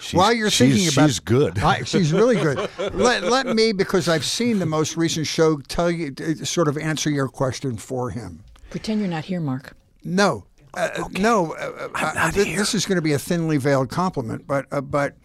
She's, 0.00 0.14
While 0.18 0.32
you're 0.32 0.50
she's- 0.50 0.70
thinking 0.72 0.92
about, 0.92 1.08
she's 1.08 1.20
good. 1.20 1.58
I, 1.58 1.82
she's 1.84 2.12
really 2.12 2.36
good. 2.36 2.68
let, 2.94 3.22
let 3.24 3.46
me, 3.46 3.72
because 3.72 4.08
I've 4.08 4.24
seen 4.24 4.58
the 4.58 4.66
most 4.66 4.96
recent 4.96 5.26
show, 5.26 5.58
tell 5.68 5.90
you, 5.90 6.12
uh, 6.20 6.44
sort 6.44 6.66
of 6.68 6.78
answer 6.78 7.10
your 7.10 7.28
question 7.28 7.76
for 7.76 8.10
him. 8.10 8.42
Pretend 8.70 9.00
you're 9.00 9.08
not 9.08 9.24
here 9.24 9.40
mark 9.40 9.76
No, 10.02 10.46
uh, 10.74 11.08
no. 11.12 11.52
Uh, 11.54 11.88
uh, 11.94 12.30
th- 12.30 12.56
this 12.56 12.74
is 12.74 12.86
going 12.86 12.96
to 12.96 13.02
be 13.02 13.12
a 13.12 13.18
thinly 13.18 13.56
veiled 13.56 13.90
compliment, 13.90 14.46
but 14.46 14.66
uh, 14.70 14.80
but 14.80 15.16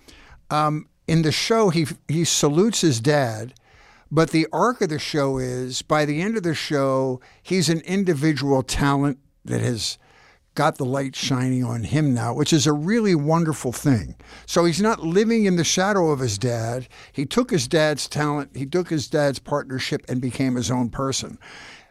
um, 0.49 0.88
in 1.08 1.21
the 1.21 1.31
show, 1.31 1.69
he 1.69 1.86
he 2.08 2.23
salutes 2.23 2.81
his 2.81 2.99
dad. 2.99 3.53
But 4.12 4.31
the 4.31 4.47
arc 4.53 4.81
of 4.81 4.89
the 4.89 4.99
show 4.99 5.38
is 5.38 5.81
by 5.81 6.05
the 6.05 6.21
end 6.21 6.38
of 6.38 6.43
the 6.43 6.53
show, 6.53 7.19
he's 7.41 7.69
an 7.69 7.81
individual 7.81 8.63
talent 8.63 9.17
that 9.43 9.62
has 9.62 9.97
got 10.53 10.77
the 10.77 10.86
light 10.86 11.15
shining 11.15 11.63
on 11.63 11.84
him 11.84 12.13
now, 12.13 12.34
which 12.34 12.53
is 12.53 12.65
a 12.65 12.71
really 12.71 13.13
wonderful 13.13 13.73
thing. 13.73 14.15
So 14.45 14.63
he's 14.63 14.81
not 14.81 15.01
living 15.01 15.45
in 15.45 15.58
the 15.58 15.65
shadow 15.65 16.12
of 16.12 16.19
his 16.19 16.38
dad. 16.38 16.88
He 17.12 17.25
took 17.25 17.49
his 17.51 17.67
dad's 17.67 18.08
talent, 18.08 18.55
he 18.55 18.65
took 18.65 18.89
his 18.89 19.08
dad's 19.08 19.39
partnership, 19.39 20.05
and 20.08 20.21
became 20.21 20.55
his 20.55 20.71
own 20.71 20.89
person 20.89 21.38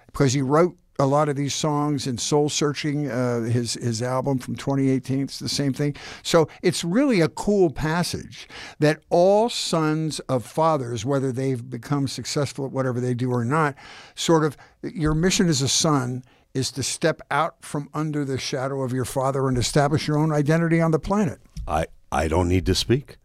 because 0.07 0.33
he 0.33 0.41
wrote 0.41 0.77
a 0.99 1.07
lot 1.07 1.29
of 1.29 1.37
these 1.37 1.55
songs 1.55 2.07
in 2.07 2.19
Soul 2.19 2.49
Searching, 2.49 3.11
uh, 3.11 3.43
his 3.43 3.75
his 3.75 4.03
album 4.03 4.39
from 4.39 4.55
2018. 4.57 5.23
It's 5.23 5.39
the 5.39 5.49
same 5.49 5.73
thing. 5.73 5.97
So 6.23 6.49
it's 6.63 6.85
really 6.85 7.21
a 7.21 7.29
cool 7.29 7.71
passage 7.71 8.49
that 8.79 9.01
all 9.11 9.49
sons 9.49 10.21
of 10.21 10.45
fathers, 10.45 11.05
whether 11.05 11.33
they've 11.33 11.69
become 11.69 12.07
successful 12.09 12.67
at 12.67 12.73
whatever 12.73 13.01
they 13.01 13.15
do 13.15 13.31
or 13.31 13.45
not, 13.45 13.75
sort 14.15 14.45
of 14.45 14.57
your 14.83 15.15
mission 15.15 15.49
as 15.49 15.63
a 15.63 15.69
son 15.69 16.23
is 16.53 16.71
to 16.71 16.83
step 16.83 17.21
out 17.31 17.57
from 17.65 17.89
under 17.93 18.25
the 18.25 18.39
shadow 18.39 18.83
of 18.83 18.93
your 18.93 19.05
father 19.05 19.49
and 19.49 19.59
establish 19.59 20.07
your 20.07 20.17
own 20.17 20.33
identity 20.33 20.81
on 20.81 20.93
the 20.93 20.99
planet. 21.01 21.41
I 21.67 21.87
I 22.13 22.29
don't 22.29 22.49
need 22.49 22.67
to 22.67 22.75
speak. 22.75 23.17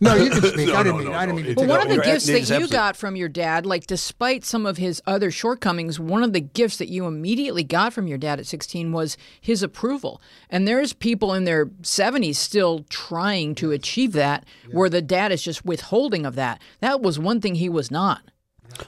No, 0.00 0.14
you 0.14 0.30
can 0.30 0.42
speak. 0.42 0.68
No, 0.68 0.74
I 0.74 0.82
didn't 0.82 0.96
no, 0.96 1.02
mean. 1.02 1.04
no, 1.12 1.12
I 1.12 1.26
didn't 1.26 1.28
no. 1.28 1.34
mean 1.36 1.44
to 1.44 1.50
It- 1.50 1.56
Well, 1.58 1.66
one 1.68 1.80
of 1.82 1.88
the 1.88 1.94
You're 1.96 2.04
gifts 2.04 2.26
that 2.26 2.32
you 2.32 2.38
absolute- 2.40 2.70
got 2.70 2.96
from 2.96 3.16
your 3.16 3.28
dad, 3.28 3.66
like 3.66 3.86
despite 3.86 4.44
some 4.44 4.64
of 4.64 4.78
his 4.78 5.02
other 5.06 5.30
shortcomings, 5.30 6.00
one 6.00 6.22
of 6.22 6.32
the 6.32 6.40
gifts 6.40 6.78
that 6.78 6.88
you 6.88 7.06
immediately 7.06 7.62
got 7.62 7.92
from 7.92 8.06
your 8.06 8.16
dad 8.18 8.38
at 8.40 8.46
16 8.46 8.92
was 8.92 9.16
his 9.40 9.62
approval. 9.62 10.20
And 10.48 10.66
there's 10.66 10.92
people 10.94 11.34
in 11.34 11.44
their 11.44 11.66
70s 11.82 12.36
still 12.38 12.84
trying 12.88 13.54
to 13.56 13.70
achieve 13.72 14.12
that, 14.12 14.44
where 14.72 14.88
the 14.88 15.02
dad 15.02 15.32
is 15.32 15.42
just 15.42 15.64
withholding 15.64 16.24
of 16.24 16.36
that. 16.36 16.60
That 16.80 17.02
was 17.02 17.18
one 17.18 17.40
thing 17.40 17.56
he 17.56 17.68
was 17.68 17.90
not. 17.90 18.22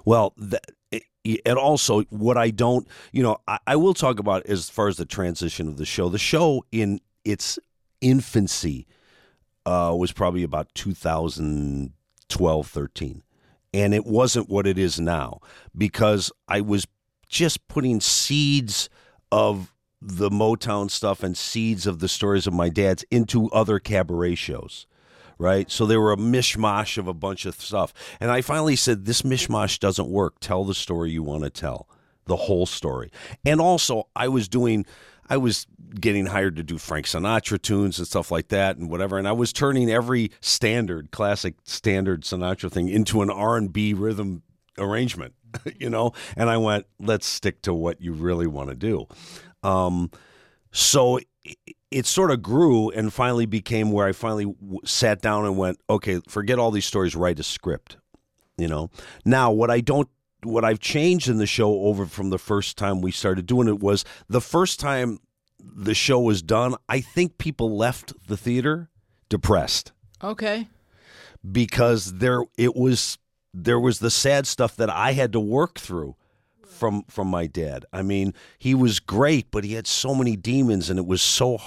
Well, 0.05 0.33
that, 0.39 0.65
and 1.45 1.59
also 1.59 2.03
what 2.05 2.37
I 2.39 2.51
don't, 2.51 2.87
you 3.13 3.23
know, 3.23 3.37
I, 3.47 3.59
I 3.67 3.77
will 3.77 3.95
talk 3.95 4.19
about 4.19 4.47
as 4.47 4.71
far 4.71 4.89
as 4.89 4.97
the 4.97 5.05
transition 5.05 5.69
of 5.69 5.77
the 5.77 5.85
show. 5.85 6.09
The 6.09 6.19
show 6.19 6.65
in 6.73 7.01
its 7.25 7.59
infancy 8.01 8.87
uh, 9.67 9.95
was 9.97 10.13
probably 10.13 10.43
about 10.43 10.69
2012, 10.75 12.67
13. 12.67 13.23
And 13.75 13.95
it 13.95 14.05
wasn't 14.05 14.51
what 14.51 14.67
it 14.67 14.79
is 14.79 15.01
now 15.01 15.41
because 15.77 16.31
I 16.47 16.61
was 16.61 16.87
just 17.29 17.67
putting 17.69 18.01
seeds 18.01 18.91
of 19.31 19.73
the 20.01 20.29
Motown 20.29 20.91
stuff 20.91 21.23
and 21.23 21.37
seeds 21.37 21.87
of 21.87 22.01
the 22.01 22.09
stories 22.09 22.47
of 22.47 22.53
my 22.53 22.69
dad's 22.69 23.05
into 23.11 23.51
other 23.51 23.79
cabaret 23.79 24.35
shows 24.35 24.87
right? 25.43 25.71
So 25.71 25.87
they 25.87 25.97
were 25.97 26.13
a 26.13 26.17
mishmash 26.17 26.99
of 26.99 27.09
a 27.09 27.15
bunch 27.15 27.47
of 27.47 27.57
stuff. 27.57 27.93
And 28.21 28.31
I 28.31 28.43
finally 28.43 28.77
said, 28.77 29.05
this 29.05 29.23
mishmash 29.23 29.81
doesn't 29.81 30.09
work. 30.09 30.37
Tell 30.41 30.65
the 30.65 30.75
story 30.75 31.11
you 31.11 31.25
want 31.25 31.43
to 31.43 31.51
tell, 31.51 31.89
the 32.27 32.37
whole 32.37 32.65
story. 32.65 33.11
And 33.45 33.61
also, 33.61 34.09
I 34.15 34.29
was 34.29 34.49
doing, 34.49 34.87
I 35.33 35.39
was 35.39 35.67
getting 35.99 36.27
hired 36.27 36.57
to 36.57 36.63
do 36.63 36.77
Frank 36.77 37.07
Sinatra 37.07 37.61
tunes 37.61 37.97
and 37.97 38.07
stuff 38.07 38.31
like 38.31 38.49
that 38.49 38.77
and 38.77 38.91
whatever. 38.91 39.17
And 39.17 39.27
I 39.27 39.33
was 39.33 39.51
turning 39.51 39.91
every 39.91 40.31
standard, 40.43 41.11
classic 41.11 41.55
standard 41.65 42.25
Sinatra 42.25 42.71
thing 42.71 42.91
into 42.91 43.23
an 43.23 43.31
R&B 43.31 43.95
rhythm 43.95 44.43
arrangement, 44.77 45.33
you 45.79 45.89
know? 45.89 46.13
And 46.37 46.51
I 46.51 46.59
went, 46.59 46.85
let's 47.01 47.25
stick 47.25 47.63
to 47.63 47.73
what 47.73 47.99
you 47.99 48.13
really 48.13 48.47
want 48.47 48.69
to 48.69 48.75
do. 48.75 49.07
Um, 49.63 50.11
so 50.71 51.19
it, 51.45 51.57
it 51.91 52.05
sort 52.05 52.31
of 52.31 52.43
grew 52.43 52.91
and 52.91 53.11
finally 53.11 53.47
became 53.47 53.91
where 53.91 54.07
I 54.07 54.13
finally 54.13 54.45
w- 54.45 54.81
sat 54.85 55.23
down 55.23 55.47
and 55.47 55.57
went, 55.57 55.81
okay, 55.89 56.21
forget 56.29 56.59
all 56.59 56.71
these 56.71 56.85
stories, 56.85 57.17
write 57.17 57.41
a 57.41 57.43
script. 57.43 57.97
You 58.59 58.69
know, 58.69 58.91
now 59.25 59.51
what 59.51 59.71
I 59.71 59.81
don't, 59.81 60.11
what 60.45 60.65
I've 60.65 60.81
changed 60.81 61.29
in 61.29 61.39
the 61.39 61.47
show 61.47 61.83
over 61.85 62.07
from 62.07 62.31
the 62.31 62.39
first 62.39 62.77
time 62.77 63.01
we 63.01 63.13
started 63.13 63.47
doing 63.47 63.69
it 63.69 63.81
was 63.81 64.05
the 64.29 64.41
first 64.41 64.81
time 64.81 65.19
the 65.61 65.95
show 65.95 66.19
was 66.21 66.43
done, 66.43 66.75
I 66.89 67.01
think 67.01 67.39
people 67.39 67.77
left 67.77 68.13
the 68.27 68.37
theater 68.37 68.91
depressed 69.29 69.93
Okay. 70.23 70.69
because 71.51 72.15
there 72.19 72.43
it 72.59 72.75
was 72.77 73.19
there 73.55 73.79
was 73.79 73.99
the 73.99 74.11
sad 74.11 74.47
stuff 74.47 74.77
that 74.77 74.91
I 74.91 75.13
had 75.13 75.33
to 75.33 75.41
work 75.41 75.79
through 75.79 76.17
from 76.67 77.05
from 77.09 77.29
my 77.29 77.47
dad. 77.47 77.85
I 77.93 78.03
mean, 78.03 78.35
he 78.59 78.75
was 78.75 78.99
great, 78.99 79.51
but 79.51 79.63
he 79.63 79.75
had 79.75 79.87
so 79.87 80.15
many 80.15 80.37
demons 80.37 80.91
and 80.91 80.99
it 80.99 81.07
was 81.07 81.23
so 81.23 81.59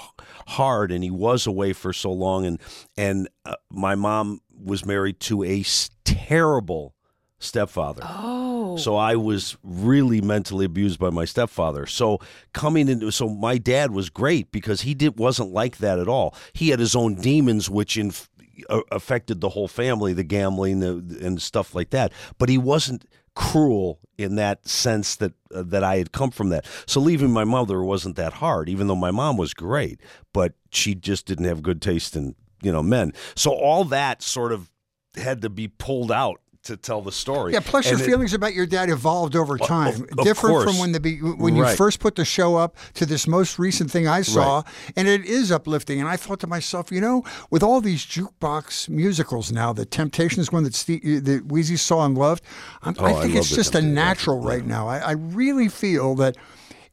hard 0.48 0.90
and 0.92 1.02
he 1.02 1.10
was 1.10 1.46
away 1.46 1.72
for 1.72 1.92
so 1.92 2.12
long 2.12 2.44
and 2.44 2.60
and 2.96 3.28
uh, 3.44 3.54
my 3.70 3.94
mom 3.94 4.40
was 4.52 4.84
married 4.84 5.20
to 5.20 5.44
a 5.44 5.64
terrible 6.04 6.94
stepfather. 7.38 8.02
Oh. 8.04 8.76
So 8.76 8.96
I 8.96 9.16
was 9.16 9.56
really 9.62 10.20
mentally 10.20 10.64
abused 10.64 10.98
by 10.98 11.10
my 11.10 11.24
stepfather. 11.24 11.86
So 11.86 12.20
coming 12.52 12.88
into 12.88 13.10
so 13.10 13.28
my 13.28 13.58
dad 13.58 13.90
was 13.90 14.10
great 14.10 14.50
because 14.52 14.82
he 14.82 14.94
did 14.94 15.18
wasn't 15.18 15.52
like 15.52 15.78
that 15.78 15.98
at 15.98 16.08
all. 16.08 16.34
He 16.52 16.70
had 16.70 16.80
his 16.80 16.96
own 16.96 17.14
demons 17.16 17.68
which 17.68 17.96
in, 17.96 18.12
uh, 18.68 18.80
affected 18.90 19.40
the 19.40 19.50
whole 19.50 19.68
family, 19.68 20.12
the 20.12 20.24
gambling 20.24 20.80
the, 20.80 21.24
and 21.24 21.40
stuff 21.40 21.74
like 21.74 21.90
that. 21.90 22.12
But 22.38 22.48
he 22.48 22.58
wasn't 22.58 23.04
cruel 23.34 24.00
in 24.16 24.36
that 24.36 24.66
sense 24.66 25.16
that 25.16 25.32
uh, 25.54 25.62
that 25.62 25.84
I 25.84 25.98
had 25.98 26.12
come 26.12 26.30
from 26.30 26.48
that. 26.48 26.64
So 26.86 27.00
leaving 27.00 27.30
my 27.30 27.44
mother 27.44 27.82
wasn't 27.82 28.16
that 28.16 28.34
hard 28.34 28.68
even 28.68 28.86
though 28.86 28.96
my 28.96 29.10
mom 29.10 29.36
was 29.36 29.52
great, 29.52 30.00
but 30.32 30.54
she 30.70 30.94
just 30.94 31.26
didn't 31.26 31.44
have 31.44 31.62
good 31.62 31.82
taste 31.82 32.16
in, 32.16 32.34
you 32.62 32.72
know, 32.72 32.82
men. 32.82 33.12
So 33.34 33.52
all 33.52 33.84
that 33.84 34.22
sort 34.22 34.52
of 34.52 34.70
had 35.16 35.42
to 35.42 35.50
be 35.50 35.68
pulled 35.68 36.12
out 36.12 36.40
to 36.66 36.76
tell 36.76 37.02
the 37.02 37.10
story. 37.12 37.52
Yeah. 37.52 37.60
Plus, 37.60 37.86
And 37.86 37.98
your 37.98 38.06
it- 38.06 38.10
feelings 38.10 38.32
about 38.32 38.54
your 38.54 38.66
dad 38.66 38.90
evolved 38.90 39.34
over 39.34 39.58
time, 39.58 40.06
of 40.18 40.24
different 40.24 40.62
from 40.64 40.78
when 40.78 40.92
the 40.92 41.00
be- 41.00 41.18
when 41.18 41.56
you 41.56 41.62
Right. 41.62 41.76
first 41.76 41.98
put 42.00 42.14
the 42.16 42.24
show 42.24 42.56
up 42.56 42.76
to 42.94 43.06
this 43.06 43.26
most 43.26 43.58
recent 43.58 43.90
thing 43.90 44.06
I 44.06 44.22
saw, 44.22 44.62
and 44.94 45.08
it 45.08 45.24
is 45.24 45.50
uplifting. 45.50 46.00
And 46.00 46.08
I 46.08 46.16
thought 46.16 46.40
to 46.40 46.46
myself, 46.46 46.92
you 46.92 47.00
know, 47.00 47.24
with 47.50 47.62
all 47.62 47.80
these 47.80 48.04
jukebox 48.04 48.88
musicals 48.88 49.50
now, 49.50 49.72
the 49.72 49.84
Temptations 49.86 50.52
one 50.52 50.64
that 50.64 50.74
Steve, 50.74 51.24
that 51.24 51.48
Weezy 51.48 51.78
saw 51.78 52.04
and 52.04 52.16
loved, 52.16 52.42
I'm, 52.82 52.94
Oh, 52.98 53.04
I 53.04 53.08
I 53.10 53.12
think 53.22 53.34
love 53.34 53.36
it's 53.44 53.50
just 53.54 53.74
a 53.74 53.82
natural 53.82 54.40
right 54.40 54.64
now. 54.66 54.88
I, 54.88 54.98
I 54.98 55.12
really 55.12 55.68
feel 55.68 56.14
that. 56.16 56.36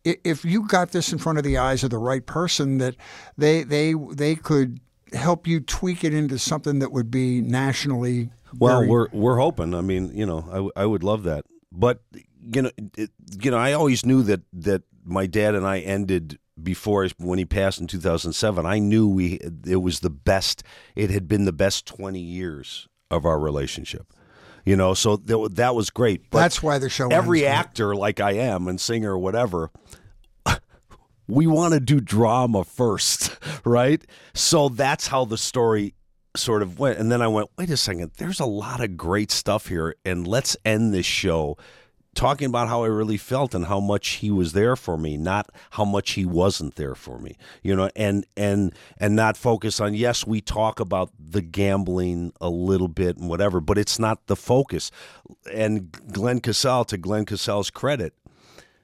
If 0.05 0.43
you 0.43 0.67
got 0.67 0.91
this 0.91 1.13
in 1.13 1.17
front 1.17 1.37
of 1.37 1.45
the 1.45 1.57
eyes 1.57 1.81
of 1.85 1.89
the 1.89 1.97
right 1.97 2.25
person, 2.25 2.77
that 2.79 2.95
they 3.37 3.63
they 3.63 3.93
they 4.11 4.35
could 4.35 4.81
help 5.13 5.47
you 5.47 5.59
tweak 5.59 6.03
it 6.03 6.13
into 6.13 6.37
something 6.39 6.79
that 6.79 6.91
would 6.91 7.09
be 7.11 7.41
nationally. 7.41 8.29
Well, 8.57 8.79
very- 8.79 8.87
we're 8.89 9.07
we're 9.11 9.37
hoping. 9.37 9.73
I 9.73 9.81
mean, 9.81 10.11
you 10.15 10.25
know, 10.25 10.45
I, 10.49 10.53
w- 10.55 10.71
I 10.75 10.85
would 10.85 11.03
love 11.03 11.23
that. 11.23 11.45
But 11.71 12.01
you 12.41 12.61
know, 12.63 12.71
it, 12.97 13.09
you 13.41 13.51
know, 13.51 13.57
I 13.57 13.73
always 13.73 14.05
knew 14.05 14.21
that 14.23 14.41
that 14.53 14.83
my 15.05 15.25
dad 15.25 15.55
and 15.55 15.65
I 15.65 15.79
ended 15.79 16.37
before 16.61 17.07
when 17.17 17.39
he 17.39 17.45
passed 17.45 17.79
in 17.81 17.87
2007. 17.87 18.65
I 18.65 18.77
knew 18.79 19.07
we 19.07 19.39
it 19.65 19.81
was 19.81 20.01
the 20.01 20.09
best. 20.11 20.63
It 20.95 21.09
had 21.09 21.27
been 21.27 21.45
the 21.45 21.51
best 21.53 21.85
20 21.87 22.19
years 22.19 22.87
of 23.09 23.25
our 23.25 23.39
relationship. 23.39 24.13
You 24.65 24.77
know, 24.77 24.93
so 24.93 25.17
that, 25.17 25.55
that 25.55 25.75
was 25.75 25.89
great. 25.89 26.29
But 26.29 26.39
That's 26.39 26.63
why 26.63 26.77
the 26.77 26.87
show. 26.87 27.09
every 27.09 27.45
actor, 27.45 27.95
like 27.95 28.21
I 28.21 28.31
am, 28.33 28.69
and 28.69 28.79
singer 28.79 29.11
or 29.11 29.17
whatever, 29.17 29.71
we 31.27 31.47
want 31.47 31.73
to 31.73 31.79
do 31.79 31.99
drama 31.99 32.63
first, 32.63 33.37
right? 33.65 34.03
So 34.33 34.69
that's 34.69 35.07
how 35.07 35.25
the 35.25 35.37
story 35.37 35.93
sort 36.35 36.61
of 36.61 36.79
went. 36.79 36.99
And 36.99 37.11
then 37.11 37.21
I 37.21 37.27
went, 37.27 37.49
wait 37.57 37.69
a 37.69 37.77
second, 37.77 38.11
there's 38.17 38.39
a 38.39 38.45
lot 38.45 38.83
of 38.83 38.97
great 38.97 39.31
stuff 39.31 39.67
here, 39.67 39.95
and 40.03 40.27
let's 40.27 40.57
end 40.65 40.93
this 40.93 41.05
show 41.05 41.57
talking 42.15 42.47
about 42.47 42.67
how 42.67 42.83
I 42.83 42.87
really 42.87 43.17
felt 43.17 43.55
and 43.55 43.65
how 43.65 43.79
much 43.79 44.07
he 44.09 44.29
was 44.29 44.53
there 44.53 44.75
for 44.75 44.97
me, 44.97 45.17
not 45.17 45.49
how 45.71 45.85
much 45.85 46.11
he 46.11 46.25
wasn't 46.25 46.75
there 46.75 46.95
for 46.95 47.17
me. 47.19 47.37
You 47.61 47.75
know, 47.75 47.89
and 47.95 48.25
and 48.37 48.73
and 48.97 49.15
not 49.15 49.37
focus 49.37 49.79
on 49.79 49.93
yes, 49.93 50.25
we 50.25 50.41
talk 50.41 50.79
about 50.79 51.11
the 51.19 51.41
gambling 51.41 52.33
a 52.39 52.49
little 52.49 52.87
bit 52.87 53.17
and 53.17 53.29
whatever, 53.29 53.59
but 53.59 53.77
it's 53.77 53.99
not 53.99 54.27
the 54.27 54.35
focus. 54.35 54.91
And 55.51 55.91
Glenn 56.11 56.39
Casale, 56.39 56.85
to 56.85 56.97
Glenn 56.97 57.25
Casale's 57.25 57.69
credit, 57.69 58.13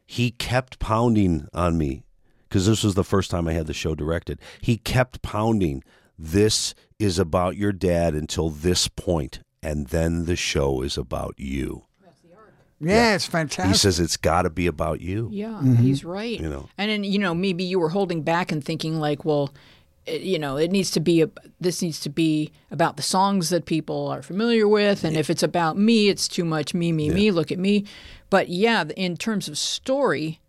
he 0.06 0.32
kept 0.32 0.80
pounding 0.80 1.48
on 1.54 1.78
me 1.78 2.04
because 2.50 2.66
this 2.66 2.84
was 2.84 2.95
the 2.95 3.04
first 3.04 3.30
time 3.30 3.47
I 3.47 3.54
had 3.54 3.68
the 3.68 3.74
show 3.74 3.95
directed. 3.95 4.39
He 4.60 4.78
kept 4.78 5.22
pounding, 5.22 5.84
this 6.18 6.74
is 6.97 7.20
about 7.20 7.56
your 7.56 7.72
dad 7.72 8.16
until 8.16 8.50
this 8.50 8.88
point, 8.88 9.39
and 9.62 9.88
then 9.88 10.26
the 10.26 10.36
show 10.36 10.82
is 10.82 10.97
about 10.97 11.36
you. 11.38 11.86
Yeah, 12.82 13.16
it's 13.16 13.26
fantastic. 13.26 13.74
He 13.74 13.78
says 13.78 14.00
it's 14.00 14.18
got 14.18 14.43
to 14.43 14.50
be 14.50 14.66
about 14.66 15.02
you. 15.02 15.30
Yeah, 15.32 15.47
mm-hmm. 15.47 15.76
he's 15.76 16.06
right. 16.06 16.39
You 16.39 16.50
know. 16.50 16.70
and 16.78 16.89
then 16.89 17.04
you 17.04 17.20
know 17.20 17.36
maybe 17.36 17.64
you 17.64 17.80
were 17.80 17.89
holding 17.89 18.22
back 18.22 18.52
and 18.52 18.64
thinking 18.64 19.00
like, 19.00 19.26
well, 19.26 19.54
it, 20.06 20.22
you 20.22 20.39
know, 20.39 20.56
it 20.56 20.72
needs 20.72 20.91
to 20.91 21.00
be 21.00 21.22
a, 21.22 21.30
this 21.60 21.82
needs 21.82 22.00
to 22.02 22.10
be 22.10 22.52
about 22.72 22.95
the 22.95 23.04
songs 23.04 23.50
that 23.50 23.66
people 23.66 24.08
are 24.08 24.22
familiar 24.22 24.68
with, 24.68 25.04
and 25.04 25.18
if 25.18 25.30
it's 25.30 25.43
about 25.43 25.78
me, 25.78 26.08
it's 26.08 26.28
too 26.28 26.45
much 26.45 26.74
me, 26.74 26.91
me, 26.91 27.10
me. 27.10 27.32
Look 27.32 27.52
at 27.52 27.60
me. 27.60 27.86
But 28.30 28.47
yeah, 28.47 28.86
in 28.95 29.18
terms 29.18 29.50
of 29.50 29.58
story, 29.58 30.39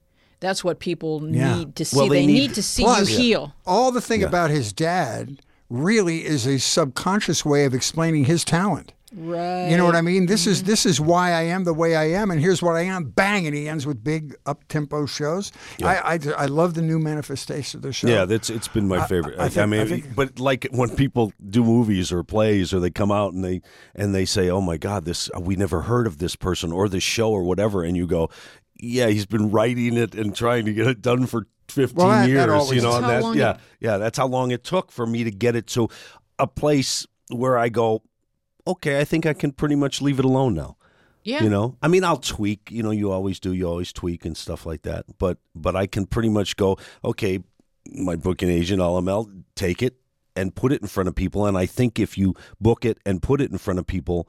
that's 0.40 0.64
what 0.64 0.78
people 0.80 1.26
Yeah. 1.30 1.56
need 1.56 1.76
to 1.76 1.84
see. 1.84 1.96
Well, 1.96 2.08
they 2.08 2.20
they, 2.20 2.26
need- 2.26 2.32
need, 2.32 2.54
to 2.54 2.62
see 2.62 2.82
Plus- 2.82 3.10
you 3.10 3.16
heal. 3.18 3.54
All 3.66 3.92
the 3.92 4.00
thing 4.00 4.22
about 4.22 4.50
his 4.50 4.72
dad 4.72 5.40
really 5.68 6.24
is 6.24 6.46
a 6.46 6.58
subconscious 6.58 7.44
way 7.44 7.64
of 7.64 7.74
explaining 7.74 8.24
his 8.24 8.44
talent. 8.44 8.92
Right. 9.12 9.68
You 9.68 9.76
know 9.76 9.84
what 9.84 9.96
I 9.96 10.02
mean? 10.02 10.26
This 10.26 10.46
is 10.46 10.58
mm-hmm. 10.60 10.68
this 10.70 10.86
is 10.86 11.00
why 11.00 11.32
I 11.32 11.42
am 11.42 11.64
the 11.64 11.74
way 11.74 11.96
I 11.96 12.10
am, 12.10 12.30
and 12.30 12.40
here's 12.40 12.62
what 12.62 12.76
I 12.76 12.82
am. 12.82 13.06
Bang, 13.06 13.44
and 13.44 13.56
he 13.56 13.68
ends 13.68 13.84
with 13.84 14.04
big 14.04 14.36
up 14.46 14.62
tempo 14.68 15.04
shows. 15.04 15.50
I, 15.82 15.96
I 15.96 16.18
I 16.36 16.46
love 16.46 16.74
the 16.74 16.82
new 16.82 17.00
manifestation 17.00 17.78
of 17.78 17.82
the 17.82 17.92
show. 17.92 18.06
Yeah, 18.06 18.24
that's 18.24 18.50
it's 18.50 18.68
been 18.68 18.86
my 18.86 19.04
favorite. 19.08 19.36
I, 19.36 19.46
I 19.46 19.62
I, 19.64 19.66
mean, 19.66 19.80
I 19.80 19.84
think- 19.86 20.14
but 20.14 20.38
like 20.38 20.68
when 20.70 20.90
people 20.90 21.32
do 21.48 21.64
movies 21.64 22.12
or 22.12 22.22
plays, 22.22 22.72
or 22.72 22.78
they 22.78 22.90
come 22.90 23.10
out 23.10 23.32
and 23.32 23.44
they 23.44 23.62
and 23.96 24.14
they 24.14 24.24
say, 24.24 24.48
"Oh 24.48 24.60
my 24.60 24.76
God, 24.76 25.06
this 25.06 25.28
we 25.40 25.56
never 25.56 25.82
heard 25.82 26.06
of 26.06 26.18
this 26.18 26.36
person 26.36 26.70
or 26.70 26.88
this 26.88 27.02
show 27.02 27.32
or 27.32 27.42
whatever," 27.42 27.82
and 27.82 27.96
you 27.96 28.06
go, 28.06 28.30
"Yeah, 28.82 29.08
he's 29.08 29.26
been 29.26 29.50
writing 29.50 29.96
it 29.96 30.14
and 30.14 30.34
trying 30.34 30.64
to 30.66 30.72
get 30.72 30.86
it 30.86 31.02
done 31.02 31.26
for 31.26 31.46
fifteen 31.68 31.96
Well, 31.98 32.08
that- 32.08 32.22
that 32.22 32.28
years." 32.28 32.48
always- 32.50 32.72
you 32.76 32.82
know, 32.82 32.96
and 32.96 33.04
that 33.04 33.36
yeah, 33.36 33.50
it- 33.52 33.60
yeah, 33.80 33.98
that's 33.98 34.18
how 34.18 34.26
long 34.26 34.50
it 34.50 34.64
took 34.64 34.90
for 34.90 35.06
me 35.06 35.24
to 35.24 35.30
get 35.30 35.54
it 35.56 35.66
to 35.68 35.88
a 36.38 36.46
place 36.46 37.06
where 37.28 37.56
I 37.58 37.68
go, 37.68 38.02
"Okay, 38.66 39.00
I 39.00 39.04
think 39.04 39.26
I 39.26 39.32
can 39.34 39.52
pretty 39.52 39.76
much 39.76 40.00
leave 40.02 40.18
it 40.18 40.24
alone 40.24 40.54
now." 40.54 40.76
yeah. 41.22 41.42
You 41.44 41.50
know, 41.50 41.76
I 41.82 41.88
mean, 41.88 42.02
I'll 42.02 42.16
tweak. 42.16 42.70
You 42.70 42.82
know, 42.82 42.90
you 42.90 43.10
always 43.12 43.38
do. 43.38 43.52
You 43.52 43.68
always 43.68 43.92
tweak 43.92 44.24
and 44.24 44.36
stuff 44.36 44.64
like 44.64 44.82
that. 44.82 45.04
But 45.18 45.38
but 45.54 45.76
I 45.76 45.86
can 45.86 46.06
pretty 46.06 46.30
much 46.30 46.56
go. 46.56 46.78
Okay, 47.04 47.40
my 47.92 48.16
booking 48.16 48.48
agent, 48.48 48.80
LML, 48.80 49.30
take 49.54 49.82
it 49.82 49.96
and 50.34 50.54
put 50.54 50.72
it 50.72 50.80
in 50.80 50.88
front 50.88 51.08
of 51.08 51.14
people. 51.14 51.44
And 51.46 51.58
I 51.58 51.66
think 51.66 51.98
if 51.98 52.16
you 52.16 52.34
book 52.60 52.84
it 52.84 52.98
and 53.04 53.20
put 53.22 53.40
it 53.42 53.50
in 53.50 53.58
front 53.58 53.78
of 53.78 53.86
people, 53.86 54.28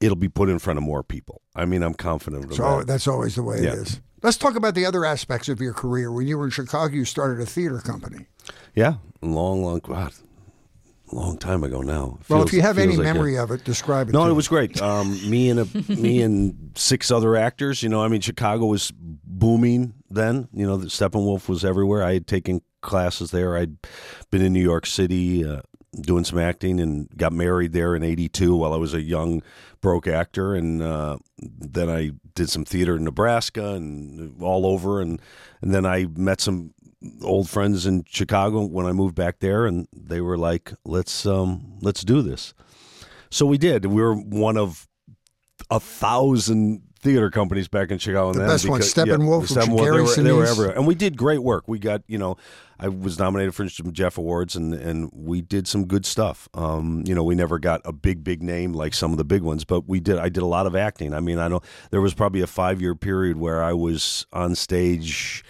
it'll 0.00 0.16
be 0.16 0.28
put 0.28 0.48
in 0.48 0.58
front 0.58 0.78
of 0.78 0.82
more 0.82 1.02
people. 1.02 1.42
I 1.54 1.64
mean, 1.66 1.82
I'm 1.82 1.94
confident 1.94 2.54
So 2.54 2.78
that. 2.78 2.86
that's 2.86 3.06
always 3.06 3.34
the 3.36 3.42
way 3.42 3.62
Yeah. 3.62 3.72
it 3.72 3.78
is. 3.78 4.00
Let's 4.22 4.36
talk 4.36 4.54
about 4.54 4.74
the 4.74 4.84
other 4.84 5.04
aspects 5.04 5.48
of 5.48 5.60
your 5.60 5.72
career. 5.72 6.12
When 6.12 6.26
you 6.26 6.36
were 6.36 6.44
in 6.44 6.50
Chicago, 6.50 6.94
you 6.94 7.04
started 7.06 7.40
a 7.40 7.46
theater 7.46 7.78
company. 7.78 8.26
Yeah, 8.74 8.94
long, 9.22 9.62
long, 9.64 9.78
God, 9.78 10.12
long 11.12 11.38
time 11.38 11.64
ago 11.64 11.80
now. 11.80 12.18
Well, 12.28 12.42
if 12.42 12.52
you 12.52 12.60
have 12.60 12.76
any 12.78 12.96
like 12.96 13.04
memory 13.04 13.36
of 13.38 13.50
it, 13.50 13.64
describe 13.64 14.08
it. 14.08 14.12
No, 14.12 14.28
it 14.28 14.34
was 14.34 14.46
great. 14.46 14.80
Um, 14.80 15.12
me 15.30 15.48
and 15.50 15.60
a, 15.60 15.64
me 15.96 16.20
and 16.22 16.72
six 16.74 17.10
other 17.10 17.34
actors. 17.34 17.82
You 17.82 17.88
know, 17.88 18.02
I 18.02 18.08
mean, 18.08 18.20
Chicago 18.20 18.66
was 18.66 18.92
booming 18.94 19.94
then. 20.10 20.48
You 20.52 20.66
know, 20.66 20.78
Steppenwolf 20.78 21.48
was 21.48 21.64
everywhere. 21.64 22.02
I 22.04 22.12
had 22.14 22.26
taken 22.26 22.60
classes 22.82 23.30
there. 23.30 23.56
I'd 23.56 23.76
been 24.30 24.42
in 24.42 24.52
New 24.52 24.62
York 24.62 24.84
City 24.86 25.44
uh, 25.46 25.62
doing 25.98 26.24
some 26.24 26.38
acting 26.38 26.80
and 26.80 27.08
got 27.16 27.32
married 27.32 27.72
there 27.72 27.94
in 27.94 28.02
'82 28.02 28.54
while 28.54 28.72
I 28.72 28.76
was 28.76 28.94
a 28.94 29.02
young 29.02 29.42
broke 29.80 30.06
actor, 30.06 30.54
and 30.54 30.82
uh, 30.82 31.18
then 31.38 31.88
I 31.88 32.12
did 32.34 32.50
some 32.50 32.64
theater 32.64 32.96
in 32.96 33.04
Nebraska 33.04 33.74
and 33.74 34.40
all 34.42 34.66
over, 34.66 35.00
and 35.00 35.20
and 35.62 35.74
then 35.74 35.86
I 35.86 36.06
met 36.16 36.40
some 36.40 36.74
old 37.22 37.48
friends 37.48 37.86
in 37.86 38.04
Chicago 38.08 38.64
when 38.66 38.86
I 38.86 38.92
moved 38.92 39.14
back 39.14 39.40
there, 39.40 39.66
and 39.66 39.88
they 39.92 40.20
were 40.20 40.38
like, 40.38 40.72
"Let's 40.84 41.26
um, 41.26 41.78
let's 41.80 42.02
do 42.02 42.22
this." 42.22 42.54
So 43.30 43.46
we 43.46 43.58
did. 43.58 43.86
We 43.86 44.02
were 44.02 44.14
one 44.14 44.56
of 44.56 44.88
a 45.70 45.80
thousand 45.80 46.82
theater 47.00 47.30
companies 47.30 47.68
back 47.68 47.90
in 47.90 47.98
Chicago. 47.98 48.30
And 48.30 48.40
the 48.40 48.46
best 48.46 48.68
one, 48.68 48.78
because- 48.78 48.94
Steppenwolf, 48.94 49.48
Steppenwolf, 49.48 49.78
Gary 49.78 49.96
they, 49.96 50.02
were, 50.02 50.14
they 50.16 50.32
were 50.32 50.46
everywhere, 50.46 50.76
and 50.76 50.86
we 50.86 50.94
did 50.94 51.16
great 51.16 51.42
work. 51.42 51.66
We 51.66 51.78
got 51.78 52.02
you 52.06 52.18
know, 52.18 52.36
I 52.78 52.88
was 52.88 53.18
nominated 53.18 53.54
for 53.54 53.68
some 53.68 53.92
Jeff 53.92 54.18
Awards, 54.18 54.56
and 54.56 54.74
and 54.74 55.10
we 55.12 55.40
did 55.40 55.66
some 55.66 55.86
good 55.86 56.06
stuff. 56.06 56.48
Um, 56.54 57.02
you 57.06 57.14
know, 57.14 57.24
we 57.24 57.34
never 57.34 57.58
got 57.58 57.80
a 57.84 57.92
big 57.92 58.22
big 58.22 58.42
name 58.42 58.72
like 58.72 58.94
some 58.94 59.12
of 59.12 59.18
the 59.18 59.24
big 59.24 59.42
ones, 59.42 59.64
but 59.64 59.88
we 59.88 60.00
did. 60.00 60.18
I 60.18 60.28
did 60.28 60.42
a 60.42 60.46
lot 60.46 60.66
of 60.66 60.76
acting. 60.76 61.14
I 61.14 61.20
mean, 61.20 61.38
I 61.38 61.48
know 61.48 61.60
there 61.90 62.00
was 62.00 62.14
probably 62.14 62.42
a 62.42 62.46
five 62.46 62.80
year 62.80 62.94
period 62.94 63.36
where 63.36 63.62
I 63.62 63.72
was 63.72 64.26
on 64.32 64.54
stage 64.54 65.44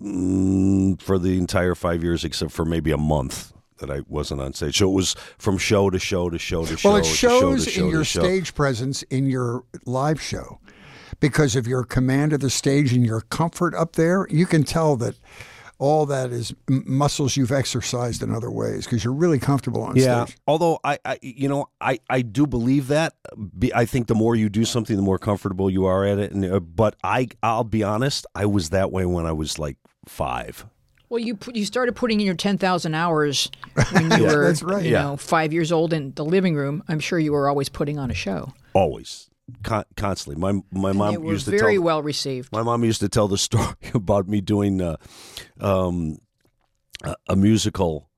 mm, 0.00 1.00
for 1.00 1.18
the 1.18 1.38
entire 1.38 1.74
five 1.74 2.02
years, 2.02 2.24
except 2.24 2.52
for 2.52 2.64
maybe 2.64 2.90
a 2.90 2.98
month. 2.98 3.52
That 3.82 3.90
I 3.90 4.00
wasn't 4.08 4.40
on 4.40 4.52
stage, 4.54 4.78
so 4.78 4.88
it 4.88 4.94
was 4.94 5.14
from 5.38 5.58
show 5.58 5.90
to 5.90 5.98
show 5.98 6.30
to 6.30 6.38
show 6.38 6.64
to 6.64 6.76
show. 6.76 6.90
Well, 6.90 6.98
it 6.98 7.04
to 7.04 7.10
show 7.10 7.40
shows 7.40 7.64
to 7.64 7.70
show 7.70 7.84
in 7.84 7.90
your 7.90 8.04
stage 8.04 8.54
presence 8.54 9.02
in 9.04 9.26
your 9.26 9.64
live 9.84 10.22
show 10.22 10.60
because 11.18 11.56
of 11.56 11.66
your 11.66 11.82
command 11.82 12.32
of 12.32 12.38
the 12.40 12.48
stage 12.50 12.92
and 12.92 13.04
your 13.04 13.22
comfort 13.22 13.74
up 13.74 13.96
there. 13.96 14.26
You 14.30 14.46
can 14.46 14.62
tell 14.62 14.94
that 14.98 15.16
all 15.78 16.06
that 16.06 16.30
is 16.30 16.54
muscles 16.68 17.36
you've 17.36 17.50
exercised 17.50 18.22
in 18.22 18.32
other 18.32 18.52
ways 18.52 18.84
because 18.84 19.02
you're 19.02 19.12
really 19.12 19.40
comfortable 19.40 19.82
on 19.82 19.96
Yeah, 19.96 20.26
stage. 20.26 20.38
although 20.46 20.78
I, 20.84 21.00
I, 21.04 21.18
you 21.22 21.48
know, 21.48 21.66
I, 21.80 21.98
I 22.08 22.22
do 22.22 22.46
believe 22.46 22.86
that. 22.86 23.14
I 23.74 23.84
think 23.84 24.06
the 24.06 24.14
more 24.14 24.36
you 24.36 24.48
do 24.48 24.64
something, 24.64 24.94
the 24.94 25.02
more 25.02 25.18
comfortable 25.18 25.68
you 25.68 25.86
are 25.86 26.04
at 26.06 26.20
it. 26.20 26.30
And 26.30 26.44
uh, 26.44 26.60
but 26.60 26.94
I, 27.02 27.30
I'll 27.42 27.64
be 27.64 27.82
honest, 27.82 28.26
I 28.36 28.46
was 28.46 28.70
that 28.70 28.92
way 28.92 29.06
when 29.06 29.26
I 29.26 29.32
was 29.32 29.58
like 29.58 29.76
five. 30.06 30.66
Well, 31.12 31.20
you 31.20 31.36
put, 31.36 31.54
you 31.56 31.66
started 31.66 31.94
putting 31.94 32.20
in 32.22 32.26
your 32.26 32.34
ten 32.34 32.56
thousand 32.56 32.94
hours 32.94 33.50
when 33.92 34.10
you 34.12 34.24
were 34.24 34.46
that's 34.46 34.62
right. 34.62 34.82
you 34.82 34.92
Yeah. 34.92 35.02
know 35.02 35.16
five 35.18 35.52
years 35.52 35.70
old 35.70 35.92
in 35.92 36.14
the 36.14 36.24
living 36.24 36.54
room. 36.54 36.82
I'm 36.88 37.00
sure 37.00 37.18
you 37.18 37.32
were 37.32 37.50
always 37.50 37.68
putting 37.68 37.98
on 37.98 38.10
a 38.10 38.14
show. 38.14 38.54
Always, 38.72 39.28
Con- 39.62 39.84
constantly. 39.94 40.40
My 40.40 40.62
my 40.72 40.92
mom 40.92 41.22
used 41.26 41.44
to 41.44 41.50
very 41.50 41.74
tell. 41.74 41.82
well 41.82 42.02
received. 42.02 42.50
My 42.50 42.62
mom 42.62 42.82
used 42.82 43.00
to 43.00 43.10
tell 43.10 43.28
the 43.28 43.36
story 43.48 43.74
about 43.92 44.26
me 44.26 44.40
doing 44.40 44.80
uh, 44.80 44.96
um, 45.60 46.16
a, 47.04 47.14
a 47.28 47.36
musical 47.36 48.08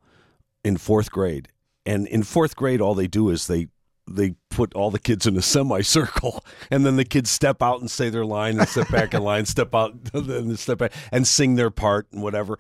in 0.63 0.77
fourth 0.77 1.11
grade, 1.11 1.49
and 1.85 2.07
in 2.07 2.23
fourth 2.23 2.55
grade, 2.55 2.81
all 2.81 2.95
they 2.95 3.09
do 3.09 3.29
is 3.31 3.49
they 3.49 3.67
they 4.07 4.35
put 4.51 4.75
all 4.75 4.91
the 4.91 4.99
kids 5.01 5.27
in 5.27 5.37
a 5.37 5.43
semicircle, 5.55 6.45
and 6.71 6.87
then 6.87 6.95
the 6.97 7.05
kids 7.05 7.31
step 7.31 7.61
out 7.63 7.81
and 7.81 7.91
say 7.91 8.09
their 8.11 8.25
line, 8.25 8.61
and 8.61 8.69
step 8.69 8.89
back 8.91 9.15
in 9.15 9.23
line, 9.23 9.47
step 9.47 9.75
out, 9.75 9.95
and 10.13 10.27
then 10.27 10.57
step 10.57 10.79
back, 10.79 10.93
and 11.11 11.27
sing 11.27 11.57
their 11.57 11.71
part 11.71 12.07
and 12.13 12.23
whatever. 12.23 12.59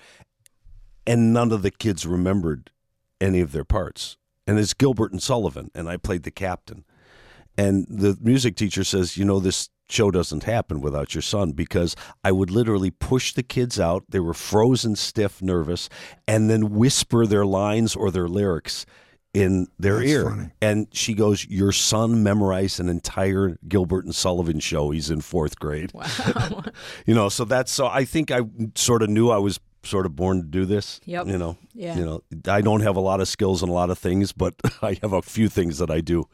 And 1.06 1.32
none 1.32 1.52
of 1.52 1.62
the 1.62 1.70
kids 1.70 2.06
remembered 2.06 2.70
any 3.20 3.40
of 3.40 3.52
their 3.52 3.64
parts. 3.64 4.16
And 4.46 4.58
it's 4.58 4.74
Gilbert 4.74 5.12
and 5.12 5.22
Sullivan, 5.22 5.70
and 5.74 5.88
I 5.88 5.96
played 5.96 6.22
the 6.22 6.30
captain. 6.30 6.84
And 7.56 7.86
the 7.88 8.18
music 8.20 8.56
teacher 8.56 8.84
says, 8.84 9.16
you 9.16 9.24
know, 9.24 9.40
this 9.40 9.68
show 9.88 10.10
doesn't 10.10 10.44
happen 10.44 10.80
without 10.80 11.14
your 11.14 11.22
son 11.22 11.52
because 11.52 11.94
I 12.22 12.32
would 12.32 12.50
literally 12.50 12.90
push 12.90 13.32
the 13.32 13.42
kids 13.42 13.78
out. 13.78 14.04
They 14.08 14.20
were 14.20 14.34
frozen, 14.34 14.96
stiff, 14.96 15.40
nervous, 15.40 15.88
and 16.26 16.50
then 16.50 16.70
whisper 16.70 17.26
their 17.26 17.46
lines 17.46 17.94
or 17.94 18.10
their 18.10 18.28
lyrics 18.28 18.86
in 19.34 19.66
their 19.78 19.98
That's 19.98 20.10
ear. 20.10 20.30
funny. 20.30 20.50
And 20.62 20.88
she 20.92 21.14
goes, 21.14 21.46
Your 21.46 21.72
son 21.72 22.22
memorized 22.22 22.80
an 22.80 22.88
entire 22.88 23.58
Gilbert 23.68 24.04
and 24.04 24.14
Sullivan 24.14 24.60
show. 24.60 24.90
He's 24.90 25.10
in 25.10 25.20
fourth 25.20 25.58
grade. 25.58 25.92
Wow. 25.92 26.64
You 27.06 27.14
know, 27.14 27.28
so 27.28 27.44
that's 27.44 27.70
so 27.72 27.86
I 27.86 28.04
think 28.04 28.30
I 28.30 28.40
sort 28.74 29.02
of 29.02 29.10
knew 29.10 29.30
I 29.30 29.38
was 29.38 29.60
sort 29.84 30.06
of 30.06 30.16
born 30.16 30.42
to 30.42 30.46
do 30.46 30.64
this. 30.64 31.00
Yep. 31.04 31.26
You 31.28 31.38
know, 31.38 31.56
Yeah. 31.72 31.96
you 31.96 32.04
know, 32.04 32.22
I 32.46 32.60
don't 32.60 32.80
have 32.80 32.96
a 32.96 33.00
lot 33.00 33.20
of 33.20 33.28
skills 33.28 33.62
in 33.62 33.68
a 33.68 33.72
lot 33.72 33.90
of 33.90 33.98
things, 33.98 34.32
but 34.32 34.54
I 34.82 34.98
have 35.02 35.12
a 35.12 35.22
few 35.22 35.48
things 35.48 35.78
that 35.78 35.90
I 35.90 36.00
do. 36.00 36.28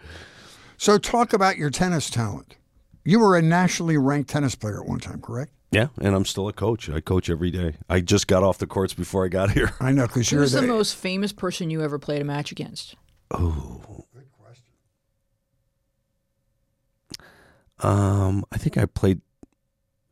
So, 0.77 0.97
talk 0.99 1.33
about 1.33 1.57
your 1.59 1.69
tennis 1.71 2.09
talent. 2.09 2.57
You 3.05 3.19
were 3.21 3.37
a 3.37 3.43
nationally 3.43 3.97
ranked 3.99 4.31
tennis 4.31 4.55
player 4.55 4.81
at 4.83 4.89
one 4.89 4.99
time, 5.01 5.21
correct? 5.21 5.53
Yeah, 5.73 5.89
and 6.01 6.15
I'm 6.17 6.25
still 6.25 6.49
a 6.49 6.53
coach. 6.53 6.89
I 6.91 7.01
coach 7.01 7.31
every 7.31 7.51
day. 7.51 7.77
I 7.89 8.01
just 8.01 8.27
got 8.27 8.43
off 8.43 8.59
the 8.59 8.67
courts 8.67 8.93
before 8.95 9.25
I 9.25 9.29
got 9.29 9.51
here. 9.53 9.73
I 9.81 9.93
know 9.93 10.07
because 10.07 10.33
you're 10.33 10.41
Who's 10.41 10.53
the 10.53 10.63
the, 10.63 10.67
most 10.67 10.97
famous 10.97 11.33
person 11.33 11.71
you 11.71 11.83
ever 11.83 11.99
played 11.99 12.21
a 12.23 12.25
match 12.25 12.51
against? 12.51 12.97
Oh, 13.31 14.05
good 14.13 14.27
question. 14.33 14.65
Um, 17.79 18.45
I 18.53 18.59
think 18.59 18.77
I 18.77 18.87
played 18.87 19.21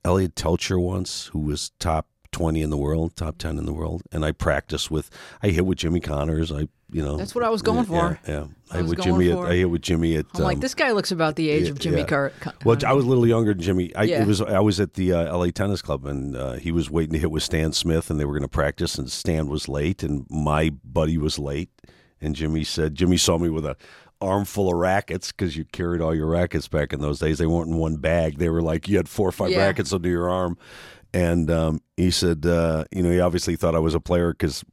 Eliot 0.05 0.35
Teltscher 0.35 0.81
once, 0.81 1.27
who 1.27 1.41
was 1.41 1.71
top 1.79 2.07
twenty 2.33 2.63
in 2.63 2.71
the 2.71 2.77
world, 2.77 3.17
top 3.17 3.39
ten 3.39 3.59
in 3.59 3.67
the 3.67 3.73
world, 3.73 4.03
and 4.13 4.25
I 4.25 4.33
practice 4.33 4.91
with. 4.91 5.11
I 5.43 5.49
hit 5.49 5.67
with 5.67 5.79
Jimmy 5.79 6.01
Connors. 6.01 6.53
I, 6.53 6.69
you 6.91 7.03
know, 7.03 7.17
That's 7.17 7.35
what 7.35 7.45
I 7.45 7.51
was 7.51 7.63
going 7.63 7.79
yeah, 7.79 8.15
for. 8.15 8.21
Yeah, 8.27 8.47
I 8.71 8.75
I, 8.75 8.81
hit 8.81 8.89
with 8.89 9.01
Jimmy. 9.03 9.31
At, 9.33 9.39
I 9.39 9.55
hit 9.55 9.71
with 9.71 9.83
Jimmy 9.83 10.17
at. 10.17 10.27
I'm 10.35 10.43
like, 10.43 10.57
um, 10.57 10.61
this 10.61 10.75
guy 10.75 10.93
looks 10.93 11.11
about 11.11 11.37
the 11.37 11.51
age 11.51 11.65
yeah, 11.65 11.71
of 11.71 11.79
Jimmy 11.79 11.99
yeah. 12.01 12.07
Car- 12.07 12.33
Well, 12.65 12.79
I 12.87 12.93
was 12.93 13.05
a 13.05 13.09
little 13.09 13.27
younger 13.27 13.53
than 13.55 13.63
Jimmy. 13.63 13.95
I 13.95 14.05
Yeah. 14.05 14.23
it 14.23 14.27
was 14.27 14.41
I 14.41 14.61
was 14.61 14.81
at 14.81 14.95
the 14.95 15.13
uh, 15.13 15.25
L.A. 15.25 15.51
Tennis 15.53 15.83
Club, 15.83 16.07
and 16.07 16.37
uh, 16.37 16.53
he 16.53 16.73
was 16.73 16.91
waiting 16.91 17.13
to 17.13 17.19
hit 17.19 17.31
with 17.31 17.43
Stan 17.43 17.73
Smith, 17.73 18.11
and 18.11 18.19
they 18.19 18.25
were 18.25 18.33
going 18.33 18.43
to 18.43 18.49
practice, 18.49 18.97
and 18.97 19.11
Stan 19.11 19.49
was 19.49 19.69
late, 19.69 20.03
and 20.03 20.27
my 20.31 20.71
buddy 20.85 21.19
was 21.19 21.39
late, 21.39 21.71
and 22.21 22.35
Jimmy 22.35 22.65
said 22.65 22.95
Jimmy 22.95 23.17
saw 23.17 23.39
me 23.39 23.49
with 23.49 23.65
a 23.67 23.77
armful 24.21 24.69
of 24.69 24.75
rackets 24.75 25.31
because 25.31 25.57
you 25.57 25.65
carried 25.67 26.01
all 26.01 26.13
your 26.13 26.27
rackets 26.27 26.67
back 26.67 26.93
in 26.93 27.01
those 27.01 27.21
days. 27.21 27.39
They 27.39 27.47
weren't 27.47 27.69
in 27.69 27.77
one 27.77 27.97
bag; 27.99 28.39
they 28.39 28.49
were 28.49 28.63
like 28.63 28.89
you 28.89 28.97
had 28.97 29.09
four 29.09 29.29
or 29.29 29.33
five 29.33 29.51
Yeah. 29.51 29.59
rackets 29.67 29.93
under 29.93 30.09
your 30.09 30.29
arm, 30.29 30.57
and 31.15 31.51
um, 31.51 31.81
he 31.97 32.11
said, 32.11 32.45
uh, 32.47 32.85
you 32.93 33.03
know, 33.03 33.11
he 33.11 33.21
obviously 33.21 33.57
thought 33.57 33.75
I 33.75 33.79
was 33.81 33.95
a 33.95 34.01
player 34.01 34.33
because. 34.33 34.65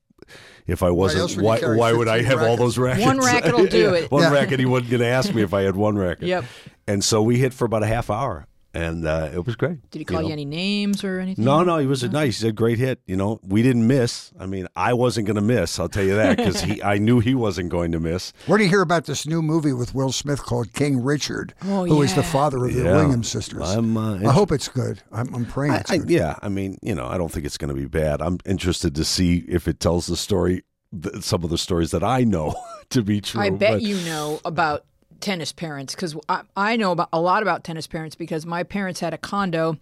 If 0.67 0.81
I 0.81 0.89
wasn't, 0.89 1.21
would 1.21 1.31
you 1.38 1.43
why, 1.43 1.59
why 1.75 1.93
would 1.93 2.07
I 2.07 2.23
15 2.23 2.39
have 2.39 2.49
all 2.49 2.57
those 2.57 2.79
rackets? 2.79 3.05
One 3.05 3.19
racket 3.19 3.53
will 3.55 3.67
do 3.67 3.77
Yeah, 3.91 3.93
it. 3.93 4.09
One 4.11 4.23
Yeah. 4.23 4.33
racket. 4.33 4.59
He 4.59 4.65
wasn't 4.65 4.89
going 4.89 5.01
to 5.01 5.05
ask 5.05 5.31
me 5.31 5.43
if 5.43 5.53
I 5.53 5.61
had 5.61 5.75
one 5.75 5.95
racket. 5.95 6.27
Yep. 6.27 6.45
And 6.88 7.03
so 7.03 7.21
we 7.21 7.38
hit 7.38 7.53
for 7.53 7.65
about 7.65 7.83
a 7.83 7.86
half 7.86 8.09
hour, 8.09 8.47
and 8.76 9.07
uh, 9.07 9.30
it 9.34 9.45
was 9.45 9.55
great. 9.55 9.89
Did 9.89 9.99
he 9.99 10.05
call 10.05 10.21
you, 10.21 10.28
know. 10.28 10.34
any 10.34 10.45
names 10.45 11.03
or 11.03 11.19
anything? 11.19 11.45
No, 11.45 11.63
no, 11.63 11.78
he 11.78 11.88
was 11.88 12.03
a 12.03 12.09
nice. 12.09 12.39
He 12.39 12.45
said 12.47 12.55
great 12.55 12.78
hit. 12.78 12.99
You 13.07 13.15
know, 13.15 13.39
we 13.41 13.61
didn't 13.63 13.88
miss. 13.88 14.32
I 14.39 14.45
mean, 14.45 14.67
I 14.76 14.93
wasn't 14.93 15.28
going 15.28 15.38
to 15.38 15.41
miss. 15.41 15.80
I'll 15.80 15.88
tell 15.89 16.03
you 16.03 16.15
that 16.15 16.38
because 16.38 16.59
he, 16.61 16.84
I 16.93 16.97
knew 16.97 17.19
he 17.21 17.34
wasn't 17.34 17.69
going 17.69 17.93
to 17.93 17.99
miss. 17.99 18.34
Where 18.47 18.57
do 18.57 18.65
you 18.65 18.69
hear 18.69 18.82
about 18.82 19.05
this 19.05 19.26
new 19.26 19.41
movie 19.41 19.71
with 19.73 19.95
Will 19.95 20.11
Smith 20.11 20.43
called 20.43 20.73
King 20.73 21.01
Richard, 21.03 21.53
Oh, 21.63 21.86
who 21.86 22.01
is 22.01 22.13
the 22.15 22.23
father 22.23 22.65
of 22.65 22.73
the 22.73 22.84
Yeah. 22.84 22.95
Williams 22.97 23.30
sisters? 23.30 23.61
I'm, 23.61 23.95
uh, 23.95 24.17
I 24.28 24.32
hope 24.34 24.51
it's 24.51 24.67
good. 24.67 25.01
I'm, 25.11 25.34
I'm 25.34 25.45
praying 25.45 25.73
I, 25.73 25.78
it's 25.78 25.91
I, 25.91 25.99
yeah, 26.07 26.36
I 26.41 26.49
mean, 26.49 26.78
you 26.82 26.95
know, 26.95 27.07
I 27.07 27.17
don't 27.17 27.32
think 27.32 27.45
it's 27.45 27.57
going 27.57 27.73
to 27.73 27.80
be 27.80 27.88
bad. 27.88 28.21
I'm 28.21 28.39
interested 28.45 28.93
to 28.95 29.05
see 29.05 29.45
if 29.47 29.67
it 29.69 29.80
tells 29.80 30.07
the 30.07 30.17
story, 30.17 30.63
th- 31.01 31.23
some 31.23 31.43
of 31.45 31.49
the 31.49 31.57
stories 31.57 31.91
that 31.91 32.03
I 32.03 32.26
know 32.26 32.53
to 32.89 33.01
be 33.01 33.21
true. 33.21 33.39
I 33.41 33.51
bet 33.51 33.71
but- 33.73 33.82
you 33.84 33.95
know 34.01 34.41
about 34.43 34.84
tennis 35.26 35.51
parents 35.51 35.95
because 35.95 36.15
I, 36.30 36.41
I 36.55 36.76
know 36.78 36.91
about 36.91 37.09
a 37.11 37.19
lot 37.19 37.41
about 37.41 37.63
tennis 37.63 37.88
parents 37.88 38.15
because 38.15 38.45
my 38.45 38.61
parents 38.63 38.99
had 38.99 39.13
a 39.13 39.17
condo 39.17 39.78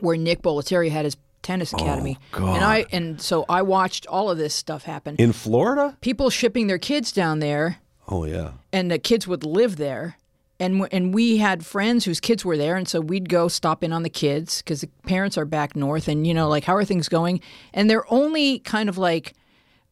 where 0.00 0.16
Nick 0.16 0.42
Bollettieri 0.42 0.90
had 0.90 1.04
his 1.04 1.16
tennis 1.42 1.72
academy, 1.72 2.18
Oh, 2.34 2.46
and 2.54 2.64
I 2.64 2.86
and 2.90 3.20
so 3.20 3.44
I 3.48 3.62
watched 3.62 4.06
all 4.06 4.30
of 4.30 4.38
this 4.38 4.54
stuff 4.54 4.84
happen. 4.84 5.16
in 5.18 5.32
Florida. 5.32 5.96
People 6.00 6.30
shipping 6.30 6.66
their 6.66 6.78
kids 6.78 7.12
down 7.12 7.38
there, 7.40 7.76
Oh 8.08 8.24
yeah, 8.24 8.52
and 8.72 8.90
the 8.90 8.98
kids 8.98 9.28
would 9.28 9.44
live 9.44 9.76
there. 9.76 10.16
And, 10.60 10.88
and 10.90 11.14
we 11.14 11.36
had 11.36 11.64
friends 11.64 12.04
whose 12.04 12.18
kids 12.18 12.44
were 12.44 12.56
there, 12.56 12.74
and 12.74 12.88
so 12.88 13.00
we'd 13.00 13.28
go 13.28 13.46
stop 13.46 13.84
in 13.84 13.92
on 13.92 14.02
the 14.02 14.10
kids 14.10 14.60
because 14.60 14.80
the 14.80 14.88
parents 15.06 15.38
are 15.38 15.44
back 15.44 15.76
north, 15.76 16.08
and 16.08 16.26
you 16.26 16.34
know, 16.34 16.48
like 16.48 16.64
how 16.64 16.74
are 16.74 16.84
things 16.84 17.08
going? 17.08 17.40
And 17.72 17.88
their 17.88 18.04
only 18.12 18.58
kind 18.60 18.88
of 18.88 18.98
like 18.98 19.34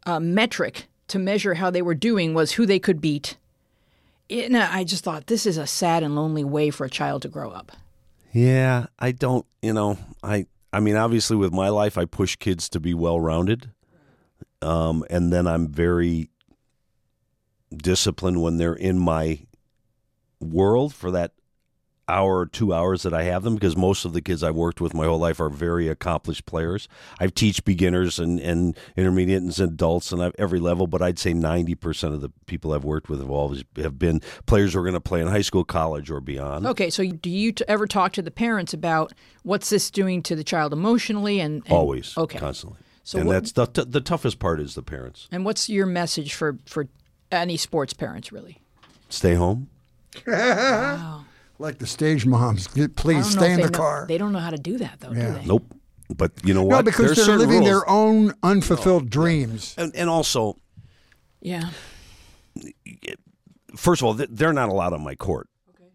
uh, 0.06 0.18
metric 0.18 0.88
to 1.08 1.20
measure 1.20 1.54
how 1.54 1.70
they 1.70 1.82
were 1.82 1.94
doing 1.94 2.34
was 2.34 2.52
who 2.52 2.66
they 2.66 2.80
could 2.80 3.00
beat. 3.00 3.36
And 4.28 4.56
I 4.56 4.84
just 4.84 5.04
thought 5.04 5.26
this 5.26 5.46
is 5.46 5.56
a 5.56 5.66
sad 5.66 6.02
and 6.02 6.16
lonely 6.16 6.44
way 6.44 6.70
for 6.70 6.84
a 6.84 6.90
child 6.90 7.22
to 7.22 7.28
grow 7.28 7.50
up. 7.50 7.72
yeah. 8.32 8.86
I 8.98 9.12
don't. 9.12 9.46
You 9.62 9.72
know, 9.72 9.98
I. 10.22 10.46
I 10.72 10.80
mean, 10.80 10.96
obviously, 10.96 11.36
with 11.36 11.52
my 11.52 11.68
life, 11.70 11.96
I 11.96 12.04
push 12.04 12.36
kids 12.36 12.68
to 12.70 12.80
be 12.80 12.92
well 12.92 13.18
rounded, 13.18 13.70
um, 14.60 15.04
and 15.08 15.32
then 15.32 15.46
I'm 15.46 15.68
very 15.68 16.28
disciplined 17.74 18.42
when 18.42 18.58
they're 18.58 18.74
in 18.74 18.98
my 18.98 19.46
world 20.40 20.92
for 20.92 21.10
that 21.12 21.32
hour 22.08 22.38
or 22.38 22.46
two 22.46 22.72
hours 22.72 23.02
that 23.02 23.12
I 23.12 23.24
have 23.24 23.42
them 23.42 23.54
because 23.54 23.76
most 23.76 24.04
of 24.04 24.12
the 24.12 24.20
kids 24.20 24.42
I've 24.44 24.54
worked 24.54 24.80
with 24.80 24.94
my 24.94 25.06
whole 25.06 25.18
life 25.18 25.40
are 25.40 25.48
very 25.48 25.88
accomplished 25.88 26.46
players. 26.46 26.88
I've 27.18 27.34
teach 27.34 27.64
beginners 27.64 28.18
and, 28.20 28.38
and 28.38 28.76
intermediates 28.96 29.58
and 29.58 29.72
adults 29.72 30.12
and 30.12 30.22
I've 30.22 30.34
every 30.38 30.60
level, 30.60 30.86
but 30.86 31.02
I'd 31.02 31.18
say 31.18 31.32
90% 31.32 32.14
of 32.14 32.20
the 32.20 32.30
people 32.46 32.72
I've 32.72 32.84
worked 32.84 33.08
with 33.08 33.18
have 33.20 33.30
always 33.30 33.64
have 33.76 33.98
been 33.98 34.20
players 34.46 34.74
who 34.74 34.78
are 34.80 34.82
going 34.82 34.94
to 34.94 35.00
play 35.00 35.20
in 35.20 35.26
high 35.26 35.40
school, 35.40 35.64
college, 35.64 36.08
or 36.10 36.20
beyond. 36.20 36.64
Okay, 36.66 36.90
so 36.90 37.04
do 37.04 37.28
you 37.28 37.50
t- 37.52 37.64
ever 37.66 37.86
talk 37.88 38.12
to 38.12 38.22
the 38.22 38.30
parents 38.30 38.72
about 38.72 39.12
what's 39.42 39.68
this 39.70 39.90
doing 39.90 40.22
to 40.22 40.36
the 40.36 40.44
child 40.44 40.72
emotionally 40.72 41.40
and, 41.40 41.62
and 41.66 41.72
Always, 41.72 42.16
Okay. 42.16 42.38
constantly. 42.38 42.78
So 43.02 43.18
and 43.18 43.26
what- 43.26 43.32
that's 43.54 43.72
the, 43.72 43.84
the 43.84 44.00
toughest 44.00 44.38
part 44.38 44.60
is 44.60 44.74
the 44.76 44.82
parents. 44.82 45.26
And 45.32 45.44
what's 45.44 45.68
your 45.68 45.86
message 45.86 46.34
for 46.34 46.58
for 46.66 46.86
any 47.32 47.56
sports 47.56 47.92
parents 47.92 48.30
really? 48.30 48.60
Stay 49.08 49.34
home. 49.34 49.68
Like 51.58 51.78
the 51.78 51.86
stage 51.86 52.26
moms, 52.26 52.68
please 52.96 53.30
stay 53.30 53.52
in 53.52 53.60
the 53.60 53.70
know- 53.70 53.78
car. 53.78 54.04
They 54.08 54.18
don't 54.18 54.32
know 54.32 54.38
how 54.40 54.50
to 54.50 54.58
do 54.58 54.78
that 54.78 55.00
though, 55.00 55.12
Yeah. 55.12 55.32
do 55.32 55.38
they? 55.40 55.44
Nope. 55.46 55.74
But 56.14 56.32
you 56.44 56.54
know 56.54 56.62
what? 56.62 56.76
no, 56.76 56.82
because 56.82 57.14
There's 57.16 57.26
they're 57.26 57.36
living 57.38 57.56
rules. 57.60 57.66
their 57.66 57.88
own 57.88 58.32
unfulfilled 58.42 59.10
dreams. 59.10 59.74
and, 59.76 59.94
and 59.96 60.08
also 60.08 60.56
Yeah. 61.40 61.70
first 63.76 64.02
of 64.02 64.06
all, 64.06 64.14
they're 64.14 64.52
not 64.52 64.68
allowed 64.68 64.92
on 64.92 65.02
my 65.02 65.14
court. 65.14 65.48
Okay. 65.70 65.90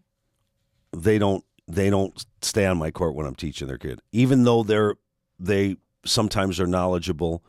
They 0.96 1.18
don't. 1.18 1.44
They 1.68 1.90
don't 1.90 2.24
stay 2.42 2.66
on 2.66 2.76
my 2.76 2.90
court 2.90 3.14
when 3.14 3.24
I'm 3.26 3.36
teaching 3.36 3.68
their 3.68 3.78
kid, 3.78 4.00
even 4.10 4.42
though 4.44 4.62
they're 4.62 4.96
they 5.38 5.76
sometimes 6.04 6.60
are 6.60 6.66
knowledgeable. 6.66 7.42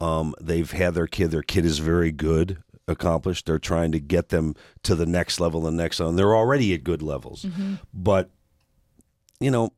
Um, 0.00 0.34
they've 0.40 0.70
had 0.70 0.94
their 0.94 1.06
kid. 1.06 1.30
Their 1.30 1.42
kid 1.42 1.64
is 1.64 1.78
very 1.78 2.12
good, 2.12 2.62
accomplished. 2.88 3.46
They're 3.46 3.58
trying 3.58 3.92
to 3.92 4.00
get 4.00 4.28
them 4.28 4.54
to 4.82 4.94
the 4.94 5.06
next 5.06 5.40
level, 5.40 5.60
the 5.62 5.70
next 5.70 6.00
level. 6.00 6.10
And 6.10 6.18
they're 6.18 6.36
already 6.36 6.74
at 6.74 6.84
good 6.84 7.02
levels, 7.02 7.44
mm-hmm. 7.44 7.74
but 7.92 8.30
you 9.40 9.50
know, 9.50 9.72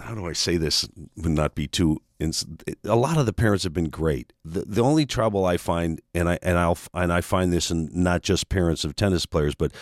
how 0.00 0.14
do 0.14 0.26
I 0.26 0.32
say 0.32 0.56
this 0.56 0.88
would 1.16 1.32
not 1.32 1.54
be 1.54 1.66
too? 1.66 2.00
ins- 2.18 2.44
A 2.84 2.96
lot 2.96 3.16
of 3.16 3.26
the 3.26 3.32
parents 3.32 3.64
have 3.64 3.72
been 3.72 3.88
great. 3.88 4.32
The 4.44 4.64
the 4.66 4.82
only 4.82 5.06
trouble 5.06 5.44
I 5.44 5.56
find, 5.56 6.00
and 6.14 6.28
I 6.28 6.38
and 6.42 6.58
I'll 6.58 6.78
and 6.92 7.12
I 7.12 7.20
find 7.20 7.52
this 7.52 7.70
in 7.70 7.88
not 7.92 8.22
just 8.22 8.48
parents 8.48 8.84
of 8.84 8.96
tennis 8.96 9.26
players, 9.26 9.54
but 9.54 9.72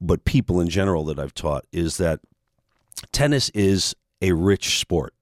but 0.00 0.24
people 0.24 0.60
in 0.60 0.68
general 0.68 1.04
that 1.06 1.18
I've 1.18 1.34
taught 1.34 1.66
is 1.72 1.96
that 1.98 2.20
tennis 3.12 3.50
is 3.50 3.94
a 4.22 4.32
rich 4.32 4.78
sport. 4.78 5.14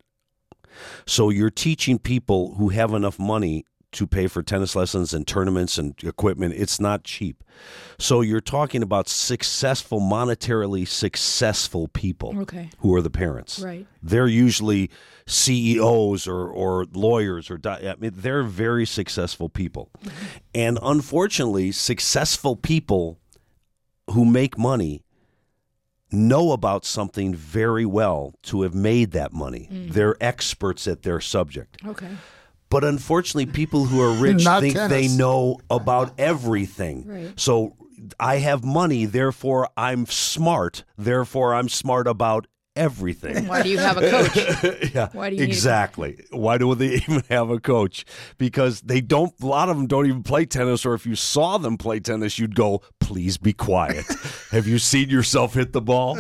So 1.06 1.30
you're 1.30 1.50
teaching 1.50 1.98
people 1.98 2.54
who 2.54 2.68
have 2.68 2.92
enough 2.92 3.18
money 3.18 3.64
to 3.90 4.06
pay 4.06 4.26
for 4.26 4.42
tennis 4.42 4.76
lessons 4.76 5.14
and 5.14 5.26
tournaments 5.26 5.78
and 5.78 5.94
equipment. 6.04 6.54
It's 6.54 6.78
not 6.78 7.04
cheap. 7.04 7.42
So 7.98 8.20
you're 8.20 8.40
talking 8.42 8.82
about 8.82 9.08
successful, 9.08 10.00
monetarily 10.00 10.86
successful 10.86 11.88
people 11.88 12.38
Okay. 12.40 12.70
who 12.80 12.94
are 12.94 13.00
the 13.00 13.10
parents. 13.10 13.58
Right. 13.58 13.86
They're 14.02 14.26
usually 14.26 14.90
CEOs 15.26 16.28
or, 16.28 16.48
or 16.48 16.86
lawyers 16.92 17.50
or 17.50 17.58
I 17.64 17.94
mean, 17.98 18.12
they're 18.14 18.42
very 18.42 18.84
successful 18.86 19.48
people. 19.48 19.90
Mm-hmm. 20.04 20.26
And 20.54 20.78
unfortunately, 20.82 21.72
successful 21.72 22.56
people 22.56 23.18
who 24.10 24.24
make 24.24 24.58
money 24.58 25.02
know 26.10 26.52
about 26.52 26.84
something 26.84 27.34
very 27.34 27.84
well 27.84 28.34
to 28.42 28.62
have 28.62 28.74
made 28.74 29.12
that 29.12 29.32
money. 29.32 29.68
Mm. 29.70 29.92
They're 29.92 30.16
experts 30.22 30.88
at 30.88 31.02
their 31.02 31.20
subject. 31.20 31.76
Okay. 31.86 32.08
But 32.70 32.84
unfortunately, 32.84 33.46
people 33.46 33.86
who 33.86 34.00
are 34.00 34.12
rich 34.12 34.44
Not 34.44 34.62
think 34.62 34.74
they 34.74 35.08
know 35.08 35.58
about 35.70 36.12
everything. 36.18 37.06
Right. 37.06 37.40
So 37.40 37.76
I 38.20 38.36
have 38.36 38.64
money, 38.64 39.04
therefore 39.04 39.68
I'm 39.76 40.06
smart, 40.06 40.84
therefore 40.96 41.54
I'm 41.54 41.68
smart 41.68 42.06
about 42.06 42.46
everything. 42.76 43.48
Why 43.48 43.62
do 43.62 43.68
you 43.68 43.78
have 43.78 43.96
a 43.98 44.08
coach? 44.08 44.36
yeah, 44.94 45.08
Why 45.12 45.30
do 45.30 45.36
you 45.36 45.42
need 45.42 45.48
exactly? 45.48 46.24
Why 46.30 46.58
do 46.58 46.74
they 46.74 46.94
even 47.08 47.22
have 47.28 47.50
a 47.50 47.58
coach? 47.58 48.04
Because 48.38 48.80
they 48.82 49.00
don't. 49.00 49.34
A 49.42 49.46
lot 49.46 49.68
of 49.68 49.76
them 49.76 49.86
don't 49.86 50.06
even 50.06 50.22
play 50.22 50.46
tennis, 50.46 50.86
or 50.86 50.94
if 50.94 51.04
you 51.04 51.14
saw 51.14 51.58
them 51.58 51.76
play 51.76 52.00
tennis, 52.00 52.38
you'd 52.38 52.54
go, 52.54 52.82
"Please 53.00 53.36
be 53.36 53.52
quiet." 53.52 54.06
have 54.50 54.66
you 54.66 54.78
seen 54.78 55.10
yourself 55.10 55.54
hit 55.54 55.72
the 55.72 55.82
ball? 55.82 56.18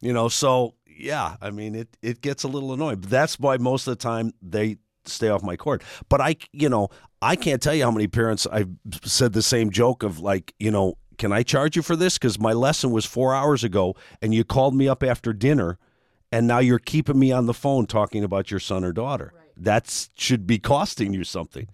You 0.00 0.12
know. 0.12 0.28
So 0.28 0.74
yeah, 0.86 1.36
I 1.40 1.50
mean, 1.50 1.74
it 1.74 1.96
it 2.02 2.20
gets 2.20 2.42
a 2.44 2.48
little 2.48 2.72
annoying. 2.72 3.00
But 3.00 3.10
that's 3.10 3.38
why 3.38 3.58
most 3.58 3.86
of 3.86 3.96
the 3.98 4.02
time 4.02 4.32
they 4.42 4.78
stay 5.10 5.28
off 5.28 5.42
my 5.42 5.56
court. 5.56 5.82
But 6.08 6.20
I, 6.20 6.36
you 6.52 6.68
know, 6.68 6.88
I 7.20 7.36
can't 7.36 7.60
tell 7.60 7.74
you 7.74 7.84
how 7.84 7.90
many 7.90 8.06
parents 8.06 8.46
I've 8.50 8.70
said 9.04 9.32
the 9.32 9.42
same 9.42 9.70
joke 9.70 10.02
of 10.02 10.20
like, 10.20 10.54
you 10.58 10.70
know. 10.70 10.96
Can 11.18 11.32
I 11.32 11.42
charge 11.42 11.76
you 11.76 11.82
for 11.82 11.96
this? 11.96 12.16
Because 12.16 12.38
my 12.38 12.54
lesson 12.54 12.92
was 12.92 13.04
four 13.04 13.34
hours 13.34 13.62
ago, 13.62 13.94
and 14.22 14.32
you 14.34 14.42
called 14.42 14.74
me 14.74 14.88
up 14.88 15.02
after 15.02 15.34
dinner 15.34 15.78
and 16.32 16.46
now 16.46 16.58
you're 16.58 16.78
keeping 16.78 17.18
me 17.18 17.32
on 17.32 17.46
the 17.46 17.54
phone 17.54 17.86
talking 17.86 18.24
about 18.24 18.50
your 18.50 18.60
son 18.60 18.84
or 18.84 18.92
daughter. 18.92 19.32
That 19.56 20.08
should 20.16 20.46
be 20.46 20.58
costing 20.58 21.12
you 21.12 21.24
something. 21.24 21.68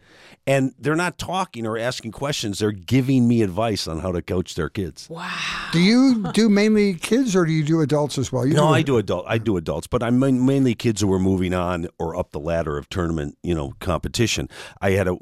And 0.47 0.75
they're 0.79 0.95
not 0.95 1.19
talking 1.19 1.67
or 1.67 1.77
asking 1.77 2.13
questions, 2.13 2.61
they're 2.61 2.71
giving 2.71 3.27
me 3.27 3.43
advice 3.43 3.89
on 3.89 4.01
how 4.01 4.13
to 4.13 4.23
coach 4.23 4.55
their 4.55 4.69
kids. 4.69 5.09
Wow. 5.11 5.33
Do 5.73 5.81
you 5.81 6.31
do 6.33 6.49
mainly 6.49 6.95
kids 6.95 7.35
or 7.35 7.45
do 7.45 7.53
you 7.53 7.65
do 7.65 7.81
adults 7.81 8.17
as 8.17 8.31
well? 8.31 8.47
You 8.47 8.55
No, 8.55 8.69
do 8.69 8.75
I 8.75 8.83
do 8.83 8.97
adult. 8.99 9.25
I 9.27 9.39
do 9.39 9.57
adults, 9.57 9.89
but 9.89 10.03
I'm 10.05 10.19
mainly 10.19 10.75
kids 10.75 11.01
who 11.01 11.13
are 11.13 11.19
moving 11.19 11.53
on 11.53 11.89
or 11.99 12.17
up 12.17 12.31
the 12.31 12.39
ladder 12.39 12.79
of 12.79 12.89
tournament, 12.89 13.37
you 13.43 13.55
know, 13.55 13.73
competition. 13.81 14.49
I 14.81 14.91
had 14.91 15.09
a, 15.09 15.17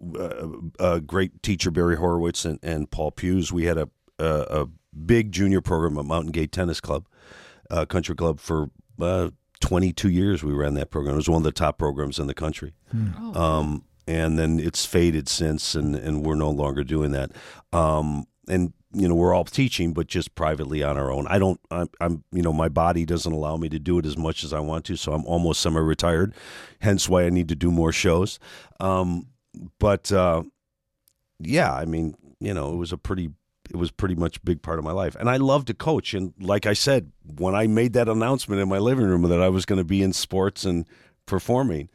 a, 0.79 0.97
a 0.97 1.01
great 1.01 1.43
teacher, 1.43 1.71
Barry 1.71 1.97
Horowitz 1.97 2.45
and, 2.45 2.59
and 2.63 2.91
Paul 2.91 3.15
Hughes. 3.19 3.51
We 3.53 3.65
had 3.65 3.79
a, 3.79 3.89
a 4.19 4.25
a 4.65 4.67
big 4.95 5.33
junior 5.33 5.61
program 5.61 5.99
at 5.99 6.05
Mountain 6.05 6.33
Gate 6.33 6.53
Tennis 6.53 6.81
Club, 6.81 7.07
uh, 7.71 7.85
country 7.87 8.15
club 8.15 8.41
for 8.41 8.71
uh, 9.01 9.31
22 9.65 10.11
years. 10.11 10.45
We 10.45 10.53
ran 10.53 10.75
that 10.75 10.91
program. 10.91 11.15
It 11.15 11.17
was 11.17 11.29
one 11.29 11.39
of 11.39 11.45
the 11.45 11.53
top 11.53 11.79
programs 11.79 12.19
in 12.19 12.27
the 12.27 12.35
country. 12.35 12.75
Um, 13.37 13.85
and 14.07 14.39
then 14.39 14.61
it's 14.61 14.85
faded 14.85 15.29
since, 15.29 15.75
and, 15.75 15.97
and 15.97 16.25
we're 16.25 16.35
no 16.35 16.51
longer 16.51 16.85
doing 16.85 17.13
that. 17.13 17.31
Um, 17.73 18.27
and 18.47 18.73
you 18.93 19.09
know, 19.09 19.15
we're 19.15 19.35
all 19.35 19.45
teaching, 19.45 19.93
but 19.93 20.07
just 20.07 20.35
privately 20.35 20.83
on 20.83 20.97
our 20.97 21.11
own. 21.11 21.27
I 21.29 21.39
don't. 21.39 21.59
I'm, 21.71 21.89
I'm. 22.01 22.25
You 22.31 22.43
know, 22.43 22.53
my 22.53 22.69
body 22.69 23.05
doesn't 23.05 23.33
allow 23.33 23.57
me 23.57 23.69
to 23.71 23.79
do 23.79 23.99
it 23.99 24.07
as 24.07 24.17
much 24.17 24.45
as 24.45 24.53
I 24.53 24.61
want 24.61 24.85
to, 24.85 24.97
so 24.97 25.13
I'm 25.13 25.25
almost 25.25 25.61
semi-retired. 25.61 26.35
Hence, 26.81 27.09
why 27.09 27.25
I 27.25 27.31
need 27.31 27.49
to 27.49 27.57
do 27.57 27.73
more 27.73 27.91
shows. 27.91 28.39
Um, 28.79 29.29
but 29.81 30.13
uh, 30.13 30.45
yeah, 31.41 31.73
I 31.75 31.87
mean, 31.87 32.15
you 32.39 32.55
know, 32.55 32.73
it 32.73 32.77
was 32.77 32.93
a 32.93 32.99
pretty. 32.99 33.31
It 33.75 33.79
was 33.79 33.91
pretty 33.91 34.15
much 34.15 34.37
a 34.37 34.41
big 34.41 34.63
part 34.63 34.79
of 34.79 34.85
my 34.85 34.93
life, 34.93 35.17
and 35.17 35.29
I 35.29 35.37
love 35.37 35.65
to 35.65 35.75
coach. 35.75 36.15
And 36.15 36.33
like 36.39 36.65
I 36.65 36.75
said, 36.75 37.11
when 37.25 37.57
I 37.57 37.67
made 37.67 37.93
that 37.95 38.09
announcement 38.09 38.61
in 38.63 38.69
my 38.69 38.79
living 38.79 39.05
room 39.05 39.23
that 39.23 39.43
I 39.43 39.49
was 39.49 39.67
going 39.67 39.79
to 39.79 39.85
be 39.85 40.01
in 40.01 40.13
sports 40.13 40.65
and 40.65 40.87
performing, 41.27 41.89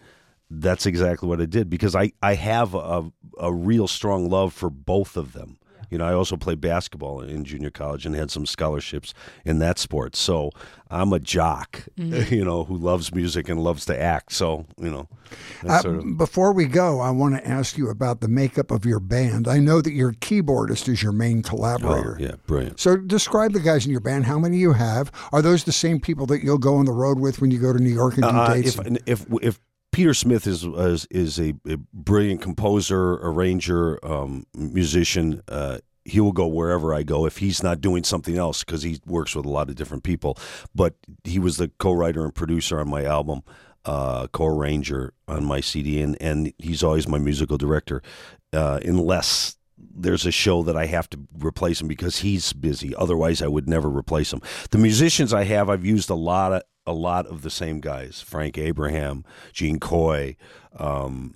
that's 0.49 0.85
exactly 0.85 1.29
what 1.29 1.39
I 1.39 1.45
did 1.45 1.69
because 1.69 1.95
I, 1.95 2.11
I 2.21 2.33
have 2.33 2.73
a, 2.73 3.09
a 3.39 3.53
real 3.53 3.87
strong 3.87 4.29
love 4.29 4.51
for 4.51 4.69
both 4.69 5.15
of 5.15 5.33
them. 5.33 5.58
You 5.89 5.97
know, 5.97 6.05
I 6.05 6.13
also 6.13 6.37
played 6.37 6.61
basketball 6.61 7.21
in 7.21 7.43
junior 7.45 7.69
college 7.71 8.05
and 8.05 8.15
had 8.15 8.31
some 8.31 8.45
scholarships 8.45 9.13
in 9.45 9.59
that 9.59 9.79
sport. 9.79 10.15
So 10.15 10.51
I'm 10.91 11.11
a 11.13 11.19
jock, 11.19 11.83
you 11.95 12.43
know, 12.45 12.63
who 12.63 12.75
loves 12.77 13.13
music 13.13 13.49
and 13.49 13.59
loves 13.63 13.85
to 13.85 13.99
act. 13.99 14.31
So, 14.33 14.65
you 14.77 14.89
know, 14.89 15.07
Uh, 15.67 15.79
sort 15.81 15.97
of. 15.97 16.17
Before 16.17 16.51
we 16.53 16.65
go, 16.65 16.99
I 16.99 17.11
want 17.11 17.35
to 17.35 17.47
ask 17.47 17.77
you 17.77 17.89
about 17.89 18.21
the 18.21 18.27
makeup 18.27 18.71
of 18.71 18.85
your 18.85 18.99
band. 18.99 19.47
I 19.47 19.59
know 19.59 19.81
that 19.81 19.93
your 19.93 20.13
keyboardist 20.13 20.87
is 20.89 21.03
your 21.03 21.11
main 21.11 21.39
Oh, 21.45 21.49
collaborator. 21.49 22.17
yeah, 22.19 22.35
brilliant. 22.47 22.79
So 22.79 22.97
describe 22.97 23.53
the 23.53 23.59
guys 23.59 23.85
in 23.85 23.91
your 23.91 23.99
band. 24.01 24.25
How 24.25 24.39
many 24.39 24.57
you 24.57 24.73
have? 24.73 25.11
Are 25.31 25.41
those 25.41 25.63
the 25.65 25.71
same 25.71 25.99
people 25.99 26.25
that 26.27 26.43
you'll 26.43 26.57
go 26.57 26.75
on 26.77 26.85
the 26.85 26.91
road 26.93 27.19
with 27.19 27.41
when 27.41 27.51
you 27.51 27.59
go 27.59 27.71
to 27.73 27.79
New 27.79 27.93
York 27.93 28.15
and 28.17 28.23
do 28.23 28.29
Uh, 28.29 28.53
dates? 28.53 28.77
if, 28.79 28.97
if 29.05 29.25
if 29.41 29.59
Peter 29.91 30.13
Smith 30.13 30.47
is 30.47 30.63
is, 30.63 31.07
is 31.09 31.39
a, 31.39 31.53
a 31.67 31.77
brilliant 31.93 32.41
composer, 32.41 33.13
arranger, 33.15 33.99
um, 34.05 34.45
musician. 34.53 35.41
Uh, 35.47 35.79
he 36.05 36.19
will 36.19 36.31
go 36.31 36.47
wherever 36.47 36.93
I 36.93 37.03
go 37.03 37.25
if 37.25 37.37
he's 37.37 37.61
not 37.61 37.81
doing 37.81 38.03
something 38.03 38.37
else 38.37 38.63
because 38.63 38.83
he 38.83 38.99
works 39.05 39.35
with 39.35 39.45
a 39.45 39.49
lot 39.49 39.69
of 39.69 39.75
different 39.75 40.03
people. 40.03 40.37
But 40.73 40.95
he 41.23 41.39
was 41.39 41.57
the 41.57 41.69
co-writer 41.79 42.23
and 42.23 42.33
producer 42.33 42.79
on 42.79 42.89
my 42.89 43.03
album, 43.03 43.41
uh, 43.85 44.27
co-arranger 44.27 45.13
on 45.27 45.45
my 45.45 45.61
CD, 45.61 46.01
and, 46.01 46.17
and 46.19 46.53
he's 46.57 46.83
always 46.83 47.07
my 47.07 47.19
musical 47.19 47.57
director, 47.57 48.01
uh, 48.53 48.79
unless 48.83 49.57
there's 49.77 50.25
a 50.25 50.31
show 50.31 50.63
that 50.63 50.75
I 50.75 50.85
have 50.87 51.09
to 51.11 51.19
replace 51.37 51.81
him 51.81 51.87
because 51.87 52.19
he's 52.19 52.53
busy. 52.53 52.95
Otherwise, 52.95 53.41
I 53.41 53.47
would 53.47 53.67
never 53.67 53.89
replace 53.89 54.33
him. 54.33 54.41
The 54.71 54.77
musicians 54.77 55.33
I 55.33 55.43
have, 55.45 55.69
I've 55.69 55.85
used 55.85 56.09
a 56.09 56.15
lot 56.15 56.53
of 56.53 56.63
a 56.89 56.93
lot 56.93 57.27
of 57.27 57.41
the 57.41 57.49
same 57.49 57.79
guys: 57.79 58.21
Frank 58.21 58.57
Abraham, 58.57 59.23
Gene 59.53 59.79
Coy, 59.79 60.35
um, 60.77 61.35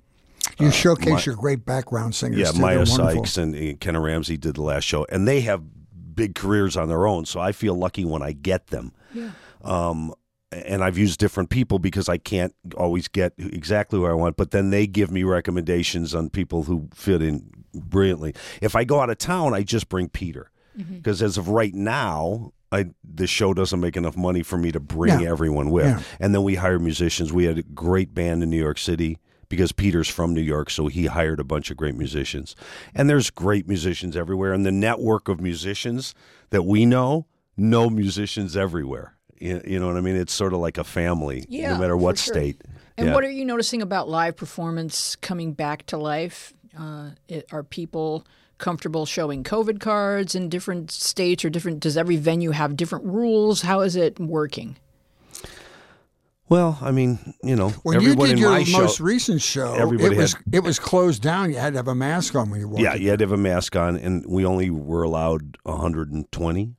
you 0.58 0.70
showcase 0.70 1.08
my- 1.08 1.22
your 1.24 1.36
great 1.36 1.64
background 1.64 2.14
singers. 2.14 2.38
yeah, 2.40 2.50
too. 2.52 2.58
Maiya 2.58 2.86
Sykes 2.86 3.36
and, 3.38 3.54
and 3.54 3.80
Kenna 3.80 4.00
Ramsey 4.00 4.36
did 4.36 4.56
the 4.56 4.62
last 4.62 4.84
show, 4.84 5.06
and 5.10 5.26
they 5.26 5.40
have 5.42 5.62
big 6.14 6.34
careers 6.34 6.76
on 6.76 6.88
their 6.88 7.06
own. 7.06 7.24
So 7.24 7.40
I 7.40 7.52
feel 7.52 7.74
lucky 7.74 8.04
when 8.04 8.22
I 8.22 8.32
get 8.32 8.68
them. 8.68 8.92
Yeah. 9.12 9.30
Um, 9.62 10.14
and 10.52 10.84
I've 10.84 10.96
used 10.98 11.18
different 11.18 11.50
people 11.50 11.78
because 11.80 12.08
I 12.08 12.16
can't 12.18 12.54
always 12.76 13.08
get 13.08 13.32
exactly 13.38 13.98
who 13.98 14.06
I 14.06 14.12
want. 14.12 14.36
But 14.36 14.52
then 14.52 14.70
they 14.70 14.86
give 14.86 15.10
me 15.10 15.24
recommendations 15.24 16.14
on 16.14 16.30
people 16.30 16.64
who 16.64 16.88
fit 16.94 17.22
in 17.22 17.50
brilliantly. 17.74 18.34
If 18.60 18.76
I 18.76 18.84
go 18.84 19.00
out 19.00 19.10
of 19.10 19.18
town, 19.18 19.54
I 19.54 19.62
just 19.64 19.88
bring 19.88 20.08
Peter 20.08 20.50
because 20.76 21.22
as 21.22 21.36
of 21.38 21.48
right 21.48 21.74
now. 21.74 22.52
I, 22.74 22.86
the 23.04 23.26
show 23.26 23.54
doesn't 23.54 23.80
make 23.80 23.96
enough 23.96 24.16
money 24.16 24.42
for 24.42 24.58
me 24.58 24.72
to 24.72 24.80
bring 24.80 25.20
Yeah. 25.20 25.30
everyone 25.30 25.70
with. 25.70 25.86
Yeah. 25.86 26.00
And 26.20 26.34
then 26.34 26.42
we 26.42 26.56
hire 26.56 26.78
musicians. 26.78 27.32
We 27.32 27.44
had 27.44 27.58
a 27.58 27.62
great 27.62 28.14
band 28.14 28.42
in 28.42 28.50
New 28.50 28.58
York 28.58 28.78
City 28.78 29.18
because 29.48 29.72
Peter's 29.72 30.08
from 30.08 30.34
New 30.34 30.40
York, 30.40 30.70
so 30.70 30.86
he 30.88 31.06
hired 31.06 31.38
a 31.38 31.44
bunch 31.44 31.70
of 31.70 31.76
great 31.76 31.94
musicians. 31.94 32.56
And 32.94 33.08
there's 33.08 33.30
great 33.30 33.68
musicians 33.68 34.16
everywhere. 34.16 34.52
And 34.52 34.66
the 34.66 34.72
network 34.72 35.28
of 35.28 35.40
musicians 35.40 36.14
that 36.50 36.62
we 36.62 36.84
know 36.86 37.26
know 37.56 37.88
musicians 37.88 38.56
everywhere. 38.56 39.14
You, 39.38 39.60
you 39.66 39.78
know 39.78 39.86
what 39.86 39.96
I 39.96 40.00
mean? 40.00 40.16
It's 40.16 40.32
sort 40.32 40.52
of 40.52 40.58
like 40.60 40.78
a 40.78 40.84
family, 40.84 41.44
Yeah, 41.48 41.74
no 41.74 41.78
matter 41.78 41.96
what 41.96 42.18
sure. 42.18 42.34
state. 42.34 42.62
And 42.96 43.08
Yeah. 43.08 43.14
what 43.14 43.22
are 43.24 43.30
you 43.30 43.44
noticing 43.44 43.82
about 43.82 44.08
live 44.08 44.36
performance 44.36 45.16
coming 45.16 45.52
back 45.52 45.86
to 45.86 45.96
life? 45.98 46.52
Uh, 46.76 47.10
it, 47.28 47.46
are 47.52 47.62
people 47.62 48.26
comfortable 48.68 49.04
showing 49.04 49.44
COVID 49.44 49.78
cards 49.78 50.34
in 50.34 50.48
different 50.48 50.90
states 50.90 51.44
or 51.44 51.50
different? 51.50 51.80
Does 51.80 51.98
every 51.98 52.16
venue 52.16 52.52
have 52.52 52.76
different 52.76 53.04
rules? 53.04 53.60
How 53.60 53.80
is 53.82 53.94
it 53.94 54.18
working? 54.18 54.76
Well, 56.48 56.78
I 56.80 56.90
mean, 56.90 57.34
you 57.42 57.56
know, 57.56 57.70
When 57.82 58.00
you 58.00 58.14
did 58.14 58.30
in 58.32 58.38
your 58.38 58.50
my 58.50 58.64
show. 58.64 58.78
most 58.82 59.00
recent 59.00 59.40
show, 59.42 59.74
everybody 59.74 60.14
it 60.14 60.18
was 60.18 60.34
had- 60.34 60.42
it 60.52 60.60
was 60.62 60.78
closed 60.78 61.22
down. 61.22 61.50
You 61.50 61.56
had 61.58 61.72
to 61.74 61.78
have 61.78 61.88
a 61.88 61.94
mask 61.94 62.34
on 62.34 62.50
when 62.50 62.60
you 62.60 62.68
walked. 62.68 62.82
Yeah, 62.82 62.94
in. 62.94 63.02
you 63.02 63.10
had 63.10 63.18
to 63.18 63.24
have 63.24 63.32
a 63.32 63.36
mask 63.36 63.76
on, 63.76 63.96
and 63.96 64.24
we 64.26 64.44
only 64.44 64.70
were 64.70 65.02
allowed 65.02 65.56
120 65.64 66.74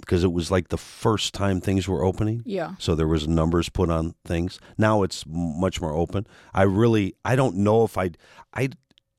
because 0.00 0.24
it 0.24 0.32
was 0.32 0.50
like 0.50 0.68
the 0.68 0.78
first 0.78 1.32
time 1.34 1.60
things 1.60 1.86
were 1.88 2.02
opening. 2.04 2.42
Yeah. 2.44 2.72
So 2.78 2.94
there 2.94 3.06
was 3.06 3.28
numbers 3.28 3.68
put 3.68 3.88
on 3.90 4.14
things. 4.24 4.58
Now 4.78 5.02
it's 5.02 5.24
much 5.26 5.80
more 5.80 5.92
open. 5.92 6.26
I 6.52 6.62
really, 6.62 7.14
I 7.24 7.36
don't 7.36 7.56
know 7.56 7.84
if 7.84 7.96
I'd, 7.98 8.16
I, 8.52 8.70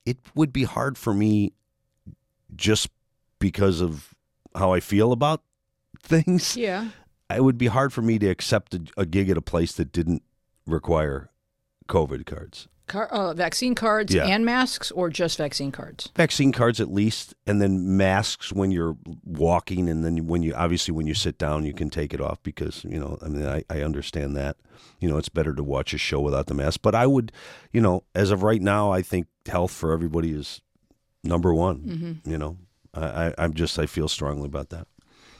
it 0.04 0.18
would 0.34 0.52
be 0.52 0.64
hard 0.64 0.98
for 0.98 1.14
me, 1.14 1.52
just 2.56 2.88
because 3.38 3.80
of 3.80 4.14
how 4.54 4.72
I 4.72 4.80
feel 4.80 5.12
about 5.12 5.42
things. 6.02 6.56
Yeah. 6.56 6.88
It 7.34 7.42
would 7.42 7.58
be 7.58 7.66
hard 7.68 7.92
for 7.92 8.02
me 8.02 8.18
to 8.18 8.26
accept 8.28 8.74
a, 8.74 8.82
a 8.96 9.06
gig 9.06 9.30
at 9.30 9.36
a 9.36 9.42
place 9.42 9.72
that 9.72 9.92
didn't 9.92 10.22
require 10.66 11.30
COVID 11.88 12.26
cards. 12.26 12.68
Car- 12.86 13.08
uh, 13.08 13.32
vaccine 13.32 13.74
cards 13.74 14.12
Yeah. 14.14 14.26
and 14.26 14.44
masks, 14.44 14.90
or 14.90 15.08
just 15.08 15.38
vaccine 15.38 15.72
cards? 15.72 16.10
vaccine 16.16 16.52
cards 16.52 16.80
at 16.80 16.92
least 16.92 17.34
and 17.46 17.60
then 17.62 17.96
masks 17.96 18.52
when 18.52 18.70
you're 18.70 18.96
walking 19.24 19.88
and 19.88 20.04
then 20.04 20.26
when 20.26 20.42
you 20.42 20.54
obviously 20.54 20.92
when 20.92 21.06
you 21.06 21.14
sit 21.14 21.38
down 21.38 21.64
you 21.64 21.72
can 21.72 21.88
take 21.88 22.12
it 22.12 22.20
off 22.20 22.42
because 22.42 22.84
you 22.84 23.00
know 23.00 23.16
i 23.22 23.28
mean 23.28 23.46
i, 23.46 23.64
I 23.70 23.80
understand 23.80 24.36
that 24.36 24.56
you 25.00 25.08
know 25.08 25.16
it's 25.16 25.30
better 25.30 25.54
to 25.54 25.62
watch 25.64 25.94
a 25.94 25.98
show 25.98 26.20
without 26.20 26.46
the 26.46 26.52
mask 26.54 26.80
but 26.82 26.94
i 26.94 27.06
would 27.06 27.32
you 27.72 27.80
know 27.80 28.04
as 28.14 28.30
of 28.30 28.42
right 28.42 28.60
now 28.60 28.92
i 28.92 29.00
think 29.00 29.26
health 29.46 29.70
for 29.72 29.92
everybody 29.92 30.32
is 30.32 30.60
number 31.24 31.52
one 31.52 32.20
you 32.24 32.38
know 32.38 32.56
I, 32.94 33.04
I 33.26 33.34
i'm 33.38 33.54
just 33.54 33.78
i 33.78 33.86
feel 33.86 34.08
strongly 34.08 34.46
about 34.46 34.68
that 34.70 34.86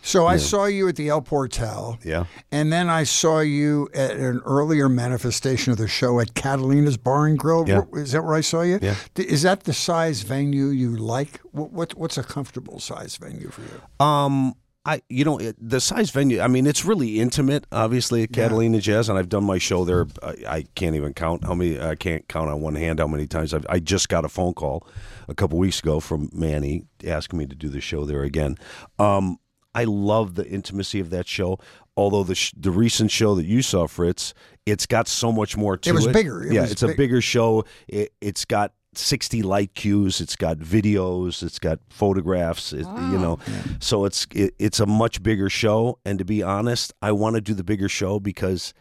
So 0.06 0.26
I 0.26 0.36
saw 0.38 0.66
you 0.66 0.86
at 0.88 0.96
the 0.96 1.08
El 1.08 1.22
Portal. 1.22 1.96
yeah 2.04 2.24
And 2.52 2.70
then 2.70 2.90
I 2.90 3.04
saw 3.06 3.40
you 3.40 3.88
at 3.94 4.10
an 4.16 4.42
earlier 4.44 4.86
manifestation 4.88 5.72
of 5.72 5.78
the 5.78 5.88
show 5.88 6.20
at 6.20 6.34
Catalina's 6.34 6.98
Bar 6.98 7.26
and 7.26 7.38
Grill. 7.38 7.64
Yeah. 7.66 7.84
Is 7.94 8.12
that 8.12 8.22
where 8.22 8.34
I 8.34 8.42
saw 8.42 8.60
you? 8.62 8.78
Yeah. 8.82 8.96
Is 9.16 9.42
that 9.42 9.64
the 9.64 9.72
size 9.72 10.20
venue 10.22 10.66
you 10.68 10.94
like? 10.94 11.40
What, 11.52 11.72
what 11.72 11.94
What's 11.96 12.18
a 12.18 12.22
comfortable 12.22 12.80
size 12.80 13.16
venue 13.16 13.48
for 13.50 13.62
you? 13.62 13.80
Um, 14.06 14.54
I 14.86 15.02
you 15.08 15.24
know 15.24 15.38
it, 15.38 15.56
the 15.58 15.80
size 15.80 16.10
venue. 16.10 16.40
I 16.40 16.48
mean, 16.48 16.66
it's 16.66 16.84
really 16.84 17.18
intimate. 17.20 17.66
Obviously, 17.72 18.22
at 18.24 18.32
Catalina 18.32 18.80
Jazz, 18.80 19.08
and 19.08 19.18
I've 19.18 19.28
done 19.30 19.44
my 19.44 19.58
show 19.58 19.84
there. 19.84 20.06
I, 20.22 20.34
I 20.46 20.64
can't 20.74 20.94
even 20.94 21.14
count 21.14 21.44
how 21.44 21.54
many. 21.54 21.80
I 21.80 21.94
can't 21.94 22.28
count 22.28 22.50
on 22.50 22.60
one 22.60 22.74
hand 22.74 22.98
how 22.98 23.06
many 23.06 23.26
times 23.26 23.54
I've. 23.54 23.66
I 23.68 23.78
just 23.78 24.08
got 24.08 24.24
a 24.24 24.28
phone 24.28 24.52
call 24.52 24.86
a 25.28 25.34
couple 25.34 25.58
weeks 25.58 25.80
ago 25.80 26.00
from 26.00 26.28
Manny 26.32 26.84
asking 27.06 27.38
me 27.38 27.46
to 27.46 27.54
do 27.54 27.68
the 27.68 27.80
show 27.80 28.04
there 28.04 28.22
again. 28.22 28.56
Um, 28.98 29.38
I 29.74 29.84
love 29.84 30.34
the 30.34 30.46
intimacy 30.46 31.00
of 31.00 31.10
that 31.10 31.26
show. 31.26 31.58
Although 31.96 32.24
the 32.24 32.34
sh- 32.34 32.52
the 32.56 32.70
recent 32.70 33.10
show 33.10 33.34
that 33.36 33.44
you 33.44 33.62
saw, 33.62 33.86
Fritz, 33.86 34.34
it's 34.66 34.84
got 34.84 35.08
so 35.08 35.32
much 35.32 35.56
more 35.56 35.76
to 35.76 35.90
it. 35.90 35.94
was 35.94 36.06
bigger. 36.08 36.42
It 36.42 36.52
yeah, 36.52 36.62
was 36.62 36.72
it's 36.72 36.82
a 36.82 36.88
bigger 36.94 37.20
show. 37.20 37.64
It, 37.88 38.12
it's 38.20 38.44
got 38.44 38.72
60 38.98 39.42
light 39.42 39.74
cues. 39.74 40.20
It's 40.20 40.36
got 40.36 40.58
videos. 40.58 41.42
It's 41.42 41.58
got 41.58 41.78
photographs. 41.88 42.72
It, 42.72 42.86
You 42.86 43.18
know, 43.18 43.38
so 43.80 44.04
it's 44.04 44.26
it, 44.32 44.54
it's 44.58 44.80
a 44.80 44.86
much 44.86 45.22
bigger 45.22 45.48
show. 45.50 45.98
And 46.04 46.18
to 46.18 46.24
be 46.24 46.42
honest, 46.42 46.92
I 47.02 47.12
want 47.12 47.36
to 47.36 47.40
do 47.40 47.54
the 47.54 47.64
bigger 47.64 47.88
show 47.88 48.20
because 48.20 48.74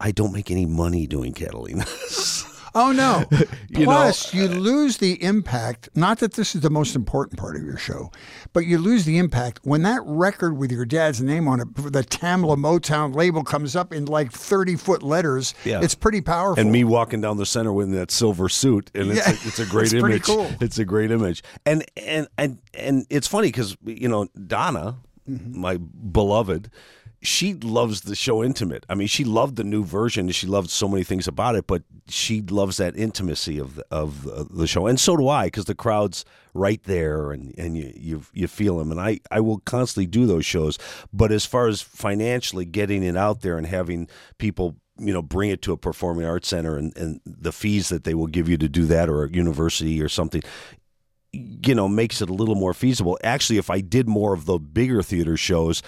I 0.00 0.10
don't 0.12 0.32
make 0.32 0.50
any 0.50 0.66
money 0.66 1.06
doing 1.06 1.32
Catalina. 1.32 1.84
Oh 2.74 2.92
no! 2.92 3.24
You 3.70 3.80
know, 3.80 3.92
Plus, 3.92 4.32
you 4.34 4.48
lose 4.48 4.96
the 4.96 5.22
impact. 5.22 5.90
Not 5.94 6.18
that 6.20 6.32
this 6.32 6.54
is 6.54 6.62
the 6.62 6.70
most 6.70 6.96
important 6.96 7.38
part 7.38 7.54
of 7.54 7.62
your 7.62 7.76
show, 7.76 8.10
but 8.52 8.60
you 8.66 8.78
lose 8.78 9.04
the 9.04 9.18
impact 9.18 9.60
when 9.62 9.82
that 9.82 10.00
record 10.04 10.56
with 10.56 10.72
your 10.72 10.84
dad's 10.86 11.20
name 11.20 11.46
on 11.46 11.60
it, 11.60 11.74
the 11.76 12.02
Tamla 12.02 12.56
Motown 12.56 13.14
label, 13.14 13.44
comes 13.44 13.76
up 13.76 13.92
in 13.92 14.06
like 14.06 14.32
thirty 14.32 14.74
foot 14.74 15.02
letters. 15.02 15.54
Yeah. 15.64 15.80
It's 15.82 15.94
pretty 15.94 16.22
powerful. 16.22 16.60
and 16.60 16.72
me 16.72 16.82
walking 16.82 17.20
down 17.20 17.36
the 17.36 17.46
center 17.46 17.72
with 17.72 17.92
that 17.92 18.10
silver 18.10 18.48
suit, 18.48 18.90
and 18.94 19.10
it's, 19.10 19.18
Yeah. 19.18 19.32
a, 19.32 19.46
it's 19.48 19.58
a 19.60 19.66
great 19.70 19.92
It's 19.92 20.00
pretty 20.00 20.14
image. 20.16 20.22
cool. 20.24 20.50
It's 20.60 20.78
a 20.78 20.84
great 20.84 21.10
image, 21.10 21.42
and 21.66 21.84
and 21.96 22.26
and 22.38 22.58
and 22.74 23.06
it's 23.10 23.28
funny 23.28 23.48
because 23.48 23.76
you 23.84 24.08
know 24.08 24.28
Donna, 24.46 24.96
Mm-hmm. 25.28 25.60
my 25.60 25.76
beloved. 25.76 26.70
She 27.20 27.54
loves 27.54 28.02
the 28.02 28.14
show 28.14 28.44
intimate. 28.44 28.86
I 28.88 28.94
mean, 28.94 29.08
she 29.08 29.24
loved 29.24 29.56
the 29.56 29.64
new 29.64 29.84
version. 29.84 30.26
and 30.26 30.34
She 30.34 30.46
loved 30.46 30.70
so 30.70 30.86
many 30.88 31.02
things 31.02 31.26
about 31.26 31.56
it, 31.56 31.66
but 31.66 31.82
she 32.06 32.40
loves 32.40 32.76
that 32.76 32.96
intimacy 32.96 33.58
of 33.58 33.74
the, 33.74 33.84
of 33.90 34.22
the, 34.22 34.46
the 34.48 34.66
show, 34.66 34.86
and 34.86 35.00
so 35.00 35.16
do 35.16 35.28
I, 35.28 35.46
because 35.46 35.64
the 35.64 35.74
crowd's 35.74 36.24
right 36.54 36.82
there, 36.84 37.32
and, 37.32 37.54
and 37.58 37.76
you, 37.76 37.92
you 37.94 38.22
you 38.32 38.46
feel 38.46 38.78
them. 38.78 38.92
And 38.92 39.00
I 39.00 39.20
I 39.30 39.40
will 39.40 39.58
constantly 39.58 40.06
do 40.06 40.26
those 40.26 40.46
shows. 40.46 40.78
But 41.12 41.32
as 41.32 41.44
far 41.44 41.66
as 41.66 41.82
financially 41.82 42.64
getting 42.64 43.02
it 43.02 43.16
out 43.16 43.40
there 43.40 43.58
and 43.58 43.66
having 43.66 44.08
people 44.38 44.76
you 44.98 45.12
know 45.12 45.22
bring 45.22 45.50
it 45.50 45.62
to 45.62 45.72
a 45.72 45.76
performing 45.76 46.26
arts 46.26 46.48
center 46.48 46.76
and, 46.76 46.96
and 46.96 47.20
the 47.24 47.52
fees 47.52 47.88
that 47.88 48.04
they 48.04 48.14
will 48.14 48.26
give 48.26 48.48
you 48.48 48.56
to 48.56 48.68
do 48.68 48.84
that 48.86 49.08
or 49.08 49.24
a 49.24 49.30
university 49.30 50.02
or 50.02 50.08
something 50.08 50.42
you 51.32 51.74
know 51.74 51.88
makes 51.88 52.20
it 52.20 52.28
a 52.28 52.32
little 52.32 52.54
more 52.54 52.74
feasible 52.74 53.18
actually 53.22 53.58
if 53.58 53.70
i 53.70 53.80
did 53.80 54.08
more 54.08 54.34
of 54.34 54.44
the 54.46 54.58
bigger 54.58 55.02
theater 55.02 55.36
shows 55.36 55.82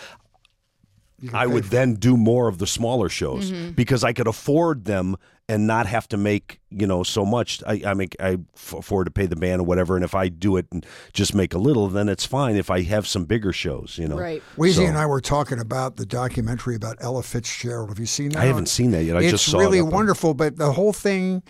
i 1.32 1.46
would 1.46 1.64
then 1.64 1.94
do 1.94 2.16
more 2.16 2.48
of 2.48 2.58
the 2.58 2.66
smaller 2.66 3.08
shows 3.08 3.50
because 3.50 4.02
i 4.04 4.12
could 4.12 4.26
afford 4.26 4.84
them 4.84 5.16
and 5.48 5.66
not 5.66 5.86
have 5.86 6.06
to 6.08 6.16
make 6.16 6.60
you 6.70 6.86
know 6.86 7.02
so 7.02 7.24
much 7.24 7.62
i, 7.66 7.82
I 7.84 7.94
make 7.94 8.14
i 8.20 8.38
f- 8.54 8.74
afford 8.74 9.06
to 9.06 9.10
pay 9.10 9.26
the 9.26 9.36
band 9.36 9.60
or 9.60 9.64
whatever 9.64 9.96
and 9.96 10.04
if 10.04 10.14
i 10.14 10.28
do 10.28 10.56
it 10.56 10.66
and 10.70 10.86
just 11.12 11.34
make 11.34 11.52
a 11.54 11.58
little 11.58 11.88
then 11.88 12.08
it's 12.08 12.24
fine 12.26 12.56
if 12.56 12.70
i 12.70 12.82
have 12.82 13.06
some 13.06 13.24
bigger 13.24 13.52
shows 13.52 13.98
you 13.98 14.06
know 14.08 14.16
Right. 14.18 14.42
Weezy 14.56 14.74
So- 14.76 14.84
and 14.86 14.96
I 14.96 15.06
were 15.06 15.20
talking 15.20 15.58
about 15.58 15.96
the 15.96 16.06
documentary 16.06 16.76
about 16.76 16.96
Ella 17.00 17.22
Fitzgerald. 17.22 17.88
Have 17.88 17.98
you 17.98 18.06
seen 18.06 18.30
that? 18.30 18.38
i 18.38 18.44
haven't 18.44 18.68
seen 18.68 18.90
that 18.92 19.04
yet 19.04 19.16
i 19.16 19.20
it's 19.22 19.30
just 19.32 19.46
saw 19.46 19.58
really 19.58 19.78
it 19.78 19.82
up 19.82 19.86
on- 19.88 19.92
wonderful. 19.94 20.34
But 20.34 20.56
the 20.56 20.72
whole 20.72 20.92
thing 20.92 21.42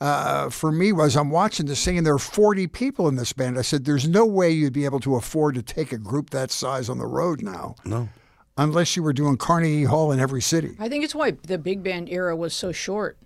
uh, 0.00 0.48
for 0.50 0.70
me 0.70 0.92
was 0.92 1.16
I'm 1.16 1.30
watching 1.30 1.66
this 1.66 1.84
thing, 1.84 1.98
and 1.98 2.06
there 2.06 2.14
are 2.14 2.18
40 2.20 2.68
people 2.68 3.08
in 3.08 3.16
this 3.16 3.32
band. 3.32 3.58
I 3.58 3.62
said, 3.62 3.84
"There's 3.84 4.06
no 4.06 4.24
way 4.24 4.48
you'd 4.52 4.72
be 4.72 4.84
able 4.84 5.00
to 5.00 5.16
afford 5.16 5.56
to 5.56 5.62
take 5.62 5.90
a 5.92 5.98
group 5.98 6.30
that 6.30 6.52
size 6.52 6.88
on 6.88 6.98
the 6.98 7.06
road 7.06 7.42
now, 7.42 7.74
no 7.84 8.08
unless 8.58 8.94
you 8.96 9.02
were 9.02 9.14
doing 9.14 9.38
Carnegie 9.38 9.84
Hall 9.84 10.12
in 10.12 10.20
every 10.20 10.42
city." 10.42 10.76
I 10.78 10.90
think 10.90 11.04
it's 11.04 11.14
why 11.14 11.30
the 11.30 11.56
big 11.56 11.82
band 11.82 12.10
era 12.10 12.36
was 12.36 12.52
so 12.52 12.72
short. 12.72 13.16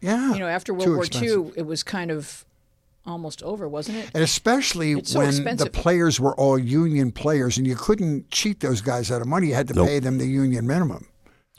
Yeah, 0.00 0.32
You 0.32 0.40
know, 0.40 0.48
after 0.48 0.72
World 0.72 0.88
War 0.88 1.04
expensive. 1.04 1.46
II, 1.46 1.52
it 1.56 1.66
was 1.66 1.82
kind 1.82 2.10
of 2.10 2.44
almost 3.04 3.42
over, 3.42 3.68
wasn't 3.68 3.98
it? 3.98 4.10
And 4.14 4.22
especially 4.22 5.02
so 5.04 5.20
when 5.20 5.28
expensive. 5.28 5.72
the 5.72 5.80
players 5.80 6.20
were 6.20 6.34
all 6.36 6.58
union 6.58 7.10
players, 7.10 7.58
and 7.58 7.66
you 7.66 7.74
couldn't 7.74 8.30
cheat 8.30 8.60
those 8.60 8.80
guys 8.80 9.10
out 9.10 9.20
of 9.20 9.26
money. 9.26 9.48
You 9.48 9.54
had 9.54 9.68
to 9.68 9.74
pay 9.74 9.98
them 9.98 10.18
the 10.18 10.26
union 10.26 10.66
minimum. 10.66 11.06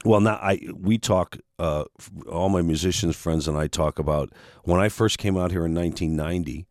Well, 0.05 0.21
now 0.21 0.35
I 0.35 0.59
we 0.73 0.97
talk. 0.97 1.37
Uh, 1.57 1.83
all 2.31 2.47
my 2.47 2.61
musicians 2.61 3.17
friends 3.17 3.47
and 3.47 3.57
I 3.57 3.67
talk 3.67 3.99
about 3.99 4.31
when 4.63 4.79
I 4.79 4.87
first 4.87 5.17
came 5.17 5.35
out 5.35 5.51
here 5.51 5.65
in 5.65 5.75
1990. 5.75 6.65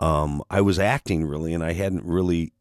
Um, 0.00 0.42
I 0.50 0.60
was 0.60 0.78
acting 0.78 1.24
really, 1.24 1.54
and 1.54 1.64
I 1.64 1.72
hadn't 1.72 2.04
really 2.04 2.52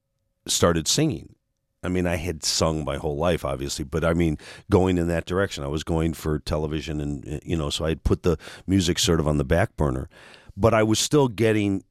started 0.47 0.88
singing. 0.88 1.35
I 1.84 1.89
mean, 1.89 2.07
I 2.07 2.15
had 2.15 2.43
sung 2.43 2.84
my 2.84 2.97
whole 2.97 3.17
life, 3.17 3.45
obviously, 3.45 3.86
but 3.86 4.03
I 4.03 4.13
mean, 4.13 4.38
going 4.69 4.97
in 4.97 5.07
that 5.07 5.25
direction, 5.25 5.63
I 5.63 5.67
was 5.67 5.84
going 5.84 6.13
for 6.13 6.39
television, 6.39 6.99
and 6.99 7.28
uh, 7.28 7.39
you 7.43 7.55
know, 7.55 7.69
so 7.69 7.86
I 7.86 7.89
had 7.89 8.03
put 8.03 8.23
the 8.23 8.38
music 8.65 8.99
sort 8.99 9.19
of 9.19 9.28
on 9.28 9.38
the 9.38 9.45
back 9.45 9.78
burner. 9.78 10.09
But 10.55 10.73
I 10.73 10.82
was 10.84 10.97
still 10.99 11.28
getting 11.28 11.84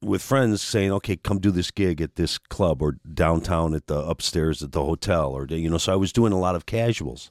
with 0.00 0.22
friends 0.22 0.62
saying, 0.62 0.92
"Okay, 0.92 1.16
come 1.16 1.40
do 1.40 1.50
this 1.50 1.70
gig 1.72 2.00
at 2.00 2.14
this 2.14 2.38
club 2.38 2.82
or 2.82 2.98
downtown 3.12 3.74
at 3.74 3.88
the 3.88 3.98
upstairs 3.98 4.62
at 4.62 4.72
the 4.72 4.84
hotel," 4.84 5.32
or 5.32 5.46
you 5.46 5.68
know. 5.68 5.78
So 5.78 5.92
I 5.92 5.96
was 5.96 6.12
doing 6.12 6.32
a 6.32 6.38
lot 6.38 6.54
of 6.54 6.64
casuals, 6.66 7.28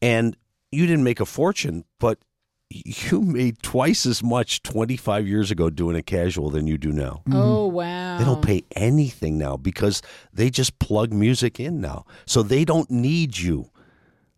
and 0.00 0.36
you 0.70 0.86
didn't 0.86 1.04
make 1.04 1.18
a 1.20 1.26
fortune, 1.26 1.84
but 1.98 2.18
you 2.70 3.20
made 3.20 3.62
twice 3.62 4.06
as 4.06 4.22
much 4.22 4.62
25 4.62 5.26
years 5.26 5.50
ago 5.50 5.70
doing 5.70 5.96
a 5.96 6.02
casual 6.02 6.50
than 6.50 6.66
you 6.66 6.78
do 6.78 6.92
now. 6.92 7.22
Oh 7.28 7.66
mm-hmm. 7.66 7.74
wow! 7.74 8.18
They 8.18 8.24
don't 8.24 8.42
pay 8.42 8.62
anything 8.76 9.38
now 9.38 9.56
because 9.56 10.02
they 10.32 10.50
just 10.50 10.78
plug 10.78 11.12
music 11.12 11.58
in 11.58 11.80
now. 11.80 12.06
So 12.26 12.42
they 12.42 12.64
don't 12.64 12.90
need 12.90 13.38
you. 13.38 13.70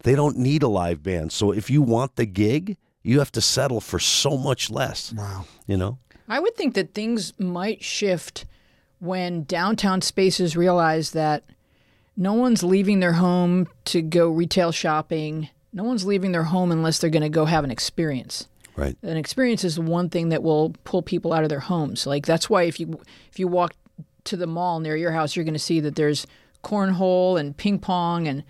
They 0.02 0.14
don't 0.14 0.38
need 0.38 0.62
a 0.62 0.68
live 0.68 1.02
band. 1.02 1.32
So 1.32 1.52
if 1.52 1.70
you 1.70 1.82
want 1.82 2.16
the 2.16 2.26
gig, 2.26 2.76
you 3.02 3.18
have 3.18 3.32
to 3.32 3.40
settle 3.40 3.80
for 3.80 3.98
so 3.98 4.36
much 4.36 4.70
less. 4.70 5.12
Wow. 5.12 5.44
You 5.66 5.76
know? 5.76 5.98
I 6.28 6.40
would 6.40 6.56
think 6.56 6.74
that 6.74 6.94
things 6.94 7.38
might 7.38 7.84
shift 7.84 8.46
when 8.98 9.44
downtown 9.44 10.00
spaces 10.00 10.56
realize 10.56 11.10
that 11.10 11.44
no 12.16 12.32
one's 12.32 12.62
leaving 12.62 13.00
their 13.00 13.14
home 13.14 13.68
to 13.86 14.02
go 14.02 14.28
retail 14.28 14.72
shopping. 14.72 15.50
No 15.72 15.84
one's 15.84 16.04
leaving 16.04 16.32
their 16.32 16.44
home 16.44 16.70
unless 16.70 16.98
they're 16.98 17.10
going 17.10 17.22
to 17.22 17.28
go 17.28 17.46
have 17.46 17.64
an 17.64 17.70
experience. 17.70 18.48
Right. 18.76 18.96
An 19.02 19.16
experience 19.16 19.64
is 19.64 19.76
the 19.76 19.82
one 19.82 20.08
thing 20.08 20.30
that 20.30 20.42
will 20.42 20.74
pull 20.84 21.02
people 21.02 21.32
out 21.32 21.42
of 21.42 21.50
their 21.50 21.60
homes. 21.60 22.06
Like 22.06 22.26
that's 22.26 22.48
why 22.48 22.64
if 22.64 22.80
you 22.80 23.00
if 23.30 23.38
you 23.38 23.48
walk 23.48 23.74
to 24.24 24.36
the 24.36 24.46
mall 24.46 24.80
near 24.80 24.96
your 24.96 25.12
house, 25.12 25.36
you're 25.36 25.44
going 25.44 25.54
to 25.54 25.58
see 25.60 25.80
that 25.80 25.94
there's 25.94 26.26
cornhole 26.62 27.38
and 27.38 27.56
ping 27.56 27.78
pong 27.78 28.28
and 28.28 28.44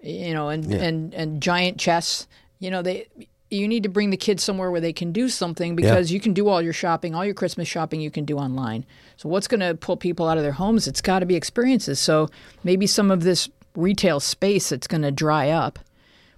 you 0.00 0.34
know 0.34 0.48
and 0.48 0.70
and 0.72 1.14
and 1.14 1.42
giant 1.42 1.78
chess. 1.78 2.26
You 2.58 2.70
know 2.70 2.82
they 2.82 3.06
you 3.52 3.68
need 3.68 3.82
to 3.82 3.88
bring 3.88 4.10
the 4.10 4.16
kids 4.16 4.42
somewhere 4.42 4.70
where 4.70 4.80
they 4.80 4.92
can 4.92 5.12
do 5.12 5.28
something 5.28 5.76
because 5.76 6.10
you 6.10 6.20
can 6.20 6.32
do 6.32 6.48
all 6.48 6.62
your 6.62 6.72
shopping, 6.72 7.14
all 7.14 7.24
your 7.24 7.34
Christmas 7.34 7.68
shopping 7.68 8.00
you 8.00 8.10
can 8.10 8.24
do 8.24 8.38
online. 8.38 8.84
So 9.18 9.28
what's 9.28 9.46
going 9.46 9.60
to 9.60 9.74
pull 9.74 9.98
people 9.98 10.26
out 10.26 10.38
of 10.38 10.42
their 10.42 10.52
homes? 10.52 10.88
It's 10.88 11.02
got 11.02 11.18
to 11.18 11.26
be 11.26 11.36
experiences. 11.36 12.00
So 12.00 12.30
maybe 12.64 12.86
some 12.86 13.10
of 13.10 13.22
this 13.22 13.50
retail 13.76 14.20
space 14.20 14.70
that's 14.70 14.86
going 14.86 15.02
to 15.02 15.10
dry 15.10 15.50
up 15.50 15.78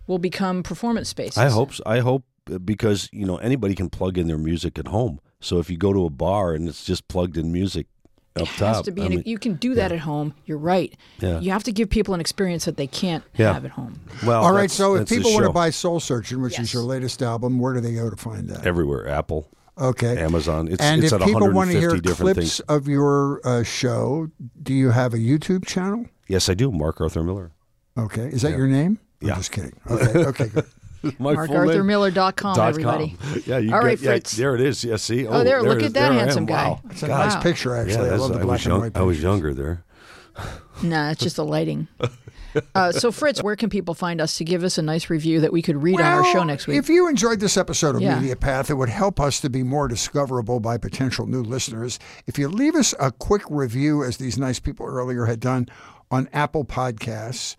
will 0.06 0.18
become 0.18 0.62
performance 0.62 1.08
spaces. 1.08 1.38
I 1.38 1.48
hope. 1.48 1.74
So. 1.74 1.82
I 1.86 2.00
hope 2.00 2.24
uh, 2.52 2.58
because 2.58 3.08
you 3.12 3.26
know 3.26 3.36
anybody 3.38 3.74
can 3.74 3.88
plug 3.90 4.18
in 4.18 4.26
their 4.26 4.38
music 4.38 4.78
at 4.78 4.88
home. 4.88 5.20
So 5.40 5.58
if 5.58 5.68
you 5.70 5.76
go 5.76 5.92
to 5.92 6.04
a 6.06 6.10
bar 6.10 6.54
and 6.54 6.68
it's 6.68 6.84
just 6.84 7.06
plugged 7.08 7.36
in 7.36 7.52
music 7.52 7.86
up 8.36 8.42
It 8.42 8.48
has 8.48 8.58
top, 8.76 8.84
to 8.86 8.92
be. 8.92 9.02
I 9.02 9.04
an, 9.06 9.10
mean, 9.10 9.22
you 9.26 9.38
can 9.38 9.54
do 9.54 9.74
that 9.76 9.92
at 9.92 10.00
home. 10.00 10.34
You're 10.46 10.58
right. 10.58 10.92
Yeah. 11.20 11.38
You 11.40 11.50
have 11.52 11.62
to 11.64 11.72
give 11.72 11.88
people 11.90 12.14
an 12.14 12.20
experience 12.20 12.64
that 12.64 12.76
they 12.76 12.86
can't 12.86 13.22
Yeah. 13.36 13.52
have 13.52 13.64
at 13.64 13.70
home. 13.72 14.00
well, 14.26 14.42
All 14.42 14.52
right, 14.52 14.70
so 14.70 14.96
if 14.96 15.08
people 15.08 15.32
want 15.32 15.44
to 15.46 15.52
buy 15.52 15.70
Soul 15.70 16.00
Searching, 16.00 16.40
which 16.42 16.54
Yes. 16.54 16.62
is 16.68 16.74
your 16.74 16.82
latest 16.82 17.22
album, 17.22 17.58
where 17.58 17.74
do 17.74 17.80
they 17.80 17.94
go 17.94 18.10
to 18.10 18.16
find 18.16 18.48
that? 18.48 18.66
everywhere, 18.66 19.06
Apple, 19.06 19.48
Okay. 19.78 20.18
Amazon, 20.22 20.66
it's 20.68 20.80
and 20.82 21.02
it's 21.04 21.12
if 21.12 21.20
at 21.20 21.26
people 21.26 21.52
want 21.52 21.70
to 21.70 21.78
hear 21.78 21.90
different 21.96 22.34
clips 22.36 22.38
things. 22.56 22.60
of 22.60 22.88
your 22.88 23.40
uh, 23.44 23.62
show, 23.62 24.30
do 24.62 24.72
you 24.74 24.90
have 24.90 25.14
a 25.14 25.18
YouTube 25.18 25.64
channel? 25.66 26.06
Yes, 26.26 26.48
I 26.48 26.54
do. 26.54 26.72
Mark 26.72 27.00
Arthur 27.00 27.22
Miller. 27.22 27.52
Okay. 27.98 28.26
Is 28.28 28.42
that 28.42 28.56
your 28.56 28.66
name? 28.66 28.98
I'm 29.22 29.28
Yeah. 29.28 29.34
just 29.36 29.52
kidding. 29.52 29.72
Okay. 29.90 30.24
Okay. 30.26 30.48
Good. 30.48 30.64
My 31.18 31.34
full 31.34 31.44
name- 31.46 31.48
MarkArthurMiller.com, 31.58 32.56
dot 32.56 32.68
everybody. 32.70 33.16
com. 33.20 33.42
Yeah, 33.46 33.58
you 33.58 33.74
All 33.74 33.80
get, 33.80 33.86
right, 33.86 34.00
yeah, 34.00 34.10
Fritz. 34.12 34.32
there 34.36 34.54
it 34.54 34.60
is. 34.62 34.82
Yeah, 34.84 34.96
see. 34.96 35.26
Oh, 35.26 35.44
there, 35.44 35.62
look 35.62 35.80
it 35.82 35.86
at 35.86 35.92
that 35.94 36.00
There 36.00 36.10
I 36.10 36.14
am. 36.14 36.18
handsome 36.20 36.46
guy. 36.46 36.68
Wow. 36.70 36.80
It's 36.90 37.02
a 37.02 37.08
God. 37.08 37.28
nice 37.34 37.42
picture, 37.42 37.74
Yeah, 37.74 37.82
actually. 37.82 38.10
I 38.10 38.16
love 38.16 38.32
the 38.32 38.38
I 38.38 38.42
black 38.42 38.46
was 38.58 38.64
and 38.66 38.72
young. 38.72 38.80
white 38.80 38.96
I 38.96 39.02
was 39.02 39.22
younger 39.22 39.52
there. 39.54 39.84
Nah, 40.82 41.10
it's 41.10 41.20
just 41.22 41.36
the 41.36 41.44
lighting. 41.44 41.86
Uh, 42.74 42.90
so, 42.90 43.12
Fritz, 43.12 43.40
where 43.42 43.54
can 43.54 43.70
people 43.70 43.94
find 43.94 44.20
us 44.20 44.36
to 44.38 44.44
give 44.44 44.64
us 44.64 44.76
a 44.76 44.82
nice 44.82 45.08
review 45.08 45.40
that 45.40 45.52
we 45.52 45.62
could 45.62 45.80
read 45.80 46.00
on 46.00 46.06
our 46.06 46.24
show 46.24 46.42
next 46.42 46.66
week? 46.66 46.76
If 46.78 46.88
you 46.88 47.08
enjoyed 47.08 47.38
this 47.38 47.56
episode 47.56 47.94
of 47.94 48.02
Yeah. 48.02 48.18
Media 48.18 48.34
Path, 48.34 48.70
it 48.70 48.74
would 48.74 48.88
help 48.88 49.20
us 49.20 49.40
to 49.42 49.48
be 49.50 49.62
more 49.62 49.86
discoverable 49.86 50.58
by 50.58 50.76
potential 50.78 51.26
new 51.28 51.42
listeners. 51.42 52.00
If 52.26 52.36
you 52.38 52.48
leave 52.48 52.74
us 52.74 52.92
a 52.98 53.12
quick 53.12 53.42
review, 53.48 54.02
as 54.02 54.16
these 54.16 54.36
nice 54.36 54.58
people 54.58 54.84
earlier 54.86 55.26
had 55.26 55.38
done 55.38 55.68
on 56.10 56.28
Apple 56.32 56.64
Podcasts. 56.64 57.54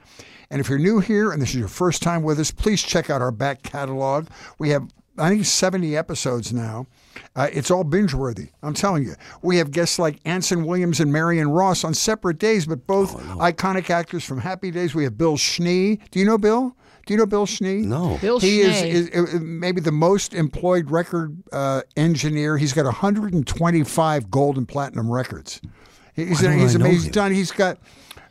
And 0.49 0.59
if 0.61 0.69
you're 0.69 0.79
new 0.79 0.99
here 0.99 1.31
and 1.31 1.41
this 1.41 1.49
is 1.49 1.55
your 1.55 1.67
first 1.67 2.01
time 2.01 2.23
with 2.23 2.39
us, 2.39 2.51
please 2.51 2.81
check 2.81 3.09
out 3.09 3.21
our 3.21 3.31
back 3.31 3.63
catalog. 3.63 4.27
We 4.59 4.69
have, 4.69 4.87
I 5.17 5.29
think, 5.29 5.45
70 5.45 5.95
episodes 5.97 6.53
now. 6.53 6.87
Uh, 7.35 7.47
it's 7.51 7.71
all 7.71 7.83
binge 7.83 8.13
worthy. 8.13 8.49
I'm 8.61 8.73
telling 8.73 9.03
you. 9.03 9.15
We 9.41 9.57
have 9.57 9.71
guests 9.71 9.97
like 9.97 10.19
Anson 10.25 10.65
Williams 10.65 10.99
and 10.99 11.11
Marion 11.11 11.49
Ross 11.49 11.83
on 11.83 11.93
separate 11.93 12.37
days, 12.37 12.65
but 12.65 12.85
both 12.85 13.15
iconic 13.37 13.89
actors 13.89 14.23
from 14.23 14.39
Happy 14.39 14.71
Days. 14.71 14.93
We 14.93 15.03
have 15.05 15.17
Bill 15.17 15.37
Schnee. 15.37 15.99
Do 16.11 16.19
you 16.19 16.25
know 16.25 16.37
Bill? 16.37 16.75
Do 17.05 17.13
you 17.13 17.17
know 17.19 17.25
Bill 17.25 17.45
Schnee? 17.45 17.81
No. 17.81 18.17
Bill 18.19 18.39
he 18.39 18.61
is, 18.61 18.77
Schnee. 18.79 18.89
is 18.89 19.09
uh, 19.35 19.39
maybe 19.39 19.79
the 19.79 19.91
most 19.91 20.33
employed 20.33 20.89
record 20.89 21.37
uh, 21.51 21.81
engineer. 21.95 22.57
He's 22.57 22.73
got 22.73 22.85
125 22.85 24.31
gold 24.31 24.57
and 24.57 24.67
platinum 24.67 25.11
records. 25.11 25.61
He's, 26.15 26.41
Why 26.41 26.49
don't 26.49 26.59
he's 26.59 26.75
I 26.75 26.79
know 26.79 26.85
amazing. 26.85 27.03
He's 27.03 27.11
done. 27.11 27.31
He's 27.33 27.51
got. 27.51 27.77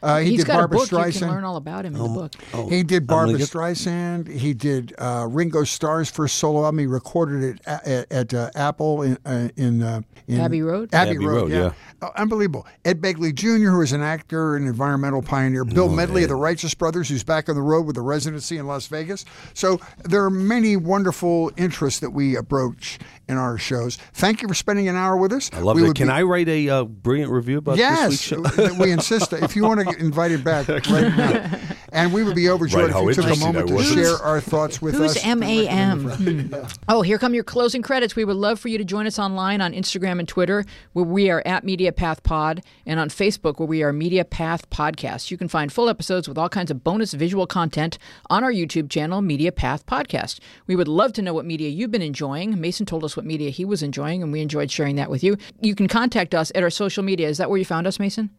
Uh, 0.05 0.19
he 0.19 0.31
He's 0.31 0.41
did 0.41 0.47
got 0.49 0.59
Barbara 0.59 0.77
a 0.77 0.81
book. 0.87 1.07
You 1.07 1.19
can 1.21 1.29
learn 1.29 1.45
all 1.45 1.57
about 1.57 1.85
him 1.87 1.97
in 1.97 2.03
the 2.03 2.09
book. 2.09 2.35
He 2.71 2.83
did 2.83 3.03
I'm 3.05 3.07
Barbara 3.07 3.39
get- 3.39 3.49
Streisand. 3.49 4.29
He 4.29 4.53
did 4.55 4.95
uh, 4.99 5.27
Ringo 5.31 5.65
Starr's 5.65 6.11
first 6.11 6.37
solo 6.37 6.65
album. 6.65 6.79
He 6.81 6.87
recorded 6.87 7.43
it 7.43 7.61
at, 7.67 7.87
at, 7.87 8.13
at 8.13 8.35
uh, 8.35 8.51
Apple 8.55 9.03
in 9.03 9.19
uh, 9.25 9.49
in, 9.57 9.83
uh, 9.83 10.03
in 10.29 10.41
Abbey 10.41 10.63
Road? 10.63 10.93
Abbey, 10.95 11.11
Abbey 11.13 11.27
Road, 11.27 11.35
Road, 11.35 11.51
yeah, 11.51 11.59
yeah. 11.59 11.73
Oh, 12.03 12.11
unbelievable. 12.17 12.67
Ed 12.85 13.01
Begley 13.01 13.35
Jr., 13.35 13.71
who 13.71 13.81
is 13.81 13.93
an 13.93 14.03
actor 14.03 14.57
and 14.57 14.67
environmental 14.67 15.23
pioneer. 15.23 15.65
Bill 15.65 15.89
Medley 15.89 16.23
of 16.25 16.29
the 16.29 16.37
Righteous 16.37 16.75
Brothers, 16.75 17.09
who's 17.09 17.25
back 17.25 17.49
on 17.49 17.55
the 17.55 17.63
road 17.63 17.87
with 17.87 17.97
a 17.97 18.03
residency 18.03 18.59
in 18.59 18.67
Las 18.67 18.87
Vegas. 18.89 19.25
So 19.55 19.81
there 20.05 20.23
are 20.25 20.31
many 20.31 20.77
wonderful 20.77 21.51
interests 21.57 22.01
that 22.01 22.11
we 22.11 22.37
approach 22.37 22.99
in 23.29 23.37
our 23.39 23.57
shows. 23.57 23.97
Thank 24.13 24.43
you 24.43 24.49
for 24.49 24.55
spending 24.55 24.89
an 24.89 24.97
hour 24.97 25.17
with 25.17 25.33
us. 25.33 25.51
I 25.53 25.61
love 25.61 25.77
we 25.77 25.89
it. 25.89 25.95
Can 25.95 26.09
be- 26.09 26.13
I 26.13 26.23
write 26.23 26.49
a 26.49 26.69
uh, 26.69 26.85
brilliant 26.85 27.31
review 27.33 27.59
about 27.59 27.79
Yes, 27.79 28.11
this 28.11 28.31
week's 28.31 28.57
show? 28.57 28.75
we 28.79 28.91
insist. 28.93 29.33
If 29.33 29.57
you 29.57 29.63
want 29.65 29.81
to 29.81 29.94
get 29.95 30.05
invited 30.05 30.45
back, 30.45 30.69
right 30.69 30.87
now. 31.17 31.59
And 31.93 32.13
we 32.13 32.25
would 32.25 32.35
be 32.35 32.49
overjoyed 32.49 32.91
Right, 32.91 33.09
if 33.09 33.17
you 33.17 33.23
took 33.23 33.37
a 33.37 33.39
moment 33.39 33.69
to 33.69 33.83
share 33.83 34.17
our 34.17 34.41
thoughts 34.41 34.83
with 34.83 34.97
Who's 34.97 35.17
us. 35.17 35.25
M 35.25 35.43
A 35.43 35.69
M? 35.69 36.55
Oh, 36.89 37.03
here 37.03 37.19
come 37.19 37.35
your 37.35 37.45
closing 37.45 37.83
credits. 37.83 38.17
We 38.17 38.25
would 38.25 38.37
love 38.37 38.59
for 38.59 38.69
you 38.69 38.79
to 38.79 38.85
join 38.85 39.07
us 39.07 39.19
online 39.19 39.61
on 39.61 39.73
Instagram 39.73 40.19
and 40.19 40.27
Twitter, 40.27 40.65
where 40.93 41.05
we 41.05 41.31
are 41.31 41.43
at 41.47 41.65
Media 41.65 41.93
Path 41.93 42.23
Pod, 42.23 42.63
and 42.85 42.99
on 42.99 43.09
Facebook, 43.09 43.59
where 43.59 43.69
we 43.69 43.83
are 43.83 43.93
Media 43.93 44.25
Path 44.25 44.69
Podcast. 44.71 45.31
You 45.31 45.37
can 45.39 45.49
find 45.49 45.73
full 45.73 45.89
episodes 45.89 46.29
with 46.29 46.37
all 46.37 46.49
kinds 46.49 46.71
of 46.71 46.83
bonus 46.83 47.13
visual 47.15 47.47
content 47.47 47.99
on 48.29 48.43
our 48.43 48.53
YouTube 48.53 48.91
channel, 48.91 49.23
Media 49.23 49.53
Path 49.53 49.87
Podcast. 49.87 50.41
We 50.67 50.77
would 50.77 50.89
love 50.89 51.13
to 51.15 51.23
know 51.23 51.33
what 51.33 51.45
media 51.45 51.69
you've 51.69 51.91
been 51.93 52.03
enjoying. 52.03 52.61
Mason 52.61 52.87
told 52.87 53.05
us 53.05 53.17
what 53.17 53.25
media 53.25 53.51
he 53.51 53.65
was 53.65 53.83
enjoying, 53.83 54.23
and 54.23 54.33
we 54.33 54.41
enjoyed 54.41 54.71
sharing 54.71 54.97
that 54.97 55.11
with 55.11 55.23
you. 55.23 55.37
You 55.61 55.75
can 55.75 55.87
contact 55.89 56.35
us 56.35 56.51
at 56.55 56.63
our 56.63 56.71
social 56.71 57.03
media. 57.05 57.29
Is 57.29 57.39
that 57.39 57.49
where 57.51 57.59
you 57.59 57.65
found 57.65 57.87
us, 57.87 58.01
Mason? 58.01 58.31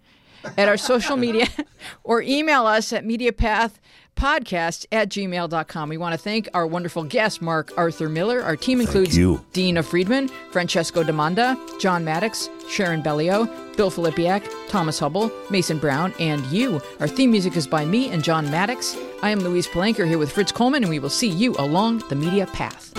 At 0.57 0.67
our 0.67 0.77
social 0.77 1.17
media 1.17 1.47
or 2.03 2.21
email 2.21 2.65
us 2.65 2.93
at 2.93 3.05
mediapathpodcast 3.05 4.85
at 4.91 5.09
gmail.com. 5.09 5.89
We 5.89 5.97
want 5.97 6.13
to 6.13 6.17
thank 6.17 6.49
our 6.53 6.65
wonderful 6.67 7.03
guest, 7.03 7.41
Mark 7.41 7.71
Arthur 7.77 8.09
Miller. 8.09 8.41
Our 8.41 8.55
team 8.55 8.81
includes 8.81 9.17
you. 9.17 9.43
Dina 9.53 9.83
Friedman, 9.83 10.29
Francesco 10.51 11.03
Demanda, 11.03 11.57
John 11.79 12.03
Maddox, 12.03 12.49
Sharon 12.69 13.01
Bellio, 13.01 13.45
Bill 13.75 13.91
Filipiak, 13.91 14.43
Thomas 14.69 14.99
Hubble, 14.99 15.31
Mason 15.49 15.77
Brown, 15.77 16.13
and 16.19 16.45
you. 16.47 16.81
Our 16.99 17.07
theme 17.07 17.31
music 17.31 17.55
is 17.57 17.67
by 17.67 17.85
me 17.85 18.09
and 18.09 18.23
John 18.23 18.49
Maddox. 18.49 18.95
I 19.21 19.29
am 19.29 19.39
Louise 19.39 19.67
Palanker 19.67 20.07
here 20.07 20.17
with 20.17 20.31
Fritz 20.31 20.51
Coleman, 20.51 20.83
and 20.83 20.89
we 20.89 20.99
will 20.99 21.09
see 21.09 21.29
you 21.29 21.55
along 21.57 21.99
the 22.09 22.15
media 22.15 22.45
path. 22.47 22.93